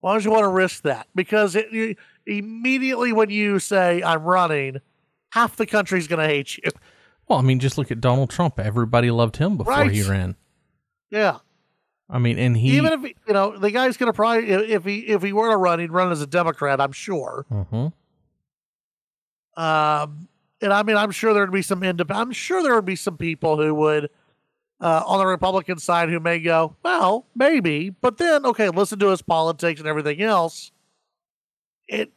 Why 0.00 0.14
would 0.14 0.24
you 0.24 0.30
want 0.30 0.42
to 0.42 0.48
risk 0.48 0.82
that? 0.82 1.06
Because 1.14 1.54
it, 1.56 1.70
you, 1.72 1.94
immediately 2.26 3.12
when 3.12 3.30
you 3.30 3.58
say 3.60 4.02
I'm 4.02 4.22
running, 4.24 4.80
half 5.32 5.56
the 5.56 5.66
country's 5.66 6.08
going 6.08 6.18
to 6.20 6.26
hate 6.26 6.56
you. 6.58 6.64
Well, 7.28 7.38
I 7.38 7.42
mean, 7.42 7.60
just 7.60 7.78
look 7.78 7.90
at 7.92 8.00
Donald 8.00 8.28
Trump. 8.30 8.58
Everybody 8.58 9.10
loved 9.12 9.36
him 9.36 9.56
before 9.56 9.84
he 9.84 10.02
ran. 10.02 10.34
Yeah, 11.10 11.38
I 12.10 12.18
mean, 12.18 12.38
and 12.38 12.56
he. 12.56 12.76
even 12.76 12.92
if 12.94 13.00
he- 13.02 13.14
you 13.28 13.32
know 13.34 13.56
the 13.56 13.70
guy's 13.70 13.96
going 13.96 14.08
to 14.08 14.12
probably 14.12 14.50
if 14.50 14.84
he 14.84 14.98
if 15.00 15.22
he 15.22 15.32
were 15.32 15.50
to 15.50 15.56
run, 15.56 15.78
he'd 15.78 15.92
run 15.92 16.10
as 16.10 16.20
a 16.20 16.26
Democrat. 16.26 16.80
I'm 16.80 16.92
sure. 16.92 17.46
Mhm. 17.50 17.92
Um, 19.56 20.28
and 20.60 20.72
I 20.72 20.82
mean, 20.82 20.96
I'm 20.96 21.10
sure 21.10 21.34
there'd 21.34 21.52
be 21.52 21.62
some 21.62 21.82
independent. 21.82 22.26
I'm 22.28 22.32
sure 22.32 22.62
there 22.62 22.74
would 22.74 22.84
be 22.84 22.96
some 22.96 23.16
people 23.18 23.56
who 23.56 23.74
would, 23.74 24.10
uh, 24.82 25.02
on 25.06 25.18
the 25.18 25.26
Republican 25.26 25.78
side, 25.78 26.10
who 26.10 26.20
may 26.20 26.40
go, 26.40 26.76
well, 26.82 27.26
maybe, 27.34 27.88
but 27.90 28.18
then 28.18 28.44
okay, 28.44 28.68
listen 28.68 28.98
to 28.98 29.08
his 29.08 29.22
politics 29.22 29.80
and 29.80 29.88
everything 29.88 30.20
else. 30.20 30.72
It, 31.88 32.12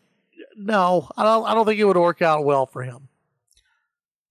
no, 0.57 1.09
I 1.16 1.24
don't. 1.24 1.45
I 1.45 1.53
don't 1.53 1.66
think 1.66 1.80
it 1.80 1.86
would 1.86 1.95
work 1.97 2.22
out 2.22 2.43
well 2.43 2.66
for 2.66 2.84
him. 2.84 3.07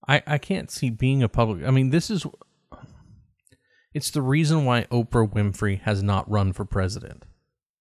I, 0.07 0.22
I 0.26 0.39
can't 0.39 0.70
see 0.70 0.91
being 0.91 1.22
a 1.22 1.28
public. 1.28 1.64
I 1.64 1.70
mean, 1.70 1.91
this 1.91 2.11
is. 2.11 2.26
It's 3.93 4.11
the 4.11 4.22
reason 4.22 4.64
why 4.64 4.82
Oprah 4.91 5.32
Winfrey 5.32 5.80
has 5.82 6.03
not 6.03 6.28
run 6.28 6.53
for 6.53 6.64
president 6.64 7.24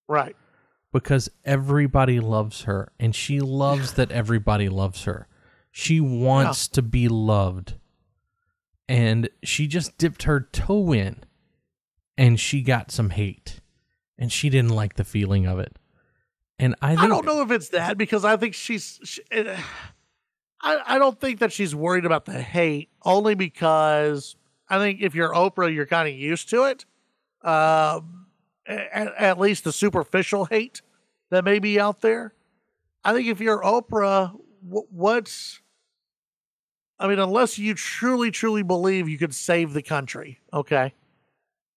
Right. 0.08 0.36
because 0.92 1.28
everybody 1.44 2.20
loves 2.20 2.62
her 2.64 2.92
and 3.00 3.16
she 3.16 3.40
loves 3.40 3.94
that 3.94 4.12
everybody 4.12 4.70
loves 4.70 5.06
her. 5.06 5.28
She 5.72 6.00
wants 6.00 6.68
to 6.68 6.84
be 6.84 7.08
loved. 7.08 7.74
And 8.88 9.30
she 9.44 9.68
just 9.68 9.98
dipped 9.98 10.24
her 10.24 10.42
toe 10.52 10.94
in 10.94 11.24
and 12.18 12.40
she 12.40 12.62
got 12.62 12.92
some 12.92 13.12
hate 13.12 13.62
and 14.18 14.32
she 14.32 14.50
didn't 14.50 14.72
like 14.72 14.96
the 14.96 15.04
feeling 15.04 15.46
of 15.46 15.60
it. 15.60 15.78
And 16.60 16.76
I 16.82 16.90
think 16.90 17.02
I 17.02 17.08
don't 17.08 17.26
know 17.26 17.42
if 17.42 17.52
it's 17.52 17.70
that 17.70 17.98
because 17.98 18.24
I 18.24 18.38
think 18.38 18.54
she's. 18.54 19.00
She, 19.04 19.22
eh, 19.32 19.58
I 20.62 20.96
I 20.96 20.98
don't 20.98 21.20
think 21.20 21.40
that 21.40 21.52
she's 21.52 21.76
worried 21.76 22.06
about 22.06 22.26
the 22.26 22.42
hate 22.42 22.90
only 23.04 23.36
because 23.36 24.36
I 24.70 24.78
think 24.78 25.02
if 25.02 25.16
you're 25.16 25.34
Oprah, 25.34 25.74
you're 25.74 25.86
kind 25.86 26.08
of 26.08 26.16
used 26.16 26.50
to 26.52 26.66
it. 26.66 26.86
Um, 27.42 28.28
at, 28.66 29.14
at 29.16 29.40
least 29.40 29.64
the 29.66 29.74
superficial 29.74 30.46
hate 30.46 30.82
that 31.32 31.44
may 31.44 31.60
be 31.60 31.80
out 31.80 32.02
there. 32.02 32.34
I 33.04 33.14
think 33.14 33.28
if 33.28 33.42
you're 33.42 33.62
Oprah, 33.62 34.32
wh- 34.62 34.92
what's 34.92 35.60
I 37.00 37.08
mean, 37.08 37.20
unless 37.20 37.58
you 37.58 37.74
truly, 37.74 38.32
truly 38.32 38.64
believe 38.64 39.10
you 39.10 39.18
could 39.18 39.34
save 39.34 39.74
the 39.74 39.82
country, 39.82 40.40
okay? 40.54 40.94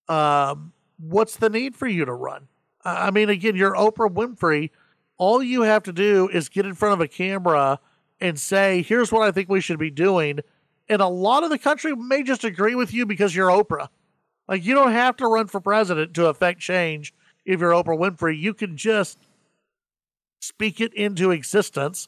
Um, 0.07 0.73
what's 0.99 1.37
the 1.37 1.49
need 1.49 1.75
for 1.75 1.87
you 1.87 2.05
to 2.05 2.13
run? 2.13 2.47
I 2.83 3.07
I 3.07 3.11
mean, 3.11 3.29
again, 3.29 3.55
you're 3.55 3.73
Oprah 3.73 4.11
Winfrey. 4.11 4.71
All 5.17 5.41
you 5.41 5.63
have 5.63 5.83
to 5.83 5.93
do 5.93 6.29
is 6.29 6.47
get 6.49 6.65
in 6.65 6.75
front 6.75 6.93
of 6.93 7.01
a 7.01 7.07
camera 7.07 7.79
and 8.19 8.39
say, 8.39 8.81
here's 8.81 9.11
what 9.11 9.23
I 9.23 9.31
think 9.31 9.49
we 9.49 9.61
should 9.61 9.79
be 9.79 9.91
doing. 9.91 10.39
And 10.89 11.01
a 11.01 11.07
lot 11.07 11.43
of 11.43 11.49
the 11.49 11.59
country 11.59 11.95
may 11.95 12.23
just 12.23 12.43
agree 12.43 12.75
with 12.75 12.93
you 12.93 13.05
because 13.05 13.35
you're 13.35 13.49
Oprah. 13.49 13.89
Like, 14.47 14.63
you 14.63 14.73
don't 14.73 14.93
have 14.93 15.17
to 15.17 15.27
run 15.27 15.47
for 15.47 15.59
president 15.59 16.13
to 16.13 16.27
affect 16.27 16.61
change 16.61 17.13
if 17.45 17.59
you're 17.59 17.71
Oprah 17.71 17.99
Winfrey. 17.99 18.39
You 18.39 18.53
can 18.53 18.77
just 18.77 19.19
speak 20.39 20.79
it 20.79 20.93
into 20.93 21.31
existence. 21.31 22.07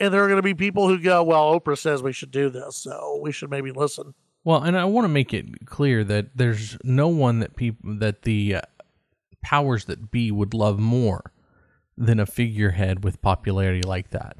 And 0.00 0.12
there 0.12 0.24
are 0.24 0.28
going 0.28 0.38
to 0.38 0.42
be 0.42 0.54
people 0.54 0.88
who 0.88 0.98
go, 0.98 1.22
well, 1.22 1.60
Oprah 1.60 1.78
says 1.78 2.02
we 2.02 2.12
should 2.12 2.30
do 2.30 2.48
this, 2.48 2.76
so 2.78 3.20
we 3.22 3.32
should 3.32 3.50
maybe 3.50 3.70
listen. 3.70 4.14
Well, 4.42 4.62
and 4.62 4.76
I 4.76 4.86
want 4.86 5.04
to 5.04 5.10
make 5.10 5.34
it 5.34 5.66
clear 5.66 6.02
that 6.04 6.36
there's 6.36 6.78
no 6.82 7.08
one 7.08 7.40
that 7.40 7.54
people 7.54 7.96
that 7.98 8.22
the 8.22 8.56
uh, 8.56 8.60
powers 9.42 9.84
that 9.84 10.10
be 10.10 10.30
would 10.30 10.54
love 10.54 10.78
more 10.78 11.32
than 11.96 12.18
a 12.18 12.24
figurehead 12.24 13.04
with 13.04 13.20
popularity 13.20 13.82
like 13.82 14.10
that. 14.10 14.38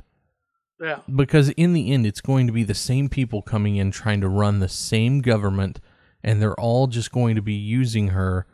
Yeah. 0.81 1.01
Because 1.15 1.51
in 1.51 1.75
the 1.75 1.93
end, 1.93 2.07
it's 2.07 2.23
going 2.23 2.47
to 2.47 2.53
be 2.55 2.65
the 2.65 2.73
same 2.73 3.11
people 3.11 3.43
coming 3.43 3.77
in 3.77 3.91
trying 3.91 4.23
to 4.23 4.29
run 4.29 4.61
the 4.61 4.69
same 4.69 5.21
government, 5.21 5.79
and 6.25 6.41
they're 6.41 6.59
all 6.59 6.87
just 6.87 7.13
going 7.13 7.37
to 7.37 7.43
be 7.43 7.53
using 7.53 8.09
her 8.09 8.47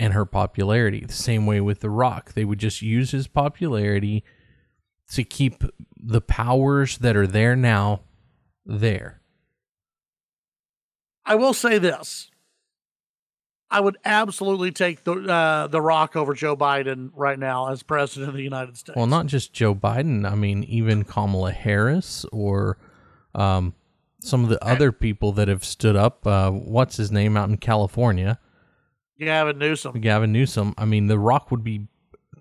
and 0.00 0.12
her 0.12 0.24
popularity. 0.24 1.04
The 1.06 1.12
same 1.12 1.46
way 1.46 1.60
with 1.60 1.78
The 1.78 1.90
Rock, 1.90 2.32
they 2.32 2.44
would 2.44 2.58
just 2.58 2.82
use 2.82 3.12
his 3.12 3.28
popularity 3.28 4.24
to 5.12 5.22
keep 5.22 5.62
the 6.04 6.20
powers 6.20 6.98
that 6.98 7.16
are 7.16 7.26
there 7.26 7.56
now 7.56 8.00
there. 8.66 9.20
I 11.24 11.36
will 11.36 11.54
say 11.54 11.78
this. 11.78 12.30
I 13.70 13.80
would 13.80 13.96
absolutely 14.04 14.70
take 14.70 15.02
the 15.04 15.14
uh, 15.14 15.66
the 15.66 15.80
Rock 15.80 16.14
over 16.14 16.34
Joe 16.34 16.56
Biden 16.56 17.10
right 17.14 17.38
now 17.38 17.70
as 17.70 17.82
president 17.82 18.28
of 18.28 18.36
the 18.36 18.42
United 18.42 18.76
States. 18.76 18.94
Well, 18.96 19.06
not 19.06 19.26
just 19.26 19.52
Joe 19.52 19.74
Biden. 19.74 20.30
I 20.30 20.34
mean, 20.36 20.62
even 20.64 21.02
Kamala 21.02 21.50
Harris 21.50 22.24
or 22.30 22.78
um, 23.34 23.74
some 24.20 24.44
of 24.44 24.50
the 24.50 24.64
other 24.64 24.92
people 24.92 25.32
that 25.32 25.48
have 25.48 25.64
stood 25.64 25.96
up. 25.96 26.26
Uh, 26.26 26.50
what's 26.50 26.96
his 26.98 27.10
name 27.10 27.36
out 27.36 27.48
in 27.48 27.56
California? 27.56 28.38
Gavin 29.18 29.58
Newsom. 29.58 30.00
Gavin 30.00 30.32
Newsom. 30.32 30.74
I 30.78 30.84
mean, 30.84 31.06
The 31.06 31.18
Rock 31.18 31.50
would 31.50 31.64
be 31.64 31.88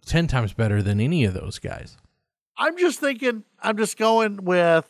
10 0.05 0.27
times 0.27 0.53
better 0.53 0.81
than 0.81 0.99
any 0.99 1.23
of 1.23 1.33
those 1.33 1.57
guys. 1.59 1.97
I'm 2.57 2.77
just 2.77 2.99
thinking. 2.99 3.43
I'm 3.61 3.77
just 3.77 3.97
going 3.97 4.43
with 4.43 4.85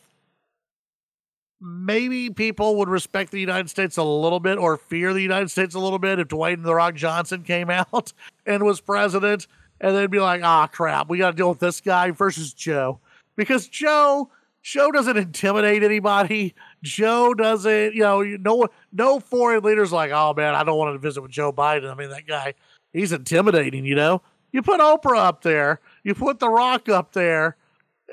maybe 1.60 2.28
people 2.30 2.76
would 2.76 2.88
respect 2.88 3.30
the 3.30 3.40
United 3.40 3.70
States 3.70 3.96
a 3.96 4.02
little 4.02 4.40
bit 4.40 4.58
or 4.58 4.76
fear 4.76 5.12
the 5.14 5.22
United 5.22 5.50
States 5.50 5.74
a 5.74 5.78
little 5.78 5.98
bit 5.98 6.18
if 6.18 6.28
Dwayne 6.28 6.62
the 6.62 6.74
Rock 6.74 6.94
Johnson 6.94 7.42
came 7.42 7.70
out 7.70 8.12
and 8.46 8.62
was 8.64 8.80
president, 8.80 9.46
and 9.80 9.96
they'd 9.96 10.10
be 10.10 10.20
like, 10.20 10.42
"Ah, 10.42 10.66
crap, 10.66 11.08
we 11.08 11.18
got 11.18 11.30
to 11.30 11.36
deal 11.36 11.48
with 11.48 11.60
this 11.60 11.80
guy 11.80 12.10
versus 12.10 12.52
Joe," 12.52 13.00
because 13.36 13.68
Joe. 13.68 14.30
Joe 14.66 14.90
doesn't 14.90 15.18
intimidate 15.18 15.82
anybody. 15.82 16.54
Joe 16.82 17.34
doesn't, 17.34 17.94
you 17.94 18.00
know, 18.00 18.22
no 18.22 18.66
no 18.92 19.20
foreign 19.20 19.62
leaders 19.62 19.92
like, 19.92 20.10
oh 20.10 20.32
man, 20.32 20.54
I 20.54 20.64
don't 20.64 20.78
want 20.78 20.94
to 20.94 20.98
visit 20.98 21.20
with 21.20 21.30
Joe 21.30 21.52
Biden. 21.52 21.92
I 21.92 21.94
mean, 21.94 22.08
that 22.08 22.26
guy, 22.26 22.54
he's 22.94 23.12
intimidating, 23.12 23.84
you 23.84 23.94
know. 23.94 24.22
You 24.52 24.62
put 24.62 24.80
Oprah 24.80 25.18
up 25.18 25.42
there, 25.42 25.80
you 26.04 26.14
put 26.14 26.38
The 26.38 26.48
Rock 26.48 26.88
up 26.88 27.12
there, 27.12 27.56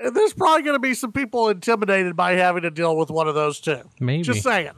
and 0.01 0.15
there's 0.15 0.33
probably 0.33 0.63
going 0.63 0.75
to 0.75 0.79
be 0.79 0.93
some 0.93 1.11
people 1.11 1.49
intimidated 1.49 2.15
by 2.15 2.33
having 2.33 2.63
to 2.63 2.71
deal 2.71 2.97
with 2.97 3.11
one 3.11 3.27
of 3.27 3.35
those 3.35 3.59
two. 3.59 3.81
Maybe. 3.99 4.23
Just 4.23 4.43
saying. 4.43 4.71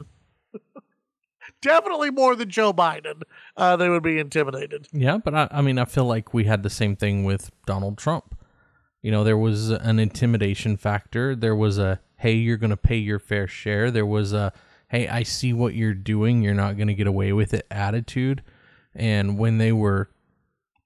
Definitely 1.62 2.10
more 2.10 2.36
than 2.36 2.50
Joe 2.50 2.74
Biden, 2.74 3.22
uh, 3.56 3.76
they 3.76 3.88
would 3.88 4.02
be 4.02 4.18
intimidated. 4.18 4.86
Yeah, 4.92 5.16
but 5.16 5.34
I, 5.34 5.48
I 5.50 5.62
mean, 5.62 5.78
I 5.78 5.86
feel 5.86 6.04
like 6.04 6.34
we 6.34 6.44
had 6.44 6.62
the 6.62 6.68
same 6.68 6.94
thing 6.94 7.24
with 7.24 7.50
Donald 7.64 7.96
Trump. 7.96 8.36
You 9.00 9.10
know, 9.10 9.24
there 9.24 9.38
was 9.38 9.70
an 9.70 9.98
intimidation 9.98 10.76
factor. 10.76 11.34
There 11.36 11.56
was 11.56 11.78
a, 11.78 12.00
hey, 12.16 12.32
you're 12.32 12.56
going 12.56 12.70
to 12.70 12.76
pay 12.76 12.96
your 12.96 13.18
fair 13.18 13.46
share. 13.46 13.90
There 13.90 14.04
was 14.04 14.32
a, 14.32 14.52
hey, 14.88 15.08
I 15.08 15.22
see 15.22 15.52
what 15.52 15.74
you're 15.74 15.94
doing. 15.94 16.42
You're 16.42 16.54
not 16.54 16.76
going 16.76 16.88
to 16.88 16.94
get 16.94 17.06
away 17.06 17.32
with 17.32 17.54
it 17.54 17.66
attitude. 17.70 18.42
And 18.94 19.38
when 19.38 19.58
they 19.58 19.72
were 19.72 20.10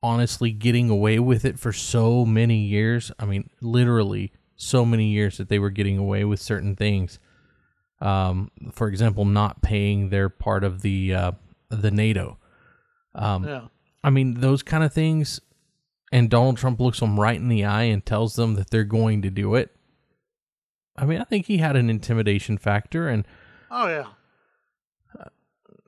honestly 0.02 0.50
getting 0.52 0.90
away 0.90 1.18
with 1.18 1.44
it 1.44 1.58
for 1.58 1.72
so 1.72 2.24
many 2.24 2.58
years, 2.58 3.10
I 3.18 3.24
mean, 3.24 3.50
literally 3.60 4.32
so 4.56 4.84
many 4.84 5.06
years 5.06 5.38
that 5.38 5.48
they 5.48 5.58
were 5.58 5.70
getting 5.70 5.98
away 5.98 6.24
with 6.24 6.40
certain 6.40 6.76
things. 6.76 7.18
Um, 8.00 8.50
for 8.72 8.88
example, 8.88 9.24
not 9.24 9.60
paying 9.62 10.10
their 10.10 10.28
part 10.28 10.62
of 10.64 10.82
the 10.82 11.14
uh, 11.14 11.32
the 11.68 11.90
NATO. 11.90 12.38
Um, 13.14 13.44
Yeah. 13.44 13.62
I 14.04 14.10
mean, 14.10 14.34
those 14.40 14.62
kind 14.62 14.84
of 14.84 14.92
things. 14.92 15.40
And 16.10 16.30
Donald 16.30 16.56
Trump 16.56 16.80
looks 16.80 17.00
them 17.00 17.20
right 17.20 17.36
in 17.36 17.48
the 17.48 17.64
eye 17.66 17.82
and 17.82 18.04
tells 18.06 18.34
them 18.36 18.54
that 18.54 18.70
they're 18.70 18.84
going 18.84 19.20
to 19.22 19.30
do 19.30 19.56
it. 19.56 19.74
I 20.96 21.04
mean, 21.04 21.20
I 21.20 21.24
think 21.24 21.46
he 21.46 21.58
had 21.58 21.76
an 21.76 21.90
intimidation 21.90 22.56
factor, 22.56 23.08
and 23.08 23.26
Oh, 23.70 23.86
yeah. 23.88 24.06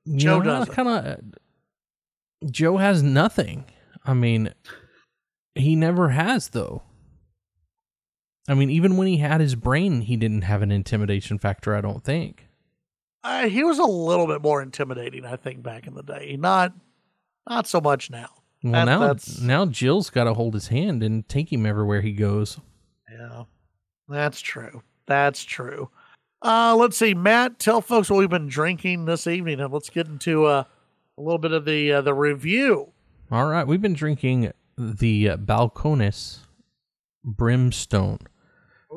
you 0.04 0.18
Joe 0.18 0.38
know, 0.40 0.44
doesn't. 0.44 0.74
kind 0.74 0.88
of. 0.88 2.50
Joe 2.50 2.76
has 2.76 3.02
nothing. 3.02 3.64
I 4.04 4.14
mean, 4.14 4.52
he 5.54 5.76
never 5.76 6.10
has 6.10 6.48
though. 6.50 6.82
I 8.48 8.54
mean, 8.54 8.70
even 8.70 8.96
when 8.96 9.06
he 9.06 9.18
had 9.18 9.40
his 9.40 9.54
brain, 9.54 10.02
he 10.02 10.16
didn't 10.16 10.42
have 10.42 10.62
an 10.62 10.72
intimidation 10.72 11.38
factor. 11.38 11.74
I 11.74 11.80
don't 11.80 12.02
think. 12.02 12.48
Uh, 13.22 13.48
he 13.48 13.62
was 13.62 13.78
a 13.78 13.84
little 13.84 14.26
bit 14.26 14.42
more 14.42 14.62
intimidating, 14.62 15.24
I 15.26 15.36
think, 15.36 15.62
back 15.62 15.86
in 15.86 15.94
the 15.94 16.02
day. 16.02 16.36
Not, 16.38 16.72
not 17.48 17.66
so 17.66 17.80
much 17.80 18.10
now. 18.10 18.28
Well, 18.64 18.72
That- 18.72 18.84
now 18.86 18.98
that's- 19.00 19.40
now 19.40 19.66
Jill's 19.66 20.10
got 20.10 20.24
to 20.24 20.34
hold 20.34 20.54
his 20.54 20.68
hand 20.68 21.02
and 21.02 21.28
take 21.28 21.52
him 21.52 21.66
everywhere 21.66 22.00
he 22.00 22.12
goes. 22.12 22.58
Yeah, 23.10 23.44
that's 24.08 24.40
true. 24.40 24.82
That's 25.06 25.44
true. 25.44 25.90
Uh, 26.42 26.74
let's 26.78 26.96
see, 26.96 27.12
Matt. 27.12 27.58
Tell 27.58 27.82
folks 27.82 28.08
what 28.08 28.18
we've 28.18 28.30
been 28.30 28.48
drinking 28.48 29.04
this 29.04 29.26
evening, 29.26 29.60
and 29.60 29.72
let's 29.72 29.90
get 29.90 30.06
into 30.06 30.46
uh, 30.46 30.64
a 31.18 31.20
little 31.20 31.38
bit 31.38 31.52
of 31.52 31.66
the 31.66 31.92
uh, 31.92 32.00
the 32.00 32.14
review. 32.14 32.92
All 33.32 33.46
right, 33.46 33.64
we've 33.64 33.80
been 33.80 33.94
drinking 33.94 34.50
the 34.76 35.30
uh, 35.30 35.36
Balcones 35.36 36.38
Brimstone. 37.22 38.18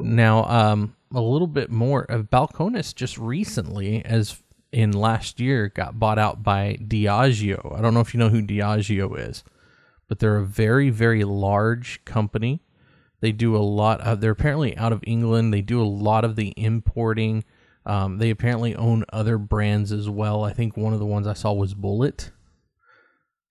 Now, 0.01 0.45
um, 0.45 0.95
a 1.13 1.21
little 1.21 1.45
bit 1.45 1.69
more 1.69 2.01
of 2.05 2.31
Balcones 2.31 2.95
just 2.95 3.19
recently, 3.19 4.03
as 4.03 4.41
in 4.71 4.91
last 4.91 5.39
year, 5.39 5.69
got 5.69 5.99
bought 5.99 6.17
out 6.17 6.41
by 6.41 6.79
Diageo. 6.81 7.77
I 7.77 7.81
don't 7.81 7.93
know 7.93 7.99
if 7.99 8.15
you 8.15 8.19
know 8.19 8.29
who 8.29 8.41
Diageo 8.41 9.15
is, 9.19 9.43
but 10.07 10.17
they're 10.17 10.37
a 10.37 10.45
very, 10.45 10.89
very 10.89 11.23
large 11.23 12.03
company. 12.03 12.63
They 13.19 13.33
do 13.33 13.55
a 13.55 13.59
lot 13.59 14.01
of, 14.01 14.19
they're 14.19 14.31
apparently 14.31 14.75
out 14.77 14.93
of 14.93 15.03
England. 15.05 15.53
They 15.53 15.61
do 15.61 15.79
a 15.79 15.85
lot 15.85 16.25
of 16.25 16.35
the 16.35 16.55
importing. 16.57 17.43
Um, 17.85 18.17
they 18.17 18.31
apparently 18.31 18.75
own 18.75 19.05
other 19.13 19.37
brands 19.37 19.91
as 19.91 20.09
well. 20.09 20.43
I 20.43 20.53
think 20.53 20.75
one 20.75 20.93
of 20.93 20.99
the 20.99 21.05
ones 21.05 21.27
I 21.27 21.33
saw 21.33 21.53
was 21.53 21.75
Bulleit. 21.75 22.31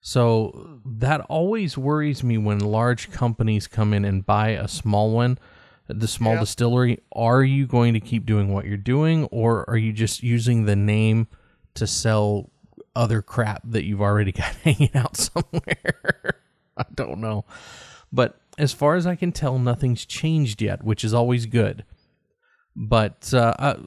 So 0.05 0.81
that 0.85 1.21
always 1.21 1.77
worries 1.77 2.25
me 2.25 2.37
when 2.37 2.59
large 2.59 3.09
companies 3.09 3.67
come 3.67 3.93
in 3.93 4.03
and 4.03 4.25
buy 4.25 4.49
a 4.49 4.67
small 4.67 5.11
one, 5.11 5.39
the 5.87 6.09
small 6.09 6.37
distillery. 6.37 6.99
Are 7.13 7.41
you 7.41 7.65
going 7.65 7.93
to 7.93 8.01
keep 8.01 8.25
doing 8.25 8.51
what 8.51 8.65
you're 8.65 8.75
doing, 8.75 9.23
or 9.31 9.67
are 9.69 9.77
you 9.77 9.93
just 9.93 10.21
using 10.21 10.65
the 10.65 10.75
name 10.75 11.27
to 11.75 11.87
sell 11.87 12.51
other 12.93 13.21
crap 13.21 13.61
that 13.63 13.85
you've 13.85 14.01
already 14.01 14.31
got 14.33 14.53
hanging 14.55 14.93
out 14.93 15.15
somewhere? 15.15 16.41
I 16.77 16.85
don't 16.93 17.19
know. 17.19 17.45
But 18.11 18.37
as 18.57 18.73
far 18.73 18.95
as 18.95 19.07
I 19.07 19.15
can 19.15 19.31
tell, 19.31 19.57
nothing's 19.57 20.05
changed 20.05 20.61
yet, 20.61 20.83
which 20.83 21.05
is 21.05 21.13
always 21.13 21.45
good. 21.45 21.85
But 22.75 23.33
uh, 23.33 23.53
uh, 23.57 23.77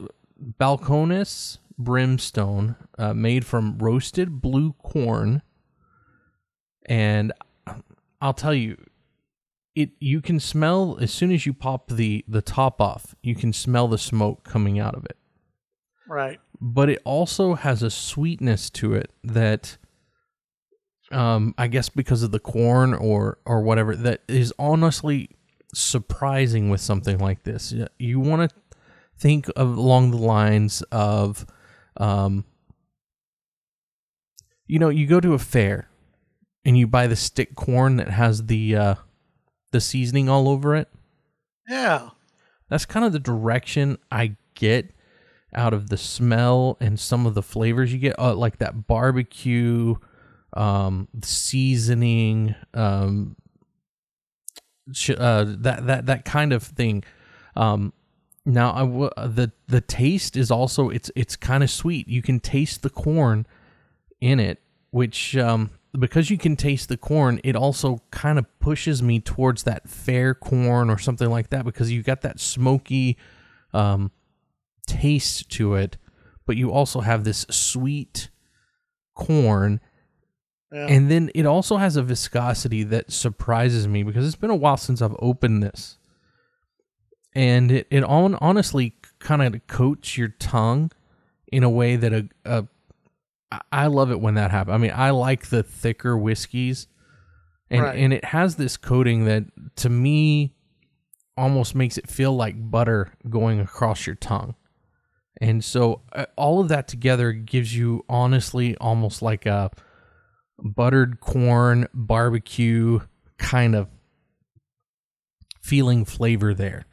Balcones 0.59 1.59
Brimstone, 1.79 2.77
uh, 2.97 3.13
made 3.13 3.45
from 3.45 3.77
roasted 3.77 4.41
blue 4.41 4.73
corn, 4.83 5.43
and 6.87 7.33
I'll 8.21 8.35
tell 8.35 8.55
you, 8.55 8.77
it 9.75 9.91
you 10.01 10.21
can 10.21 10.41
smell 10.41 10.99
as 11.01 11.13
soon 11.13 11.31
as 11.31 11.45
you 11.45 11.53
pop 11.53 11.89
the 11.89 12.25
the 12.27 12.43
top 12.43 12.81
off, 12.81 13.15
you 13.23 13.35
can 13.35 13.53
smell 13.53 13.89
the 13.89 13.99
smoke 13.99 14.43
coming 14.45 14.79
out 14.79 14.95
of 14.95 15.05
it. 15.05 15.17
Right. 16.09 16.41
But 16.61 16.89
it 16.89 17.03
also 17.05 17.55
has 17.55 17.83
a 17.83 17.91
sweetness 17.91 18.71
to 18.71 18.95
it 18.95 19.11
that 19.23 19.77
um 21.13 21.55
I 21.59 21.67
guess 21.69 21.89
because 21.89 22.23
of 22.23 22.31
the 22.31 22.41
corn 22.41 22.95
or 22.95 23.39
or 23.45 23.61
whatever 23.61 23.95
that 23.97 24.23
is 24.29 24.53
honestly 24.59 25.31
surprising 25.75 26.71
with 26.71 26.81
something 26.81 27.19
like 27.19 27.43
this. 27.43 27.75
You 27.99 28.19
want 28.21 28.51
to 28.51 28.57
think 29.19 29.49
of 29.57 29.77
along 29.77 30.13
the 30.13 30.17
lines 30.17 30.83
of 30.91 31.45
um 31.99 32.45
you 34.67 34.79
know, 34.79 34.89
you 34.89 35.07
go 35.07 35.21
to 35.21 35.35
a 35.35 35.39
fair 35.39 35.89
and 36.67 36.77
you 36.77 36.87
buy 36.87 37.07
the 37.07 37.17
stick 37.17 37.55
corn 37.55 37.97
that 37.97 38.09
has 38.11 38.45
the 38.47 38.77
uh 38.77 38.95
the 39.73 39.81
seasoning 39.81 40.29
all 40.29 40.49
over 40.49 40.77
it 40.77 40.89
Yeah. 41.69 42.11
that's 42.69 42.85
kind 42.85 43.07
of 43.07 43.13
the 43.13 43.19
direction 43.21 43.97
I 44.13 44.37
get 44.55 44.93
out 45.55 45.73
of 45.73 45.89
the 45.89 45.97
smell 45.97 46.77
and 46.81 47.01
some 47.01 47.25
of 47.25 47.33
the 47.35 47.43
flavors 47.43 47.91
you 47.93 47.99
get, 47.99 48.19
uh, 48.19 48.35
like 48.35 48.59
that 48.59 48.87
barbecue, 48.87 49.95
um, 50.55 51.09
seasoning, 51.23 52.55
um, 52.75 53.37
uh, 55.17 55.45
that 55.59 55.87
that 55.87 56.07
that 56.07 56.25
kind 56.25 56.53
of 56.53 56.63
thing. 56.63 57.03
Um, 57.55 57.93
now, 58.45 58.73
I 58.75 58.81
w- 58.81 59.11
the 59.17 59.53
the 59.67 59.81
taste 59.81 60.37
is 60.37 60.51
also 60.51 60.89
it's 60.91 61.11
it's 61.17 61.37
kind 61.37 61.63
of 61.65 61.71
sweet. 61.71 62.07
You 62.09 62.23
can 62.23 62.39
taste 62.41 62.83
the 62.83 62.91
corn 62.91 63.47
in 64.21 64.39
it, 64.39 64.61
which 64.91 65.37
um, 65.37 65.71
because 65.99 66.31
you 66.31 66.39
can 66.39 66.57
taste 66.57 66.89
the 66.89 66.97
corn, 66.97 67.41
it 67.45 67.57
also 67.57 68.03
kind 68.11 68.39
of 68.39 68.47
pushes 68.59 69.03
me 69.03 69.21
towards 69.21 69.65
that 69.65 69.89
fair 69.89 70.35
corn 70.35 70.91
or 70.91 70.99
something 70.99 71.31
like 71.31 71.51
that 71.51 71.65
because 71.65 71.93
you 71.93 72.03
got 72.03 72.23
that 72.23 72.41
smoky 72.41 73.17
um, 73.73 74.11
taste 74.87 75.51
to 75.51 75.75
it, 75.75 75.97
but 76.47 76.57
you 76.57 76.73
also 76.73 77.01
have 77.01 77.25
this 77.25 77.47
sweet 77.51 78.31
corn. 79.15 79.81
Yeah. 80.73 80.87
And 80.87 81.11
then 81.11 81.31
it 81.35 81.47
also 81.47 81.77
has 81.77 81.97
a 81.97 82.03
viscosity 82.03 82.83
that 82.85 83.13
surprises 83.13 83.87
me 83.87 84.03
because 84.03 84.27
it's 84.27 84.37
been 84.37 84.51
a 84.51 84.57
while 84.57 84.77
since 84.77 85.01
I've 85.01 85.17
opened 85.19 85.63
this. 85.63 85.99
And 87.35 87.71
it, 87.71 87.87
it 87.91 88.03
on, 88.03 88.35
honestly 88.37 88.97
kind 89.19 89.43
of 89.43 89.67
coats 89.67 90.17
your 90.17 90.29
tongue 90.29 90.91
in 91.53 91.63
a 91.63 91.71
way 91.71 91.97
that 91.97 92.13
a, 92.13 92.29
a 92.45 92.67
I- 93.73 93.87
love 93.87 94.11
it 94.11 94.21
when 94.21 94.35
that 94.35 94.51
happens. 94.51 94.75
I 94.75 94.79
mean, 94.79 94.93
I 94.95 95.11
like 95.11 95.49
the 95.49 95.63
thicker 95.63 96.17
whiskeys, 96.17 96.89
and 97.71 97.83
Right. 97.83 97.99
and 97.99 98.13
it 98.13 98.25
has 98.27 98.57
this 98.57 98.77
coating 98.77 99.25
that 99.27 99.45
to 99.77 99.89
me 99.89 100.55
almost 101.37 101.75
makes 101.75 101.99
it 101.99 102.09
feel 102.09 102.35
like 102.35 102.71
butter 102.71 103.13
going 103.29 103.61
across 103.61 104.07
your 104.07 104.17
tongue. 104.17 104.55
And 105.41 105.63
so 105.63 106.01
uh, 106.15 106.25
all 106.37 106.61
of 106.61 106.69
that 106.69 106.89
together 106.89 107.33
gives 107.33 107.77
you 107.77 108.05
honestly 108.09 108.75
almost 108.79 109.21
like 109.21 109.45
a 109.47 109.71
buttered 110.59 111.21
corn 111.21 111.87
barbecue 111.93 113.01
kind 113.37 113.75
of 113.77 113.89
feeling 115.63 116.05
flavor 116.05 116.55
there. 116.55 116.87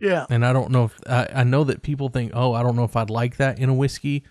yeah. 0.00 0.26
And 0.30 0.44
I 0.44 0.52
don't 0.52 0.70
know 0.70 0.84
if 0.84 0.98
I, 1.08 1.28
I 1.34 1.44
know 1.44 1.64
that 1.64 1.82
people 1.82 2.08
think, 2.08 2.32
oh, 2.34 2.52
I 2.52 2.62
don't 2.62 2.74
know 2.76 2.84
if 2.84 2.96
I'd 2.96 3.10
like 3.10 3.36
that 3.36 3.58
in 3.58 3.68
a 3.68 3.74
whiskey, 3.74 4.24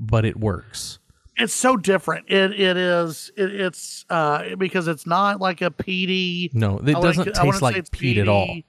but 0.00 0.24
it 0.24 0.36
works. 0.36 0.98
It's 1.36 1.52
so 1.52 1.76
different. 1.76 2.26
It 2.28 2.58
it 2.58 2.76
is 2.76 3.30
it, 3.36 3.54
it's 3.54 4.04
uh 4.10 4.56
because 4.56 4.88
it's 4.88 5.06
not 5.06 5.40
like 5.40 5.60
a 5.60 5.70
peaty. 5.70 6.50
No, 6.52 6.78
it 6.78 6.96
I 6.96 7.00
doesn't 7.00 7.18
wouldn't 7.18 7.36
taste 7.36 7.58
say 7.58 7.64
like 7.64 7.90
peat 7.90 8.18
at 8.18 8.28
all. 8.28 8.60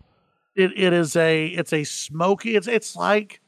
It 0.56 0.72
it 0.78 0.94
is 0.94 1.16
a 1.16 1.48
it's 1.48 1.74
a 1.74 1.84
smoky. 1.84 2.56
It's 2.56 2.68
it's 2.68 2.96
like 2.96 3.42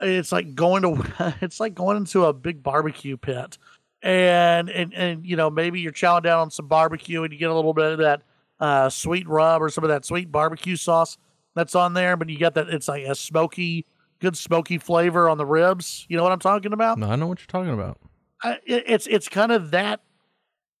it's 0.00 0.32
like 0.32 0.54
going 0.54 0.82
to 0.82 1.34
it's 1.40 1.60
like 1.60 1.74
going 1.74 1.96
into 1.98 2.24
a 2.24 2.32
big 2.32 2.62
barbecue 2.62 3.16
pit, 3.16 3.58
and 4.02 4.68
and 4.68 4.92
and 4.92 5.24
you 5.24 5.36
know 5.36 5.48
maybe 5.48 5.80
you're 5.80 5.92
chowing 5.92 6.22
down 6.22 6.40
on 6.40 6.50
some 6.50 6.66
barbecue 6.66 7.22
and 7.22 7.32
you 7.32 7.38
get 7.38 7.50
a 7.50 7.54
little 7.54 7.74
bit 7.74 7.92
of 7.92 7.98
that 7.98 8.22
uh, 8.60 8.88
sweet 8.90 9.26
rub 9.28 9.62
or 9.62 9.68
some 9.68 9.84
of 9.84 9.88
that 9.88 10.04
sweet 10.04 10.30
barbecue 10.30 10.76
sauce 10.76 11.16
that's 11.54 11.74
on 11.74 11.94
there, 11.94 12.16
but 12.16 12.28
you 12.28 12.36
get 12.36 12.54
that 12.54 12.68
it's 12.68 12.88
like 12.88 13.04
a 13.04 13.14
smoky, 13.14 13.86
good 14.20 14.36
smoky 14.36 14.78
flavor 14.78 15.28
on 15.28 15.38
the 15.38 15.46
ribs. 15.46 16.06
You 16.08 16.16
know 16.16 16.22
what 16.22 16.32
I'm 16.32 16.38
talking 16.38 16.72
about? 16.72 16.98
No, 16.98 17.08
I 17.10 17.16
know 17.16 17.26
what 17.26 17.40
you're 17.40 17.46
talking 17.46 17.72
about. 17.72 17.98
I, 18.42 18.54
it, 18.66 18.84
it's 18.86 19.06
it's 19.06 19.28
kind 19.28 19.52
of 19.52 19.70
that. 19.72 20.00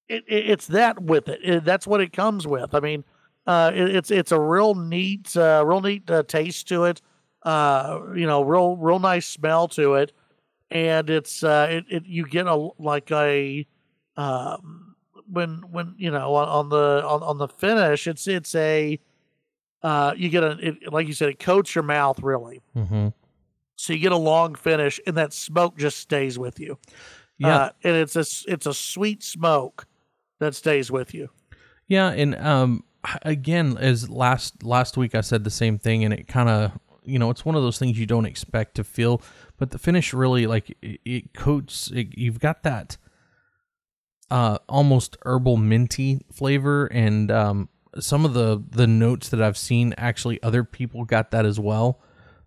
It, 0.08 0.24
it, 0.28 0.50
it's 0.50 0.66
that 0.68 1.02
with 1.02 1.28
it. 1.28 1.40
It- 1.42 1.64
That's 1.64 1.86
what 1.86 2.00
it 2.00 2.12
comes 2.12 2.46
with. 2.46 2.74
I 2.74 2.80
mean, 2.80 3.04
uh, 3.46 3.72
it, 3.74 3.96
it's 3.96 4.10
it's 4.10 4.32
a 4.32 4.40
real 4.40 4.74
neat, 4.74 5.36
uh, 5.36 5.64
real 5.66 5.80
neat 5.80 6.10
uh, 6.10 6.22
taste 6.22 6.68
to 6.68 6.84
it. 6.84 7.00
Uh, 7.42 8.00
you 8.14 8.26
know, 8.26 8.42
real 8.42 8.76
real 8.76 8.98
nice 8.98 9.26
smell 9.26 9.68
to 9.68 9.94
it, 9.94 10.12
and 10.70 11.08
it's 11.10 11.42
uh, 11.44 11.82
it, 11.88 12.04
you 12.06 12.26
get 12.26 12.46
a 12.46 12.68
like 12.78 13.10
a 13.10 13.66
um 14.16 14.94
when 15.30 15.58
when 15.70 15.94
you 15.98 16.10
know 16.10 16.34
on, 16.34 16.48
on 16.48 16.68
the 16.68 17.02
on, 17.06 17.22
on 17.22 17.38
the 17.38 17.48
finish 17.48 18.06
it's 18.06 18.26
it's 18.28 18.54
a 18.54 18.98
uh 19.82 20.14
you 20.16 20.28
get 20.28 20.42
a 20.44 20.52
it, 20.68 20.92
like 20.92 21.06
you 21.06 21.12
said 21.12 21.28
it 21.28 21.38
coats 21.38 21.74
your 21.74 21.82
mouth 21.84 22.20
really 22.22 22.62
hmm 22.74 23.08
so 23.76 23.92
you 23.92 23.98
get 23.98 24.12
a 24.12 24.16
long 24.16 24.54
finish 24.54 24.98
and 25.06 25.16
that 25.16 25.32
smoke 25.32 25.76
just 25.78 25.98
stays 25.98 26.38
with 26.38 26.58
you 26.58 26.78
Yeah, 27.38 27.56
uh, 27.56 27.70
and 27.84 27.96
it's 27.96 28.16
a 28.16 28.24
it's 28.50 28.66
a 28.66 28.74
sweet 28.74 29.22
smoke 29.22 29.86
that 30.40 30.54
stays 30.54 30.90
with 30.90 31.14
you. 31.14 31.28
yeah, 31.86 32.08
and 32.10 32.34
um, 32.36 32.82
again, 33.22 33.76
as 33.78 34.08
last 34.10 34.62
last 34.62 34.96
week 34.96 35.14
I 35.14 35.20
said 35.20 35.44
the 35.44 35.50
same 35.50 35.78
thing, 35.78 36.04
and 36.04 36.12
it 36.14 36.26
kind 36.28 36.48
of 36.48 36.72
you 37.04 37.18
know 37.18 37.30
it's 37.30 37.44
one 37.44 37.54
of 37.54 37.62
those 37.62 37.78
things 37.78 37.98
you 37.98 38.06
don't 38.06 38.26
expect 38.26 38.74
to 38.76 38.84
feel, 38.84 39.20
but 39.58 39.70
the 39.70 39.78
finish 39.78 40.12
really 40.14 40.46
like 40.46 40.76
it, 40.82 41.00
it 41.04 41.34
coats. 41.34 41.90
It, 41.94 42.16
you've 42.18 42.40
got 42.40 42.62
that 42.62 42.96
uh 44.30 44.58
almost 44.68 45.16
herbal 45.24 45.56
minty 45.56 46.20
flavor, 46.32 46.86
and 46.86 47.30
um, 47.30 47.68
some 48.00 48.24
of 48.24 48.34
the 48.34 48.62
the 48.70 48.86
notes 48.86 49.28
that 49.28 49.40
I've 49.42 49.58
seen 49.58 49.94
actually 49.96 50.42
other 50.42 50.64
people 50.64 51.04
got 51.04 51.30
that 51.30 51.46
as 51.46 51.60
well, 51.60 52.00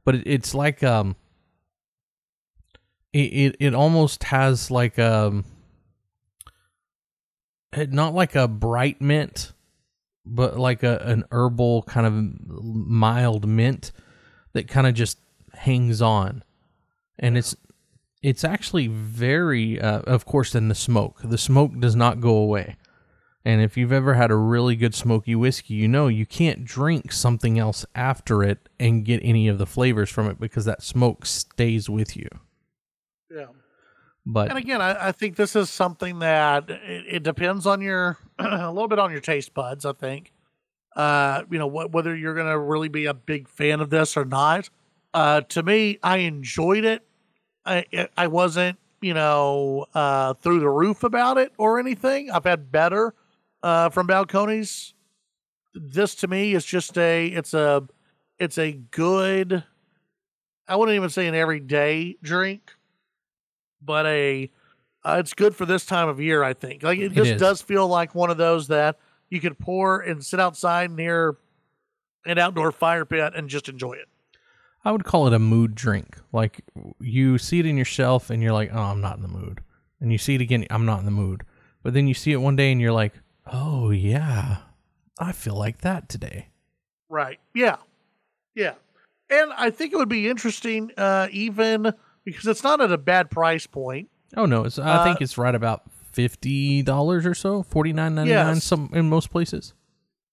but 0.10 0.16
it, 0.16 0.24
it's 0.26 0.56
like 0.56 0.82
um. 0.82 1.16
It, 3.14 3.20
it 3.20 3.56
it 3.60 3.76
almost 3.76 4.24
has 4.24 4.72
like 4.72 4.98
um 4.98 5.46
not 7.76 8.16
like 8.16 8.34
a 8.34 8.48
bright 8.48 9.00
mint, 9.02 9.54
but 10.26 10.58
like 10.58 10.82
a 10.82 10.98
an 11.06 11.26
herbal 11.30 11.84
kind 11.84 12.08
of 12.08 12.64
mild 12.64 13.48
mint 13.48 13.92
that 14.54 14.68
kind 14.68 14.88
of 14.88 14.96
just 14.96 15.20
hangs 15.54 16.02
on, 16.02 16.44
and 17.20 17.38
it's 17.38 17.56
it's 18.24 18.44
actually 18.44 18.88
very 18.88 19.80
uh, 19.80 20.00
of 20.08 20.26
course 20.26 20.56
in 20.56 20.70
the 20.70 20.76
smoke. 20.76 21.20
The 21.24 21.38
smoke 21.38 21.80
does 21.80 21.96
not 21.96 22.20
go 22.20 22.36
away. 22.36 22.78
And 23.46 23.62
if 23.62 23.78
you've 23.78 23.94
ever 23.94 24.16
had 24.16 24.32
a 24.32 24.36
really 24.36 24.76
good 24.76 24.94
smoky 24.94 25.34
whiskey, 25.34 25.74
you 25.74 25.88
know 25.88 26.08
you 26.08 26.26
can't 26.26 26.66
drink 26.66 27.12
something 27.12 27.58
else 27.58 27.86
after 27.96 28.44
it 28.44 28.68
and 28.80 29.06
get 29.06 29.22
any 29.24 29.48
of 29.48 29.58
the 29.58 29.66
flavors 29.66 30.10
from 30.10 30.28
it 30.28 30.40
because 30.40 30.66
that 30.66 30.84
smoke 30.84 31.26
stays 31.26 31.90
with 31.90 32.18
you. 32.18 32.28
Yeah. 33.32 33.46
But 34.26 34.50
And 34.50 34.58
again, 34.58 34.82
I, 34.82 35.08
I 35.08 35.12
think 35.14 35.38
this 35.38 35.56
is 35.56 35.70
something 35.70 36.20
that 36.20 36.70
it, 36.70 37.06
it 37.08 37.24
depends 37.24 37.66
on 37.66 37.82
your 37.82 38.18
a 38.40 38.72
little 38.72 38.90
bit 38.90 39.00
on 39.00 39.12
your 39.12 39.22
taste 39.22 39.54
buds. 39.54 39.86
I 39.86 39.94
think, 39.94 40.34
uh, 40.96 41.44
you 41.50 41.58
know, 41.58 41.68
what 41.68 41.92
whether 41.92 42.16
you're 42.16 42.36
going 42.36 42.52
to 42.52 42.60
really 42.60 42.90
be 42.90 43.06
a 43.06 43.14
big 43.14 43.48
fan 43.48 43.80
of 43.80 43.90
this 43.90 44.18
or 44.18 44.26
not. 44.26 44.70
Uh, 45.14 45.42
to 45.42 45.64
me, 45.64 45.98
I 46.04 46.18
enjoyed 46.18 46.84
it. 46.84 47.04
I 47.66 47.86
I 48.18 48.28
wasn't, 48.28 48.78
you 49.02 49.14
know, 49.14 49.86
uh, 49.94 50.34
through 50.36 50.60
the 50.60 50.70
roof 50.70 51.04
about 51.04 51.38
it 51.38 51.54
or 51.58 51.80
anything. 51.80 52.30
I've 52.30 52.44
had 52.44 52.72
better 52.72 53.16
uh, 53.64 53.90
from 53.90 54.08
Balcones. 54.08 54.94
This 55.74 56.16
to 56.16 56.28
me 56.28 56.54
is 56.54 56.66
just 56.66 56.98
a 56.98 57.28
it's 57.28 57.54
a 57.54 57.88
it's 58.38 58.58
a 58.58 58.74
good. 58.74 59.64
I 60.68 60.76
wouldn't 60.76 60.96
even 60.96 61.10
say 61.10 61.28
an 61.28 61.36
everyday 61.36 62.18
drink, 62.22 62.74
but 63.82 64.06
a 64.06 64.50
uh, 65.04 65.18
it's 65.20 65.34
good 65.34 65.56
for 65.56 65.66
this 65.66 65.86
time 65.86 66.10
of 66.10 66.20
year. 66.20 66.44
I 66.44 66.54
think 66.54 66.84
like 66.84 67.00
it 67.00 67.12
It 67.12 67.16
just 67.16 67.32
is. 67.32 67.40
does 67.42 67.62
feel 67.62 67.88
like 67.88 68.14
one 68.16 68.30
of 68.30 68.38
those 68.38 68.68
that 68.68 68.98
you 69.30 69.40
could 69.40 69.58
pour 69.60 70.00
and 70.02 70.24
sit 70.24 70.40
outside 70.40 70.92
near 70.92 71.38
an 72.26 72.38
outdoor 72.38 72.72
fire 72.72 73.06
pit 73.06 73.34
and 73.36 73.48
just 73.50 73.70
enjoy 73.70 73.94
it. 73.94 74.08
I 74.84 74.92
would 74.92 75.04
call 75.04 75.28
it 75.28 75.34
a 75.34 75.40
mood 75.40 75.76
drink. 75.76 76.18
Like 76.32 76.62
you 77.00 77.38
see 77.38 77.60
it 77.60 77.66
in 77.66 77.76
your 77.76 77.86
shelf 77.86 78.30
and 78.30 78.42
you're 78.42 78.54
like, 78.54 78.72
"Oh, 78.74 78.80
I'm 78.82 79.02
not 79.02 79.18
in 79.18 79.22
the 79.22 79.28
mood." 79.28 79.62
And 80.02 80.12
you 80.12 80.18
see 80.18 80.36
it 80.36 80.42
again, 80.42 80.66
"I'm 80.70 80.86
not 80.86 81.00
in 81.00 81.06
the 81.06 81.12
mood." 81.12 81.44
But 81.84 81.94
then 81.94 82.08
you 82.08 82.14
see 82.14 82.32
it 82.32 82.38
one 82.38 82.56
day 82.56 82.72
and 82.72 82.80
you're 82.82 82.92
like, 82.92 83.14
"Oh, 83.52 83.90
yeah. 83.92 84.58
I 85.20 85.32
feel 85.32 85.56
like 85.56 85.80
that 85.82 86.10
today." 86.10 86.48
Right. 87.10 87.40
Yeah. 87.54 87.78
Yeah. 88.56 88.76
And 89.30 89.52
I 89.54 89.70
think 89.70 89.94
it 89.94 89.98
would 89.98 90.10
be 90.10 90.28
interesting, 90.30 90.92
uh, 90.98 91.28
even 91.32 91.94
because 92.26 92.48
it's 92.48 92.64
not 92.64 92.82
at 92.82 92.92
a 92.92 92.98
bad 92.98 93.30
price 93.30 93.68
point. 93.68 94.10
Oh 94.36 94.46
no, 94.46 94.64
it's 94.66 94.78
I 94.80 95.04
think 95.04 95.22
Uh, 95.22 95.24
it's 95.24 95.38
right 95.38 95.54
about 95.56 95.84
$50 96.16 97.26
or 97.26 97.34
so, 97.34 97.64
49.99 97.64 98.28
Yes. 98.28 98.64
some 98.64 98.90
in 98.94 99.10
most 99.10 99.30
places. 99.32 99.74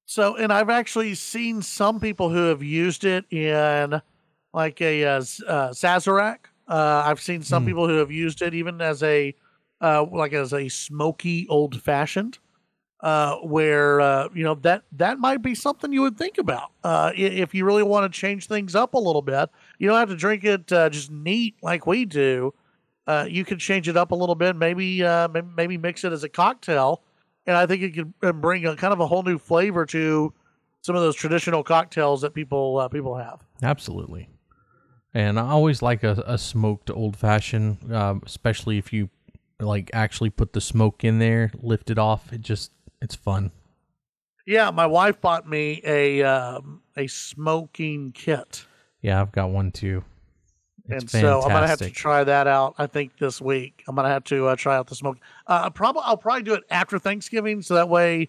So, 0.07 0.37
and 0.37 0.53
I've 0.53 0.71
actually 0.71 1.15
seen 1.15 1.63
some 1.63 1.99
people 2.01 2.29
who 2.31 2.45
have 2.47 2.63
used 2.63 3.05
it 3.05 3.25
in 3.33 4.01
like 4.55 4.81
a 4.81 5.05
uh, 5.05 5.17
uh, 5.17 5.71
Sazerac. 5.73 6.39
Uh, 6.69 7.03
I've 7.07 7.21
seen 7.21 7.43
some 7.43 7.63
Hmm. 7.65 7.69
people 7.69 7.89
who 7.89 7.97
have 7.97 8.11
used 8.11 8.41
it 8.43 8.55
even 8.55 8.81
as 8.81 9.03
a 9.03 9.35
uh, 9.81 10.05
like 10.05 10.33
as 10.33 10.53
a 10.55 10.69
smoky 10.69 11.47
old 11.49 11.83
fashioned. 11.83 12.39
Uh, 13.01 13.37
where 13.37 14.01
uh, 14.01 14.27
you 14.35 14.43
know 14.43 14.55
that 14.55 14.83
that 14.91 15.19
might 15.19 15.43
be 15.43 15.55
something 15.55 15.93
you 15.93 16.01
would 16.01 16.17
think 16.17 16.39
about 16.39 16.71
uh, 16.83 17.13
if 17.15 17.55
you 17.55 17.65
really 17.65 17.83
want 17.83 18.11
to 18.11 18.19
change 18.19 18.47
things 18.47 18.75
up 18.75 18.95
a 18.95 18.99
little 18.99 19.21
bit. 19.21 19.51
You 19.79 19.89
don't 19.89 19.99
have 19.99 20.09
to 20.09 20.17
drink 20.17 20.45
it 20.45 20.73
uh, 20.73 20.89
just 20.89 21.11
neat 21.11 21.57
like 21.63 21.87
we 21.87 22.07
do. 22.07 22.55
Uh, 23.07 23.27
you 23.29 23.45
can 23.45 23.59
change 23.59 23.87
it 23.87 23.99
up 23.99 24.13
a 24.13 24.15
little 24.15 24.35
bit. 24.35 24.57
Maybe 24.57 25.05
uh, 25.05 25.29
maybe 25.29 25.77
mix 25.77 26.05
it 26.05 26.13
as 26.13 26.25
a 26.25 26.29
cocktail 26.29 27.03
and 27.47 27.57
I 27.57 27.67
think 27.67 27.83
it 27.83 28.07
could 28.21 28.41
bring 28.41 28.67
a 28.67 28.77
kind 28.77 28.93
of 28.93 29.01
a 29.01 29.07
whole 29.07 29.23
new 29.23 29.39
flavor 29.39 29.87
to 29.87 30.33
some 30.83 30.97
of 30.97 31.03
those 31.03 31.17
traditional 31.17 31.63
cocktails 31.63 32.23
that 32.23 32.35
people 32.35 32.89
people 32.91 33.17
have. 33.17 33.41
Absolutely. 33.63 34.29
And 35.15 35.39
I 35.39 35.49
always 35.49 35.81
like 35.81 36.05
a, 36.05 36.23
a 36.27 36.37
smoked 36.37 36.91
old 36.91 37.17
fashioned, 37.17 37.93
um, 37.93 38.23
especially 38.27 38.77
if 38.79 38.93
you 38.93 39.09
like 39.59 39.91
actually 39.95 40.31
put 40.31 40.53
the 40.53 40.61
smoke 40.61 41.05
in 41.05 41.19
there, 41.19 41.51
lift 41.55 41.91
it 41.91 41.99
off. 41.99 42.33
It 42.33 42.43
just 42.43 42.73
it's 43.01 43.15
fun. 43.15 43.51
Yeah, 44.47 44.71
my 44.71 44.87
wife 44.87 45.21
bought 45.21 45.49
me 45.49 45.81
a 45.85 46.23
um, 46.23 46.83
a 46.97 47.07
smoking 47.09 48.13
kit, 48.13 48.65
Yeah, 49.03 49.21
I've 49.21 49.33
got 49.33 49.51
one 49.51 49.73
too. 49.73 50.05
It's 50.89 51.03
and 51.03 51.11
so 51.11 51.43
I'm 51.43 51.49
gonna 51.49 51.67
have 51.67 51.81
to 51.81 51.91
try 51.91 52.23
that 52.23 52.47
out. 52.47 52.77
I 52.79 52.87
think 52.87 53.19
this 53.19 53.41
week 53.41 53.83
I'm 53.89 53.97
gonna 53.97 54.09
have 54.09 54.23
to 54.25 54.47
uh, 54.47 54.57
try 54.57 54.77
out 54.77 54.87
the 54.87 54.95
smoke. 54.95 55.19
Uh, 55.49 55.69
probably 55.71 56.03
I'll 56.05 56.17
probably 56.17 56.45
do 56.45 56.55
it 56.55 56.63
after 56.71 56.99
Thanksgiving, 56.99 57.61
so 57.61 57.75
that 57.75 57.89
way, 57.89 58.29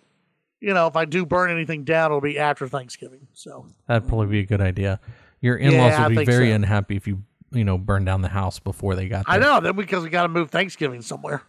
you 0.60 0.74
know, 0.74 0.88
if 0.88 0.96
I 0.96 1.06
do 1.06 1.24
burn 1.24 1.52
anything 1.52 1.84
down, 1.84 2.10
it'll 2.10 2.20
be 2.20 2.40
after 2.40 2.68
Thanksgiving. 2.68 3.28
So 3.34 3.68
That'd 3.88 4.08
probably 4.08 4.26
be 4.28 4.40
a 4.40 4.46
good 4.46 4.62
idea. 4.62 5.00
Your 5.40 5.56
in-laws 5.58 5.92
Yeah, 5.92 6.08
would 6.08 6.18
be 6.18 6.26
very 6.26 6.50
so. 6.50 6.56
unhappy 6.56 6.96
if 6.96 7.06
you 7.06 7.22
you 7.52 7.64
know 7.64 7.78
burn 7.78 8.06
down 8.06 8.24
the 8.24 8.28
house 8.28 8.58
before 8.60 8.96
they 8.96 9.08
got 9.08 9.28
there. 9.28 9.36
I 9.36 9.38
know 9.38 9.60
then 9.60 9.76
because 9.76 10.04
we 10.04 10.10
got 10.10 10.24
to 10.24 10.30
move 10.30 10.50
Thanksgiving 10.50 11.04
somewhere. 11.04 11.44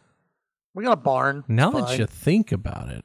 We 0.75 0.85
got 0.85 0.93
a 0.93 0.97
barn. 0.97 1.43
Now 1.49 1.71
that 1.71 1.99
you 1.99 2.05
think 2.07 2.53
about 2.53 2.91
it, 2.91 3.03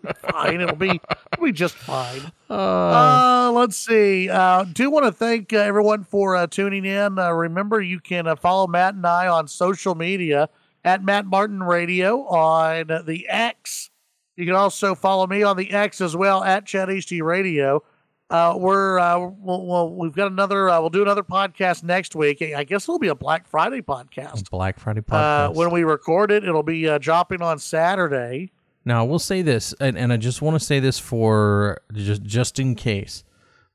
fine. 0.30 0.60
It'll 0.60 0.76
be 0.76 1.00
it'll 1.32 1.44
be 1.44 1.52
just 1.52 1.74
fine. 1.74 2.32
uh, 2.50 2.54
Uh, 2.54 3.52
let's 3.52 3.76
see. 3.76 4.28
Uh, 4.28 4.64
do 4.64 4.90
want 4.90 5.06
to 5.06 5.12
thank 5.12 5.52
uh, 5.52 5.58
everyone 5.58 6.04
for 6.04 6.36
uh, 6.36 6.46
tuning 6.46 6.84
in. 6.84 7.18
Uh, 7.18 7.30
remember, 7.32 7.80
you 7.80 8.00
can 8.00 8.26
uh, 8.26 8.36
follow 8.36 8.66
Matt 8.66 8.94
and 8.94 9.06
I 9.06 9.26
on 9.28 9.48
social 9.48 9.94
media 9.94 10.48
at 10.84 11.04
Matt 11.04 11.26
Martin 11.26 11.62
Radio 11.62 12.26
on 12.26 12.86
the 13.06 13.26
X. 13.28 13.90
You 14.36 14.46
can 14.46 14.54
also 14.54 14.94
follow 14.94 15.26
me 15.26 15.42
on 15.42 15.56
the 15.56 15.70
X 15.72 16.00
as 16.00 16.16
well 16.16 16.42
at 16.42 16.64
Chat 16.66 16.88
HD 16.88 17.22
Radio. 17.22 17.82
Uh, 18.30 18.54
we're 18.56 18.98
uh, 18.98 19.18
we'll, 19.18 19.66
we'll, 19.66 19.90
we've 19.94 20.14
got 20.14 20.32
another. 20.32 20.70
Uh, 20.70 20.80
we'll 20.80 20.88
do 20.88 21.02
another 21.02 21.22
podcast 21.22 21.82
next 21.82 22.14
week. 22.16 22.40
I 22.40 22.64
guess 22.64 22.84
it'll 22.84 22.98
be 22.98 23.08
a 23.08 23.14
Black 23.14 23.46
Friday 23.46 23.82
podcast. 23.82 24.48
Black 24.48 24.80
Friday 24.80 25.02
Uh, 25.10 25.50
podcast. 25.50 25.54
when 25.54 25.70
we 25.70 25.84
record 25.84 26.30
it, 26.30 26.42
it'll 26.42 26.62
be 26.62 26.88
uh, 26.88 26.96
dropping 26.96 27.42
on 27.42 27.58
Saturday. 27.58 28.50
Now, 28.84 29.00
I 29.00 29.06
will 29.06 29.18
say 29.18 29.42
this, 29.42 29.74
and, 29.80 29.96
and 29.96 30.12
I 30.12 30.16
just 30.16 30.42
want 30.42 30.58
to 30.58 30.64
say 30.64 30.80
this 30.80 30.98
for 30.98 31.80
just 31.92 32.22
just 32.22 32.58
in 32.58 32.74
case, 32.74 33.22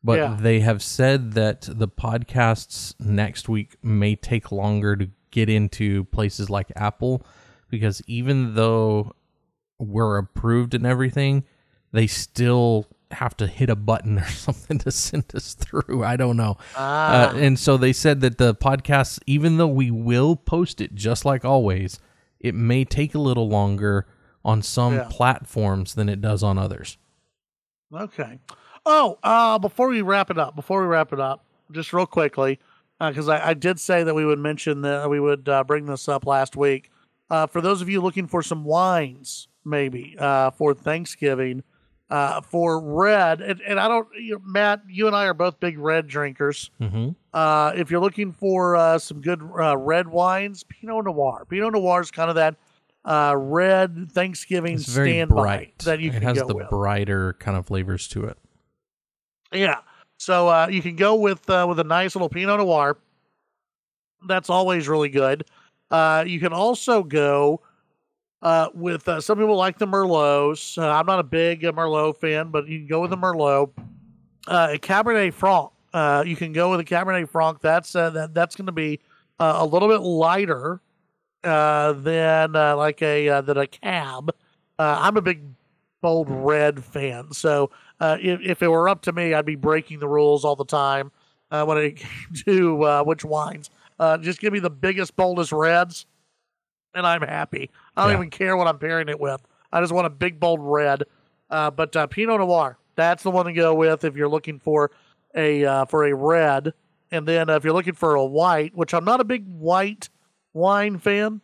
but 0.04 0.18
Yeah. 0.20 0.38
they 0.40 0.60
have 0.60 0.84
said 0.84 1.34
that 1.34 1.62
the 1.72 1.88
podcasts 1.88 2.94
next 3.00 3.48
week 3.48 3.78
may 3.82 4.16
take 4.16 4.52
longer 4.52 4.96
to 4.98 5.10
get 5.32 5.50
into 5.50 6.06
places 6.06 6.50
like 6.50 6.72
Apple 6.76 7.26
because 7.70 8.02
even 8.08 8.56
though 8.56 9.14
we're 9.80 10.18
approved 10.18 10.74
and 10.74 10.86
everything, 10.86 11.44
they 11.92 12.08
still 12.08 12.88
have 13.12 13.38
to 13.38 13.48
hit 13.48 13.70
a 13.70 13.76
button 13.76 14.20
or 14.20 14.26
something 14.28 14.78
to 14.80 14.92
send 14.92 15.24
us 15.36 15.54
through. 15.54 16.04
I 16.04 16.18
don't 16.18 16.36
know. 16.38 16.58
Ah. 16.76 17.30
Uh, 17.32 17.36
and 17.38 17.58
so 17.58 17.78
they 17.78 17.94
said 17.94 18.20
that 18.22 18.38
the 18.38 18.54
podcasts, 18.56 19.20
even 19.26 19.56
though 19.58 19.68
we 19.68 19.90
will 19.92 20.36
post 20.36 20.82
it 20.82 20.96
just 20.96 21.24
like 21.24 21.46
always, 21.46 22.00
it 22.40 22.54
may 22.56 22.84
take 22.84 23.16
a 23.16 23.20
little 23.20 23.48
longer 23.48 24.06
on 24.48 24.64
some 24.64 24.96
Yeah. 24.96 25.08
platforms 25.12 25.94
than 25.94 26.10
it 26.10 26.22
does 26.22 26.42
on 26.42 26.58
others. 26.58 26.98
Okay. 27.94 28.40
Oh, 28.86 29.20
uh, 29.22 29.60
before 29.60 29.90
we 29.90 30.02
wrap 30.02 30.32
it 30.32 30.40
up, 30.40 30.56
before 30.56 30.82
we 30.82 30.88
wrap 30.88 31.12
it 31.14 31.20
up, 31.20 31.44
just 31.72 31.92
real 31.92 32.06
quickly, 32.06 32.58
because 33.00 33.28
I, 33.28 33.50
I 33.50 33.54
did 33.54 33.80
say 33.80 34.04
that 34.04 34.16
we 34.16 34.26
would 34.26 34.40
mention 34.40 34.82
that 34.82 35.10
we 35.10 35.20
would 35.20 35.48
uh, 35.50 35.64
bring 35.66 35.86
this 35.86 36.08
up 36.08 36.26
last 36.26 36.56
week. 36.56 36.90
Uh, 37.30 37.46
for 37.46 37.60
those 37.60 37.82
of 37.82 37.90
you 37.90 38.00
looking 38.02 38.26
for 38.26 38.42
some 38.42 38.64
wines, 38.64 39.50
maybe 39.66 40.16
uh, 40.18 40.52
for 40.52 40.74
Thanksgiving, 40.74 41.64
uh, 42.10 42.40
for 42.40 42.80
red, 42.80 43.42
and, 43.42 43.60
and 43.68 43.82
I 43.82 43.90
don't, 43.90 44.08
you 44.18 44.36
know, 44.36 44.42
Matt, 44.46 44.84
you 44.88 45.08
and 45.08 45.16
I 45.16 45.26
are 45.26 45.34
both 45.34 45.60
big 45.60 45.78
red 45.78 46.08
drinkers. 46.08 46.72
Mm-hmm. 46.80 47.10
Uh, 47.34 47.74
if 47.76 47.92
you're 47.92 48.00
looking 48.00 48.32
for 48.32 48.78
uh, 48.78 48.98
some 48.98 49.20
good 49.20 49.42
uh, 49.60 49.76
red 49.76 50.08
wines, 50.08 50.64
Pinot 50.64 51.04
Noir. 51.04 51.46
Pinot 51.50 51.74
Noir 51.74 52.00
is 52.00 52.10
kind 52.12 52.30
of 52.30 52.38
that 52.38 52.56
uh, 53.06 53.34
red 53.38 54.12
Thanksgiving 54.12 54.76
It's 54.76 54.86
very 54.88 55.12
standby 55.12 55.36
bright. 55.36 55.80
that 55.80 56.00
you 56.00 56.10
it 56.10 56.14
can 56.14 56.24
has 56.24 56.40
go 56.40 56.48
the 56.48 56.56
with. 56.56 56.70
brighter 56.70 57.34
kind 57.34 57.58
of 57.58 57.66
flavors 57.68 58.08
to 58.10 58.26
it. 58.26 58.38
Yeah. 59.52 59.80
So 60.18 60.48
uh, 60.48 60.68
you 60.70 60.82
can 60.82 60.96
go 60.96 61.16
with 61.16 61.50
uh, 61.50 61.66
with 61.70 61.80
a 61.80 61.84
nice 61.84 62.16
little 62.16 62.30
Pinot 62.30 62.60
Noir. 62.60 62.98
That's 64.28 64.50
always 64.50 64.88
really 64.88 65.10
good. 65.10 65.46
Uh, 65.92 66.24
you 66.28 66.40
can 66.40 66.52
also 66.54 67.04
go 67.04 67.62
uh, 68.42 68.70
with 68.74 69.08
uh, 69.08 69.22
some 69.22 69.38
people 69.38 69.56
like 69.56 69.78
the 69.78 69.88
Merlots. 69.88 70.78
Uh, 70.78 70.90
I'm 70.90 71.06
not 71.06 71.20
a 71.20 71.24
big 71.24 71.64
uh, 71.64 71.72
Merlot 71.72 72.18
fan, 72.18 72.50
but 72.50 72.68
you 72.68 72.80
can 72.80 72.88
go 72.88 73.02
with 73.02 73.12
the 73.12 73.18
Merlot. 73.18 73.72
Uh, 74.48 74.70
a 74.74 74.78
Cabernet 74.80 75.34
Franc. 75.34 75.72
Uh, 75.94 76.24
you 76.26 76.36
can 76.36 76.52
go 76.52 76.72
with 76.72 76.80
a 76.80 76.84
Cabernet 76.84 77.30
Franc. 77.30 77.62
That's 77.62 77.96
uh, 77.96 78.10
that, 78.12 78.34
that's 78.34 78.56
going 78.56 78.66
to 78.66 78.72
be 78.72 79.00
uh, 79.40 79.58
a 79.58 79.66
little 79.66 79.88
bit 79.88 80.02
lighter 80.02 80.82
uh, 81.44 81.94
than 81.94 82.56
uh, 82.56 82.76
like 82.76 83.02
a 83.02 83.30
uh, 83.30 83.42
than 83.42 83.58
a 83.58 83.68
cab. 83.68 84.32
Uh, 84.80 84.98
I'm 85.02 85.18
a 85.18 85.22
big 85.22 85.42
bold 86.02 86.28
red 86.30 86.84
fan, 86.84 87.32
so 87.32 87.72
uh, 88.00 88.18
if, 88.22 88.40
if 88.42 88.62
it 88.62 88.68
were 88.68 88.88
up 88.88 89.02
to 89.04 89.12
me, 89.12 89.34
I'd 89.34 89.46
be 89.46 89.56
breaking 89.56 90.00
the 90.00 90.08
rules 90.08 90.46
all 90.46 90.56
the 90.56 90.66
time 90.66 91.12
uh, 91.52 91.66
when 91.66 91.78
it 91.80 91.96
came 91.98 92.10
to 92.46 92.84
uh, 92.84 93.04
which 93.04 93.26
wines. 93.26 93.70
Uh, 94.00 94.18
just 94.18 94.40
give 94.40 94.54
me 94.54 94.60
the 94.60 94.70
biggest, 94.70 95.16
boldest 95.16 95.52
reds, 95.52 96.06
and 96.94 97.06
I'm 97.08 97.22
happy. 97.22 97.70
I 97.96 98.04
don't 98.04 98.12
Yeah. 98.12 98.18
even 98.18 98.30
care 98.30 98.56
what 98.56 98.68
I'm 98.68 98.78
pairing 98.78 99.10
it 99.10 99.20
with. 99.20 99.42
I 99.72 99.82
just 99.82 99.92
want 99.92 100.06
a 100.06 100.12
big, 100.12 100.40
bold 100.40 100.60
red. 100.62 101.04
Uh, 101.50 101.72
but 101.72 101.96
uh, 101.96 102.06
Pinot 102.08 102.40
Noir, 102.40 102.78
that's 102.96 103.24
the 103.24 103.32
one 103.32 103.46
to 103.48 103.54
go 103.54 103.74
with 103.74 104.04
if 104.04 104.16
you're 104.16 104.30
looking 104.30 104.60
for 104.60 104.92
a 105.36 105.66
uh, 105.66 105.86
for 105.86 106.06
a 106.06 106.14
red. 106.14 106.74
And 107.10 107.28
then 107.28 107.50
uh, 107.50 107.56
if 107.56 107.64
you're 107.64 107.74
looking 107.74 107.94
for 107.94 108.16
a 108.16 108.26
white, 108.26 108.76
which 108.76 108.94
I'm 108.94 109.06
not 109.06 109.20
a 109.22 109.24
big 109.24 109.48
white 109.48 110.10
wine 110.58 110.98
fan, 110.98 111.42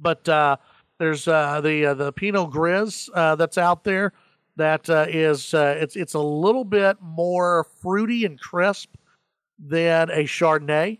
but 0.00 0.28
uh, 0.28 0.56
there's 0.98 1.28
uh, 1.28 1.60
the 1.60 1.86
uh, 1.86 1.94
the 1.94 2.12
Pinot 2.12 2.50
Gris 2.50 3.08
uh, 3.14 3.36
that's 3.36 3.58
out 3.58 3.84
there 3.84 4.12
that 4.56 4.88
uh, 4.90 5.06
is 5.08 5.54
uh, 5.54 5.76
it's 5.78 5.96
it's 5.96 6.14
a 6.14 6.18
little 6.20 6.64
bit 6.64 6.96
more 7.00 7.64
fruity 7.80 8.24
and 8.24 8.40
crisp 8.40 8.94
than 9.58 10.10
a 10.10 10.24
Chardonnay, 10.24 10.98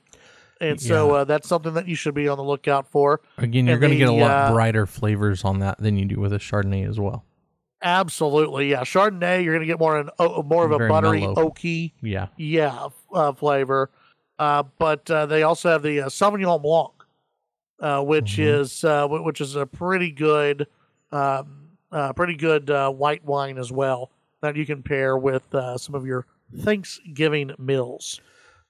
and 0.60 0.80
so 0.80 1.08
Yeah. 1.08 1.20
uh, 1.20 1.24
that's 1.24 1.48
something 1.48 1.74
that 1.74 1.88
you 1.88 1.94
should 1.96 2.14
be 2.14 2.28
on 2.28 2.36
the 2.38 2.44
lookout 2.44 2.86
for. 2.90 3.20
Again, 3.38 3.66
you're 3.66 3.78
going 3.78 3.92
to 3.92 3.98
get 3.98 4.08
a 4.08 4.12
lot 4.12 4.52
brighter 4.52 4.86
flavors 4.86 5.44
on 5.44 5.58
that 5.60 5.78
than 5.78 5.96
you 5.96 6.04
do 6.04 6.20
with 6.20 6.32
a 6.32 6.38
Chardonnay 6.38 6.88
as 6.88 7.00
well. 7.00 7.24
Absolutely, 7.82 8.70
yeah. 8.70 8.80
Chardonnay, 8.80 9.44
you're 9.44 9.52
going 9.54 9.60
to 9.60 9.70
get 9.70 9.78
more 9.78 9.98
an 9.98 10.08
more 10.46 10.64
of 10.64 10.72
a 10.72 10.78
Very 10.78 10.88
buttery, 10.88 11.20
mellow. 11.20 11.50
oaky, 11.50 11.92
Yeah. 12.00 12.28
yeah, 12.36 12.88
uh, 13.12 13.32
flavor. 13.32 13.90
Uh, 14.38 14.64
but 14.78 15.08
uh, 15.10 15.26
they 15.26 15.42
also 15.44 15.70
have 15.70 15.82
the 15.82 16.00
uh, 16.02 16.08
Sauvignon 16.08 16.60
Blanc, 16.60 16.92
uh, 17.80 18.02
which 18.02 18.36
Mhm. 18.36 18.60
is 18.62 18.84
uh, 18.84 19.06
which 19.08 19.40
is 19.40 19.54
a 19.56 19.64
pretty 19.66 20.10
good, 20.10 20.66
um, 21.12 21.68
uh, 21.92 22.12
pretty 22.12 22.34
good 22.34 22.68
uh, 22.70 22.90
white 22.90 23.24
wine 23.24 23.58
as 23.58 23.70
well 23.70 24.10
that 24.40 24.56
you 24.56 24.66
can 24.66 24.82
pair 24.82 25.16
with 25.16 25.54
uh, 25.54 25.78
some 25.78 25.94
of 25.94 26.04
your 26.04 26.26
Thanksgiving 26.58 27.52
meals. 27.58 28.20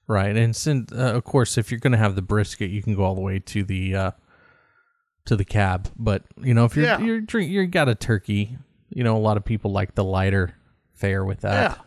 Right, 0.07 0.35
and 0.37 0.55
since 0.55 0.91
uh, 0.91 1.13
of 1.15 1.23
course, 1.23 1.57
if 1.57 1.71
you're 1.71 1.79
going 1.79 1.93
to 1.93 1.97
have 1.97 2.15
the 2.15 2.21
brisket, 2.21 2.69
you 2.69 2.83
can 2.83 2.93
go 2.95 3.03
all 3.03 3.15
the 3.15 3.21
way 3.21 3.39
to 3.39 3.63
the 3.63 3.95
uh, 3.95 4.11
to 5.25 5.35
the 5.35 5.45
cab. 5.45 5.89
But 5.97 6.23
you 6.37 6.53
know, 6.53 6.65
if 6.65 6.75
you're 6.75 6.85
Yeah. 6.85 6.99
you're 6.99 7.21
drink 7.21 7.49
you 7.49 7.65
got 7.65 7.89
a 7.89 7.95
turkey, 7.95 8.57
you 8.89 9.03
know, 9.03 9.17
a 9.17 9.19
lot 9.19 9.35
of 9.35 9.43
people 9.43 9.71
like 9.71 9.95
the 9.95 10.03
lighter 10.03 10.53
fare 10.93 11.25
with 11.25 11.41
that. 11.41 11.71
Yeah. 11.71 11.83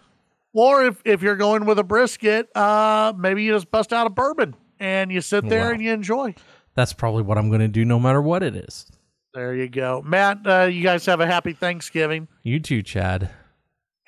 Or 0.59 0.85
if, 0.87 1.01
if 1.05 1.23
you're 1.23 1.37
going 1.37 1.67
with 1.67 1.79
a 1.79 1.85
brisket, 1.85 2.49
uh, 2.57 3.13
maybe 3.17 3.45
you 3.45 3.53
just 3.53 3.71
bust 3.71 3.93
out 3.93 4.07
a 4.07 4.11
bourbon 4.11 4.57
and 4.81 5.13
you 5.13 5.21
sit 5.21 5.49
there 5.49 5.67
Wow. 5.67 5.71
and 5.73 5.83
you 5.83 5.93
enjoy. 5.93 6.35
That's 6.75 6.93
probably 6.93 7.23
what 7.23 7.39
I'm 7.39 7.49
going 7.49 7.61
to 7.61 7.69
do, 7.69 7.85
no 7.85 8.01
matter 8.01 8.21
what 8.21 8.43
it 8.43 8.57
is. 8.57 8.87
There 9.35 9.55
you 9.55 9.69
go, 9.69 10.03
Matt. 10.05 10.39
Uh, 10.45 10.63
you 10.65 10.83
guys 10.83 11.07
have 11.07 11.21
a 11.21 11.27
happy 11.27 11.53
Thanksgiving. 11.53 12.27
You 12.43 12.59
too, 12.61 12.83
Chad. 12.83 13.31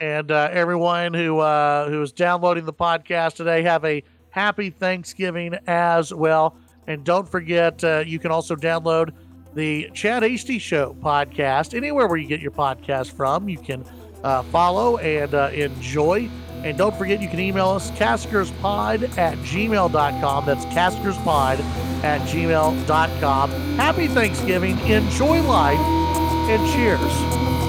and 0.00 0.30
uh, 0.32 0.48
everyone 0.50 1.12
who 1.14 1.38
uh, 1.38 1.88
who 1.88 2.00
is 2.02 2.10
downloading 2.12 2.64
the 2.64 2.72
podcast 2.72 3.34
today 3.34 3.62
have 3.62 3.84
a 3.84 4.02
happy 4.30 4.70
Thanksgiving 4.70 5.54
as 5.66 6.12
well. 6.14 6.56
And 6.86 7.04
don't 7.04 7.28
forget, 7.28 7.84
uh, 7.84 8.02
you 8.06 8.18
can 8.18 8.30
also 8.32 8.56
download 8.56 9.10
the 9.54 9.90
Chad 9.94 10.22
Hasty 10.22 10.58
Show 10.58 10.96
podcast 11.00 11.76
anywhere 11.76 12.06
where 12.08 12.16
you 12.16 12.26
get 12.26 12.40
your 12.40 12.50
podcast 12.52 13.12
from. 13.12 13.48
You 13.48 13.58
can 13.58 13.84
uh, 14.24 14.42
follow 14.44 14.98
and 14.98 15.34
uh, 15.34 15.50
enjoy. 15.52 16.30
And 16.64 16.76
don't 16.76 16.94
forget, 16.96 17.22
you 17.22 17.28
can 17.28 17.40
email 17.40 17.70
us 17.70 17.90
caskerspod 17.92 19.16
at 19.16 19.38
gmail.com. 19.38 20.46
That's 20.46 20.64
caskerspod 20.66 21.60
at 22.04 22.20
gmail.com. 22.28 23.50
Happy 23.76 24.08
Thanksgiving. 24.08 24.78
Enjoy 24.80 25.42
life 25.42 25.78
and 25.78 26.72
cheers. 26.72 27.59